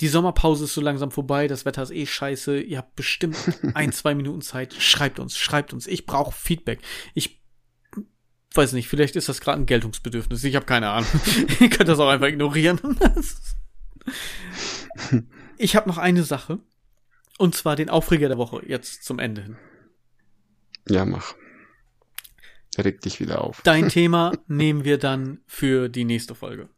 Die 0.00 0.08
Sommerpause 0.08 0.64
ist 0.64 0.74
so 0.74 0.80
langsam 0.80 1.10
vorbei, 1.10 1.48
das 1.48 1.64
Wetter 1.64 1.82
ist 1.82 1.90
eh 1.90 2.06
scheiße. 2.06 2.60
Ihr 2.60 2.78
habt 2.78 2.94
bestimmt 2.94 3.36
ein, 3.74 3.92
zwei 3.92 4.14
Minuten 4.14 4.42
Zeit. 4.42 4.74
Schreibt 4.74 5.18
uns, 5.18 5.36
schreibt 5.36 5.72
uns. 5.72 5.86
Ich 5.86 6.06
brauche 6.06 6.32
Feedback. 6.32 6.80
Ich 7.14 7.42
weiß 8.54 8.72
nicht, 8.72 8.88
vielleicht 8.88 9.16
ist 9.16 9.28
das 9.28 9.40
gerade 9.40 9.60
ein 9.60 9.66
Geltungsbedürfnis. 9.66 10.44
Ich 10.44 10.54
habe 10.54 10.66
keine 10.66 10.90
Ahnung. 10.90 11.10
Ihr 11.60 11.70
könnt 11.70 11.88
das 11.88 11.98
auch 11.98 12.08
einfach 12.08 12.28
ignorieren. 12.28 12.80
ich 15.58 15.76
habe 15.76 15.88
noch 15.88 15.98
eine 15.98 16.22
Sache. 16.22 16.60
Und 17.36 17.54
zwar 17.54 17.76
den 17.76 17.90
Aufreger 17.90 18.28
der 18.28 18.38
Woche, 18.38 18.62
jetzt 18.66 19.04
zum 19.04 19.18
Ende 19.18 19.42
hin. 19.42 19.56
Ja, 20.88 21.04
mach. 21.04 21.34
Reg 22.76 23.00
dich 23.00 23.20
wieder 23.20 23.42
auf. 23.42 23.62
Dein 23.62 23.88
Thema 23.88 24.32
nehmen 24.46 24.84
wir 24.84 24.98
dann 24.98 25.40
für 25.46 25.88
die 25.88 26.04
nächste 26.04 26.34
Folge. 26.34 26.68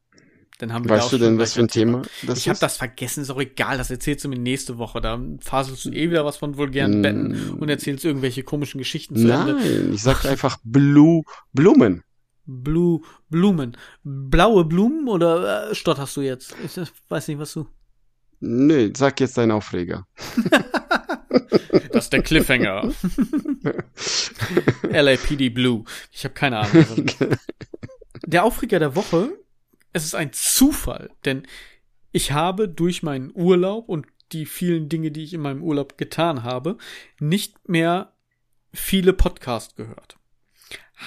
Dann 0.60 0.74
haben 0.74 0.84
wir 0.84 0.90
weißt 0.90 1.10
du 1.12 1.16
denn, 1.16 1.38
was 1.38 1.54
für 1.54 1.60
ein 1.60 1.68
Thema 1.68 2.02
das 2.22 2.38
Ich 2.38 2.48
habe 2.50 2.58
das 2.58 2.76
vergessen, 2.76 3.22
ist 3.22 3.30
auch 3.30 3.40
egal, 3.40 3.78
das 3.78 3.90
erzählst 3.90 4.24
du 4.24 4.28
mir 4.28 4.38
nächste 4.38 4.76
Woche. 4.76 5.00
Da 5.00 5.18
faselst 5.40 5.86
du 5.86 5.90
eh 5.90 6.10
wieder 6.10 6.26
was 6.26 6.36
von 6.36 6.58
vulgären 6.58 7.00
mm. 7.00 7.02
Betten 7.02 7.50
und 7.54 7.70
erzählst 7.70 8.04
irgendwelche 8.04 8.42
komischen 8.42 8.76
Geschichten 8.76 9.16
zu 9.16 9.26
Nein, 9.26 9.56
Ende. 9.56 9.94
ich 9.94 10.02
sag 10.02 10.26
einfach 10.26 10.58
Blue 10.62 11.22
Blumen. 11.54 12.02
Blue 12.44 13.00
Blumen. 13.30 13.74
Blaue 14.04 14.66
Blumen 14.66 15.08
oder 15.08 15.70
äh, 15.70 15.74
stotterst 15.74 16.14
du 16.18 16.20
jetzt? 16.20 16.54
Ich 16.62 16.78
weiß 17.08 17.28
nicht, 17.28 17.38
was 17.38 17.54
du. 17.54 17.66
Nö, 18.40 18.90
sag 18.94 19.18
jetzt 19.20 19.38
deinen 19.38 19.52
Aufreger. 19.52 20.06
das 21.92 22.04
ist 22.04 22.12
der 22.12 22.22
Cliffhanger. 22.22 22.92
LAPD 24.90 25.48
Blue. 25.48 25.84
Ich 26.12 26.24
habe 26.24 26.34
keine 26.34 26.58
Ahnung. 26.58 27.06
Der 28.26 28.44
Aufreger 28.44 28.78
der 28.78 28.94
Woche 28.94 29.30
es 29.92 30.04
ist 30.04 30.14
ein 30.14 30.32
Zufall, 30.32 31.10
denn 31.24 31.46
ich 32.12 32.32
habe 32.32 32.68
durch 32.68 33.02
meinen 33.02 33.30
Urlaub 33.34 33.88
und 33.88 34.06
die 34.32 34.46
vielen 34.46 34.88
Dinge, 34.88 35.10
die 35.10 35.24
ich 35.24 35.34
in 35.34 35.40
meinem 35.40 35.62
Urlaub 35.62 35.98
getan 35.98 36.42
habe, 36.42 36.76
nicht 37.18 37.68
mehr 37.68 38.12
viele 38.72 39.12
Podcasts 39.12 39.74
gehört. 39.74 40.16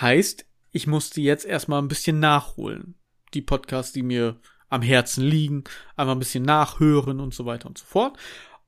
Heißt, 0.02 0.46
ich 0.72 0.88
musste 0.88 1.22
jetzt 1.22 1.46
erstmal 1.46 1.82
ein 1.82 1.88
bisschen 1.88 2.20
nachholen. 2.20 2.96
Die 3.34 3.42
Podcasts, 3.42 3.94
die 3.94 4.04
mir 4.04 4.40
am 4.70 4.82
Herzen 4.82 5.24
liegen, 5.24 5.64
einfach 5.96 6.14
ein 6.14 6.20
bisschen 6.20 6.44
nachhören 6.44 7.20
und 7.20 7.34
so 7.34 7.46
weiter 7.46 7.68
und 7.68 7.78
so 7.78 7.86
fort. 7.86 8.18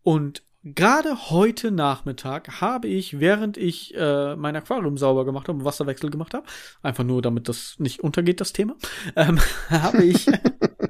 Und 0.04 0.44
Gerade 0.68 1.30
heute 1.30 1.70
Nachmittag 1.70 2.60
habe 2.60 2.88
ich, 2.88 3.20
während 3.20 3.56
ich 3.56 3.94
äh, 3.94 4.36
mein 4.36 4.56
Aquarium 4.56 4.98
sauber 4.98 5.24
gemacht 5.24 5.48
habe, 5.48 5.64
Wasserwechsel 5.64 6.10
gemacht 6.10 6.34
habe, 6.34 6.48
einfach 6.82 7.04
nur 7.04 7.22
damit 7.22 7.48
das 7.48 7.76
nicht 7.78 8.00
untergeht, 8.00 8.42
das 8.42 8.52
Thema, 8.52 8.76
ähm, 9.16 9.40
habe 9.70 10.04
ich 10.04 10.26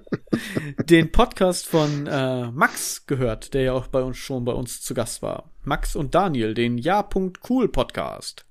den 0.85 1.11
Podcast 1.11 1.67
von 1.67 2.07
äh, 2.07 2.49
Max 2.51 3.05
gehört, 3.05 3.53
der 3.53 3.63
ja 3.63 3.73
auch 3.73 3.87
bei 3.87 4.01
uns 4.01 4.15
schon 4.15 4.45
bei 4.45 4.53
uns 4.53 4.81
zu 4.81 4.93
Gast 4.93 5.21
war. 5.21 5.51
Max 5.63 5.97
und 5.97 6.15
Daniel, 6.15 6.53
den 6.53 6.77
Ja.cool 6.77 7.67
Podcast. 7.67 8.45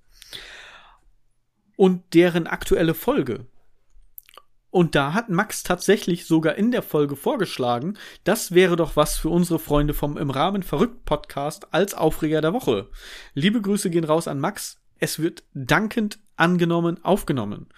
Und 1.75 2.13
deren 2.13 2.47
aktuelle 2.47 2.93
Folge, 2.93 3.47
und 4.75 4.97
da 4.97 5.15
hat 5.15 5.29
Max 5.29 5.63
tatsächlich 5.63 6.27
sogar 6.27 6.57
in 6.57 6.73
der 6.73 6.83
Folge 6.83 7.15
vorgeschlagen, 7.15 7.97
das 8.25 8.51
wäre 8.51 8.75
doch 8.75 8.97
was 8.97 9.17
für 9.17 9.29
unsere 9.29 9.61
Freunde 9.61 9.95
vom 9.95 10.19
Im 10.19 10.31
Rahmen 10.31 10.65
verrückt 10.65 11.05
Podcast 11.05 11.73
als 11.73 11.95
Aufreger 11.95 12.41
der 12.41 12.53
Woche. 12.53 12.91
Liebe 13.35 13.63
Grüße 13.63 13.89
gehen 13.89 14.03
raus 14.03 14.27
an 14.27 14.41
Max. 14.41 14.83
Es 14.99 15.21
wird 15.21 15.45
dankend 15.55 16.19
angenommen, 16.35 17.05
aufgenommen. 17.05 17.69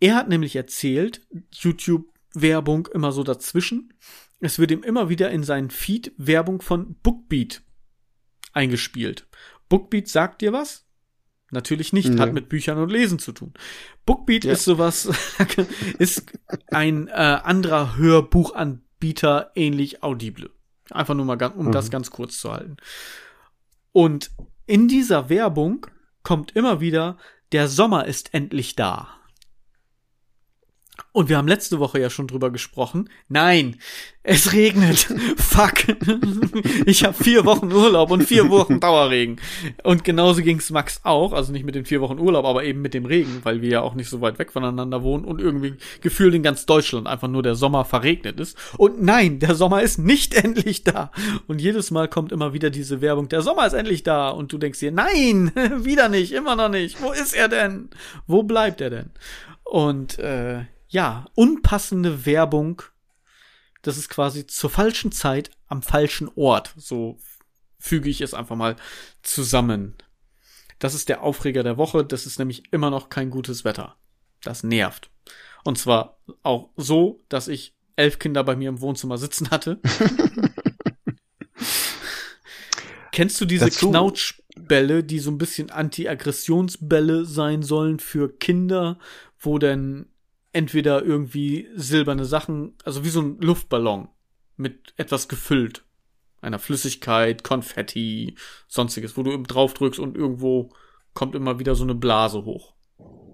Er 0.00 0.14
hat 0.14 0.30
nämlich 0.30 0.56
erzählt, 0.56 1.26
YouTube 1.52 2.06
Werbung 2.32 2.86
immer 2.86 3.12
so 3.12 3.22
dazwischen. 3.22 3.92
Es 4.40 4.58
wird 4.58 4.70
ihm 4.70 4.82
immer 4.82 5.10
wieder 5.10 5.30
in 5.30 5.42
seinen 5.42 5.68
Feed 5.68 6.14
Werbung 6.16 6.62
von 6.62 6.94
Bookbeat 7.02 7.60
eingespielt. 8.54 9.28
Bookbeat 9.68 10.08
sagt 10.08 10.40
dir 10.40 10.54
was? 10.54 10.85
Natürlich 11.50 11.92
nicht, 11.92 12.08
nee. 12.08 12.18
hat 12.18 12.32
mit 12.32 12.48
Büchern 12.48 12.78
und 12.78 12.90
Lesen 12.90 13.18
zu 13.18 13.32
tun. 13.32 13.54
Bookbeat 14.04 14.44
ja. 14.44 14.52
ist 14.52 14.64
sowas, 14.64 15.08
ist 15.98 16.32
ein 16.72 17.08
äh, 17.08 17.12
anderer 17.12 17.96
Hörbuchanbieter, 17.96 19.52
ähnlich 19.54 20.02
Audible. 20.02 20.50
Einfach 20.90 21.14
nur 21.14 21.24
mal, 21.24 21.40
um 21.56 21.66
mhm. 21.66 21.72
das 21.72 21.90
ganz 21.90 22.10
kurz 22.10 22.38
zu 22.38 22.52
halten. 22.52 22.76
Und 23.92 24.30
in 24.66 24.88
dieser 24.88 25.28
Werbung 25.28 25.86
kommt 26.22 26.56
immer 26.56 26.80
wieder, 26.80 27.16
der 27.52 27.68
Sommer 27.68 28.06
ist 28.06 28.34
endlich 28.34 28.74
da. 28.74 29.08
Und 31.12 31.28
wir 31.28 31.38
haben 31.38 31.48
letzte 31.48 31.78
Woche 31.78 32.00
ja 32.00 32.10
schon 32.10 32.26
drüber 32.26 32.50
gesprochen. 32.50 33.08
Nein, 33.28 33.76
es 34.22 34.52
regnet. 34.52 34.98
Fuck. 35.36 35.96
Ich 36.84 37.04
habe 37.04 37.14
vier 37.14 37.44
Wochen 37.46 37.72
Urlaub 37.72 38.10
und 38.10 38.24
vier 38.24 38.50
Wochen 38.50 38.80
Dauerregen. 38.80 39.40
Und 39.82 40.04
genauso 40.04 40.42
ging's 40.42 40.70
Max 40.70 41.00
auch. 41.04 41.32
Also 41.32 41.52
nicht 41.52 41.64
mit 41.64 41.74
den 41.74 41.86
vier 41.86 42.00
Wochen 42.00 42.18
Urlaub, 42.18 42.44
aber 42.44 42.64
eben 42.64 42.82
mit 42.82 42.92
dem 42.92 43.06
Regen, 43.06 43.40
weil 43.44 43.62
wir 43.62 43.70
ja 43.70 43.80
auch 43.80 43.94
nicht 43.94 44.10
so 44.10 44.20
weit 44.20 44.38
weg 44.38 44.52
voneinander 44.52 45.02
wohnen 45.02 45.24
und 45.24 45.40
irgendwie 45.40 45.74
gefühlt 46.02 46.34
in 46.34 46.42
ganz 46.42 46.66
Deutschland 46.66 47.06
einfach 47.06 47.28
nur 47.28 47.42
der 47.42 47.54
Sommer 47.54 47.84
verregnet 47.84 48.38
ist. 48.40 48.58
Und 48.76 49.00
nein, 49.00 49.38
der 49.38 49.54
Sommer 49.54 49.82
ist 49.82 49.98
nicht 49.98 50.34
endlich 50.44 50.84
da. 50.84 51.12
Und 51.46 51.60
jedes 51.60 51.90
Mal 51.90 52.08
kommt 52.08 52.32
immer 52.32 52.52
wieder 52.52 52.70
diese 52.70 53.00
Werbung, 53.00 53.28
der 53.28 53.42
Sommer 53.42 53.66
ist 53.66 53.74
endlich 53.74 54.02
da. 54.02 54.28
Und 54.28 54.52
du 54.52 54.58
denkst 54.58 54.80
dir, 54.80 54.92
nein, 54.92 55.52
wieder 55.84 56.08
nicht, 56.08 56.32
immer 56.32 56.56
noch 56.56 56.68
nicht. 56.68 57.00
Wo 57.00 57.12
ist 57.12 57.34
er 57.34 57.48
denn? 57.48 57.88
Wo 58.26 58.42
bleibt 58.42 58.80
er 58.80 58.90
denn? 58.90 59.10
Und 59.64 60.18
äh, 60.18 60.64
ja, 60.96 61.26
unpassende 61.34 62.24
Werbung. 62.24 62.80
Das 63.82 63.98
ist 63.98 64.08
quasi 64.08 64.46
zur 64.46 64.70
falschen 64.70 65.12
Zeit 65.12 65.50
am 65.66 65.82
falschen 65.82 66.30
Ort. 66.36 66.72
So 66.78 67.18
füge 67.78 68.08
ich 68.08 68.22
es 68.22 68.32
einfach 68.32 68.56
mal 68.56 68.76
zusammen. 69.20 69.94
Das 70.78 70.94
ist 70.94 71.10
der 71.10 71.22
Aufreger 71.22 71.62
der 71.62 71.76
Woche. 71.76 72.02
Das 72.02 72.24
ist 72.24 72.38
nämlich 72.38 72.72
immer 72.72 72.88
noch 72.88 73.10
kein 73.10 73.28
gutes 73.28 73.62
Wetter. 73.62 73.96
Das 74.40 74.62
nervt. 74.62 75.10
Und 75.64 75.76
zwar 75.76 76.18
auch 76.42 76.70
so, 76.78 77.20
dass 77.28 77.46
ich 77.46 77.74
elf 77.96 78.18
Kinder 78.18 78.42
bei 78.42 78.56
mir 78.56 78.70
im 78.70 78.80
Wohnzimmer 78.80 79.18
sitzen 79.18 79.50
hatte. 79.50 79.78
Kennst 83.12 83.38
du 83.38 83.44
diese 83.44 83.66
Dazu 83.66 83.90
Knautschbälle, 83.90 85.04
die 85.04 85.18
so 85.18 85.30
ein 85.30 85.36
bisschen 85.36 85.68
Anti-Aggressionsbälle 85.70 87.26
sein 87.26 87.62
sollen 87.62 87.98
für 87.98 88.34
Kinder, 88.34 88.98
wo 89.38 89.58
denn 89.58 90.06
entweder 90.56 91.04
irgendwie 91.04 91.68
silberne 91.74 92.24
Sachen, 92.24 92.76
also 92.82 93.04
wie 93.04 93.10
so 93.10 93.20
ein 93.20 93.38
Luftballon 93.42 94.08
mit 94.56 94.94
etwas 94.96 95.28
gefüllt. 95.28 95.84
Einer 96.40 96.58
Flüssigkeit, 96.58 97.44
Konfetti, 97.44 98.36
sonstiges, 98.66 99.18
wo 99.18 99.22
du 99.22 99.36
drauf 99.42 99.74
drückst 99.74 100.00
und 100.00 100.16
irgendwo 100.16 100.72
kommt 101.12 101.34
immer 101.34 101.58
wieder 101.58 101.74
so 101.74 101.84
eine 101.84 101.94
Blase 101.94 102.46
hoch. 102.46 102.74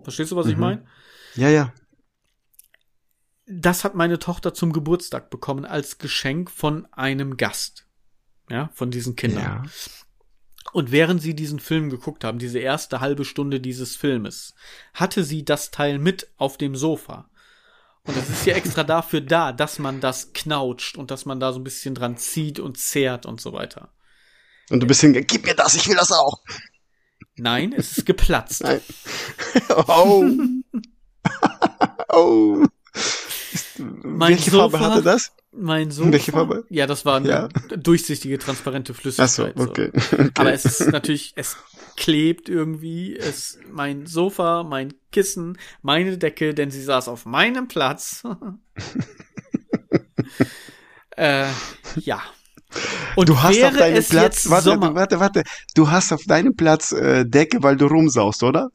Verstehst 0.03 0.33
du, 0.33 0.37
was 0.37 0.47
mhm. 0.47 0.53
ich 0.53 0.59
meine? 0.59 0.87
Ja, 1.37 1.49
ja. 1.49 1.73
Das 3.47 3.85
hat 3.85 3.95
meine 3.95 4.19
Tochter 4.19 4.53
zum 4.53 4.73
Geburtstag 4.73 5.31
bekommen 5.31 5.65
als 5.65 5.99
Geschenk 5.99 6.51
von 6.51 6.89
einem 6.93 7.37
Gast. 7.37 7.87
Ja, 8.51 8.71
von 8.75 8.91
diesen 8.91 9.15
Kindern. 9.15 9.63
Ja. 9.65 9.71
Und 10.73 10.91
während 10.91 11.21
sie 11.21 11.35
diesen 11.35 11.61
Film 11.61 11.91
geguckt 11.91 12.25
haben, 12.25 12.39
diese 12.39 12.59
erste 12.59 13.01
halbe 13.01 13.25
Stunde 13.25 13.61
dieses 13.61 13.95
Filmes, 13.95 14.55
hatte 14.95 15.23
sie 15.23 15.45
das 15.45 15.71
Teil 15.71 15.99
mit 15.99 16.29
auf 16.39 16.57
dem 16.57 16.75
Sofa. 16.77 17.29
Und 18.05 18.17
es 18.17 18.29
ist 18.31 18.47
ja 18.47 18.55
extra 18.55 18.83
dafür 18.83 19.21
da, 19.21 19.53
dass 19.53 19.79
man 19.79 20.01
das 20.01 20.33
knautscht 20.33 20.97
und 20.97 21.11
dass 21.11 21.25
man 21.25 21.39
da 21.39 21.53
so 21.53 21.61
ein 21.61 21.65
bisschen 21.65 21.95
dran 21.95 22.17
zieht 22.17 22.59
und 22.59 22.79
zehrt 22.79 23.27
und 23.27 23.41
so 23.41 23.53
weiter. 23.53 23.93
Und 24.71 24.81
du 24.81 24.87
bist 24.87 25.03
hingegangen, 25.03 25.29
gib 25.29 25.45
mir 25.45 25.55
das, 25.55 25.75
ich 25.75 25.87
will 25.87 25.97
das 25.97 26.11
auch. 26.11 26.41
Nein, 27.37 27.73
es 27.73 27.99
ist 27.99 28.07
geplatzt. 28.07 28.63
Nein. 28.63 28.81
Oh. 29.87 30.25
oh. 32.09 32.67
Mein 33.79 34.33
Welche 34.33 34.51
Sofa, 34.51 34.79
Farbe 34.79 34.95
hatte 34.95 35.03
das? 35.03 35.33
Mein 35.53 35.91
Sofa. 35.91 36.13
Welche 36.13 36.33
Farbe? 36.33 36.65
Ja, 36.69 36.87
das 36.87 37.05
war 37.05 37.17
eine 37.17 37.29
ja. 37.29 37.49
durchsichtige, 37.77 38.39
transparente 38.39 38.95
Flüssigkeit. 38.95 39.55
Ach 39.57 39.61
so, 39.61 39.71
okay. 39.71 39.91
So. 39.95 40.17
okay. 40.19 40.31
Aber 40.37 40.53
es 40.53 40.65
ist 40.65 40.91
natürlich, 40.91 41.33
es 41.37 41.57
klebt 41.97 42.49
irgendwie, 42.49 43.17
es, 43.17 43.59
mein 43.71 44.07
Sofa, 44.07 44.63
mein 44.63 44.95
Kissen, 45.11 45.59
meine 45.83 46.19
Decke, 46.19 46.55
denn 46.55 46.71
sie 46.71 46.83
saß 46.83 47.09
auf 47.09 47.27
meinem 47.27 47.69
Platz. 47.69 48.23
äh, 51.17 51.47
ja. 51.97 52.23
Und 53.17 53.29
du 53.29 53.43
hast 53.43 53.63
auf 53.63 53.77
deinem 53.77 54.03
Platz, 54.03 54.49
warte, 54.49 54.65
Sommer 54.65 54.95
warte, 54.95 55.21
warte, 55.21 55.43
du 55.75 55.91
hast 55.91 56.13
auf 56.13 56.25
deinem 56.25 56.57
Platz 56.57 56.93
äh, 56.93 57.27
Decke, 57.27 57.63
weil 57.63 57.77
du 57.77 57.87
rumsaust, 57.87 58.43
oder? 58.43 58.71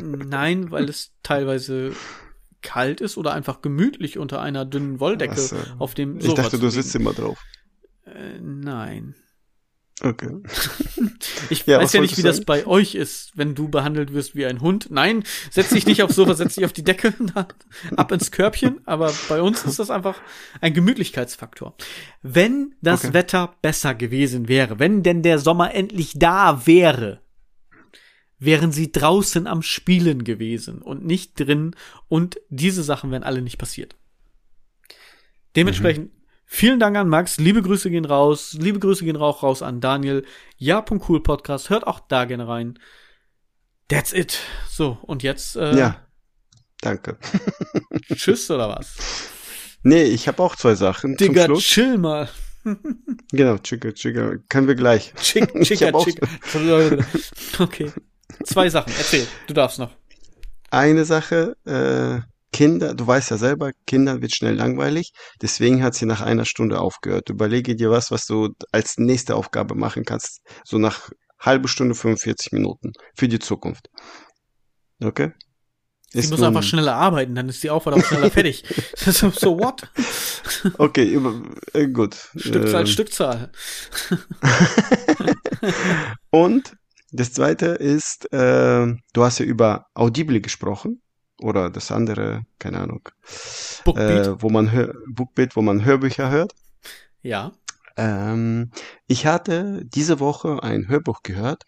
Nein, 0.00 0.70
weil 0.70 0.88
es 0.88 1.12
teilweise 1.22 1.92
kalt 2.62 3.00
ist 3.00 3.16
oder 3.16 3.32
einfach 3.32 3.62
gemütlich 3.62 4.18
unter 4.18 4.40
einer 4.40 4.64
dünnen 4.64 5.00
Wolldecke 5.00 5.40
so. 5.40 5.56
auf 5.78 5.94
dem 5.94 6.20
Sofa. 6.20 6.28
Ich 6.28 6.34
dachte, 6.34 6.58
du 6.58 6.68
sitzt 6.70 6.94
immer 6.94 7.12
drauf. 7.12 7.38
Äh, 8.04 8.40
nein. 8.40 9.14
Okay. 10.02 10.30
Ich 11.50 11.66
ja, 11.66 11.80
weiß 11.80 11.92
ja 11.92 12.00
nicht, 12.00 12.16
wie 12.18 12.22
das 12.22 12.44
bei 12.44 12.66
euch 12.66 12.94
ist, 12.94 13.32
wenn 13.36 13.54
du 13.54 13.68
behandelt 13.68 14.12
wirst 14.12 14.34
wie 14.34 14.46
ein 14.46 14.60
Hund. 14.60 14.88
Nein, 14.90 15.24
setz 15.50 15.70
dich 15.70 15.86
nicht 15.86 16.02
aufs 16.02 16.14
Sofa, 16.14 16.34
setz 16.34 16.54
dich 16.54 16.64
auf 16.64 16.72
die 16.72 16.84
Decke, 16.84 17.14
ab 17.96 18.12
ins 18.12 18.30
Körbchen. 18.30 18.80
Aber 18.86 19.12
bei 19.28 19.42
uns 19.42 19.64
ist 19.64 19.78
das 19.78 19.90
einfach 19.90 20.20
ein 20.60 20.72
Gemütlichkeitsfaktor. 20.72 21.74
Wenn 22.22 22.74
das 22.80 23.04
okay. 23.04 23.14
Wetter 23.14 23.54
besser 23.60 23.94
gewesen 23.94 24.48
wäre, 24.48 24.78
wenn 24.78 25.02
denn 25.02 25.22
der 25.22 25.38
Sommer 25.38 25.74
endlich 25.74 26.14
da 26.16 26.66
wäre, 26.66 27.21
wären 28.44 28.72
sie 28.72 28.90
draußen 28.90 29.46
am 29.46 29.62
Spielen 29.62 30.24
gewesen 30.24 30.82
und 30.82 31.04
nicht 31.04 31.38
drin 31.38 31.76
und 32.08 32.40
diese 32.48 32.82
Sachen 32.82 33.12
wären 33.12 33.22
alle 33.22 33.40
nicht 33.40 33.56
passiert. 33.56 33.94
Dementsprechend, 35.54 36.12
mhm. 36.12 36.18
vielen 36.44 36.80
Dank 36.80 36.96
an 36.96 37.08
Max, 37.08 37.38
liebe 37.38 37.62
Grüße 37.62 37.88
gehen 37.88 38.04
raus, 38.04 38.56
liebe 38.58 38.80
Grüße 38.80 39.04
gehen 39.04 39.16
auch 39.16 39.44
raus 39.44 39.62
an 39.62 39.80
Daniel, 39.80 40.24
ja.cool 40.56 41.22
Podcast, 41.22 41.70
hört 41.70 41.86
auch 41.86 42.00
da 42.00 42.24
gerne 42.24 42.48
rein. 42.48 42.78
That's 43.88 44.12
it. 44.12 44.40
So, 44.68 44.98
und 45.02 45.22
jetzt, 45.22 45.54
äh, 45.54 45.76
Ja, 45.76 46.04
danke. 46.80 47.18
tschüss 48.14 48.50
oder 48.50 48.68
was? 48.70 48.96
Nee, 49.84 50.04
ich 50.04 50.26
habe 50.26 50.42
auch 50.42 50.56
zwei 50.56 50.74
Sachen. 50.74 51.16
Digga, 51.16 51.46
chill 51.58 51.96
mal. 51.96 52.28
genau, 53.32 53.58
chicka, 53.58 53.92
chicka. 53.92 54.36
Können 54.48 54.66
wir 54.66 54.74
gleich. 54.74 55.12
Chick, 55.14 55.52
chicka, 55.62 55.92
chicka. 55.92 56.26
Okay. 57.58 57.92
Zwei 58.44 58.70
Sachen, 58.70 58.92
erzähl, 58.96 59.26
du 59.46 59.54
darfst 59.54 59.78
noch. 59.78 59.90
Eine 60.70 61.04
Sache, 61.04 61.56
äh, 61.64 62.20
Kinder, 62.52 62.94
du 62.94 63.06
weißt 63.06 63.30
ja 63.30 63.38
selber, 63.38 63.72
Kindern 63.86 64.20
wird 64.20 64.34
schnell 64.34 64.54
langweilig, 64.54 65.12
deswegen 65.40 65.82
hat 65.82 65.94
sie 65.94 66.06
nach 66.06 66.20
einer 66.20 66.44
Stunde 66.44 66.80
aufgehört. 66.80 67.30
Überlege 67.30 67.74
dir 67.74 67.90
was, 67.90 68.10
was 68.10 68.26
du 68.26 68.50
als 68.72 68.98
nächste 68.98 69.36
Aufgabe 69.36 69.74
machen 69.74 70.04
kannst, 70.04 70.42
so 70.64 70.78
nach 70.78 71.10
halbe 71.40 71.68
Stunde 71.68 71.94
45 71.94 72.52
Minuten 72.52 72.92
für 73.16 73.28
die 73.28 73.38
Zukunft. 73.38 73.88
Okay? 75.02 75.32
Sie 76.10 76.18
ist 76.18 76.30
muss 76.30 76.42
einfach 76.42 76.62
schneller 76.62 76.94
arbeiten, 76.94 77.34
dann 77.34 77.48
ist 77.48 77.62
die 77.62 77.70
Aufgabe 77.70 77.96
auch 77.96 78.04
schneller 78.04 78.30
fertig. 78.30 78.64
so, 78.96 79.58
what? 79.58 79.88
Okay, 80.76 81.18
äh, 81.72 81.88
gut. 81.88 82.16
Stückzahl, 82.36 82.82
äh, 82.82 82.86
Stückzahl. 82.86 83.52
Und 86.30 86.76
das 87.12 87.32
zweite 87.32 87.66
ist, 87.66 88.32
äh, 88.32 88.86
du 89.12 89.24
hast 89.24 89.38
ja 89.38 89.44
über 89.44 89.86
Audible 89.94 90.40
gesprochen 90.40 91.02
oder 91.40 91.68
das 91.68 91.92
andere, 91.92 92.44
keine 92.58 92.80
Ahnung, 92.80 93.08
Bookbeat. 93.84 94.26
Äh, 94.26 94.42
wo 94.42 94.48
man 94.48 94.72
Hör 94.72 94.94
Bookbeat, 95.06 95.54
wo 95.54 95.62
man 95.62 95.84
Hörbücher 95.84 96.30
hört. 96.30 96.54
Ja. 97.20 97.52
Ähm, 97.96 98.70
ich 99.06 99.26
hatte 99.26 99.82
diese 99.84 100.20
Woche 100.20 100.62
ein 100.62 100.88
Hörbuch 100.88 101.22
gehört 101.22 101.64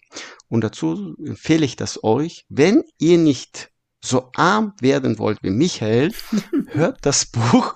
und 0.49 0.65
dazu 0.65 1.15
empfehle 1.23 1.67
ich 1.67 1.77
das 1.77 2.03
euch, 2.03 2.47
wenn 2.49 2.83
ihr 2.99 3.19
nicht 3.19 3.71
so 4.03 4.31
arm 4.35 4.73
werden 4.81 5.19
wollt 5.19 5.43
wie 5.43 5.51
Michael, 5.51 6.13
hört 6.69 7.05
das 7.05 7.27
Buch 7.27 7.75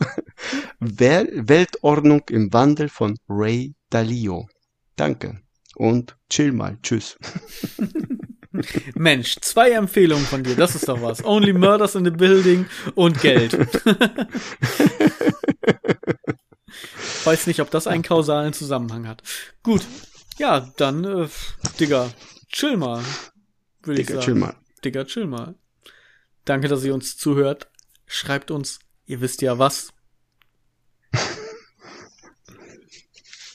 Wel 0.80 1.48
Weltordnung 1.48 2.22
im 2.30 2.52
Wandel 2.52 2.88
von 2.88 3.18
Ray 3.28 3.74
Dalio. 3.90 4.48
Danke 4.96 5.42
und 5.78 6.16
chill 6.28 6.52
mal. 6.52 6.76
Tschüss. 6.82 7.16
Mensch, 8.94 9.36
zwei 9.40 9.70
Empfehlungen 9.70 10.26
von 10.26 10.42
dir, 10.42 10.56
das 10.56 10.74
ist 10.74 10.88
doch 10.88 11.00
was. 11.00 11.24
Only 11.24 11.52
Murders 11.52 11.94
in 11.94 12.04
the 12.04 12.10
Building 12.10 12.66
und 12.94 13.20
Geld. 13.20 13.52
Weiß 17.24 17.46
nicht, 17.46 17.60
ob 17.60 17.70
das 17.70 17.86
einen 17.86 18.02
kausalen 18.02 18.52
Zusammenhang 18.52 19.06
hat. 19.06 19.22
Gut, 19.62 19.82
ja, 20.38 20.72
dann, 20.76 21.04
äh, 21.04 21.28
Digga, 21.78 22.10
chill 22.48 22.76
mal, 22.76 23.04
würde 23.82 24.00
ich 24.00 24.08
sagen. 24.08 24.20
chill 24.20 24.34
mal. 24.34 24.56
Digga, 24.84 25.04
chill 25.04 25.26
mal. 25.26 25.54
Danke, 26.44 26.68
dass 26.68 26.84
ihr 26.84 26.94
uns 26.94 27.16
zuhört. 27.16 27.70
Schreibt 28.06 28.50
uns, 28.50 28.80
ihr 29.04 29.20
wisst 29.20 29.42
ja 29.42 29.58
was, 29.58 29.92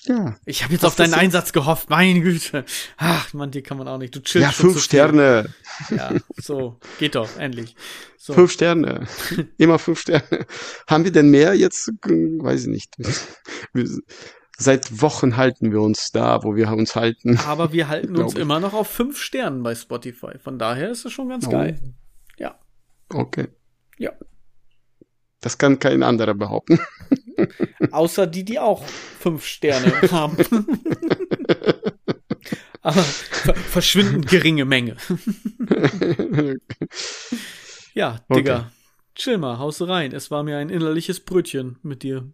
Ja. 0.06 0.36
Ich 0.46 0.64
habe 0.64 0.74
jetzt 0.74 0.86
auf 0.86 0.96
deinen 0.96 1.14
Einsatz 1.14 1.54
gehofft, 1.54 1.90
meine 1.90 2.20
Güte. 2.22 2.66
Ach, 2.98 3.34
man, 3.34 3.52
die 3.52 3.62
kann 3.62 3.78
man 3.78 3.88
auch 3.88 3.98
nicht. 3.98 4.16
Du 4.16 4.22
chillst 4.22 4.46
Ja, 4.46 4.52
fünf 4.52 4.82
Sterne. 4.82 5.54
Ja, 5.90 6.14
so, 6.38 6.78
geht 7.00 7.16
doch, 7.16 7.38
endlich. 7.38 7.76
So. 8.18 8.34
Fünf 8.34 8.52
Sterne. 8.52 9.08
Immer 9.58 9.80
fünf 9.80 10.00
Sterne. 10.00 10.46
Haben 10.88 11.04
wir 11.06 11.12
denn 11.12 11.30
mehr 11.30 11.54
jetzt? 11.56 11.90
Weiß 12.04 12.62
ich 12.62 12.68
nicht. 12.68 12.96
Seit 14.58 15.02
Wochen 15.02 15.36
halten 15.36 15.72
wir 15.72 15.82
uns 15.82 16.12
da, 16.12 16.44
wo 16.44 16.56
wir 16.56 16.72
uns 16.72 16.96
halten. 16.96 17.40
Aber 17.48 17.74
wir 17.74 17.88
halten 17.88 18.16
uns 18.16 18.36
immer 18.36 18.60
noch 18.60 18.74
auf 18.74 18.88
fünf 18.88 19.20
Sternen 19.20 19.64
bei 19.64 19.74
Spotify. 19.74 20.38
Von 20.38 20.60
daher 20.60 20.92
ist 20.92 21.06
es 21.06 21.12
schon 21.12 21.28
ganz 21.28 21.48
oh. 21.48 21.52
geil. 21.52 21.80
Ja. 22.38 22.60
Okay. 23.10 23.48
Ja. 23.98 24.12
Das 25.44 25.58
kann 25.58 25.78
kein 25.78 26.04
anderer 26.04 26.34
behaupten. 26.34 26.80
Außer 27.92 28.26
die, 28.28 28.46
die 28.46 28.60
auch 28.60 28.86
fünf 28.86 29.46
Sterne 29.46 29.92
haben. 30.12 30.38
Aber 32.82 33.04
ver 33.04 33.56
verschwindend 33.56 34.28
geringe 34.28 34.64
Menge. 34.66 34.96
ja, 37.94 38.20
Digga. 38.34 38.56
Okay. 38.58 38.66
Chill 39.16 39.38
mal, 39.38 39.60
haus 39.60 39.82
rein. 39.82 40.14
Es 40.14 40.32
war 40.32 40.44
mir 40.44 40.58
ein 40.58 40.70
innerliches 40.70 41.20
Brötchen 41.20 41.78
mit 41.84 42.04
dir. 42.04 42.32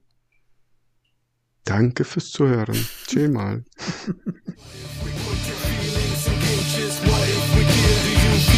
Danke 1.65 2.05
fürs 2.05 2.29
Zuhören. 2.31 2.77
Chill 3.07 3.29
mal. 3.29 3.65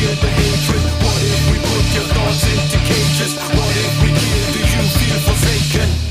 What 0.02 1.22
if 1.24 1.52
we 1.52 1.58
put 1.60 1.86
your 1.96 2.08
thoughts 2.14 2.44
into 2.44 2.78
cages? 2.88 3.38
What 3.54 3.76
if 3.78 4.04
we 4.04 4.10
give 4.10 4.41
Kleidungsstil 4.82 5.20
forsaken. 5.20 6.11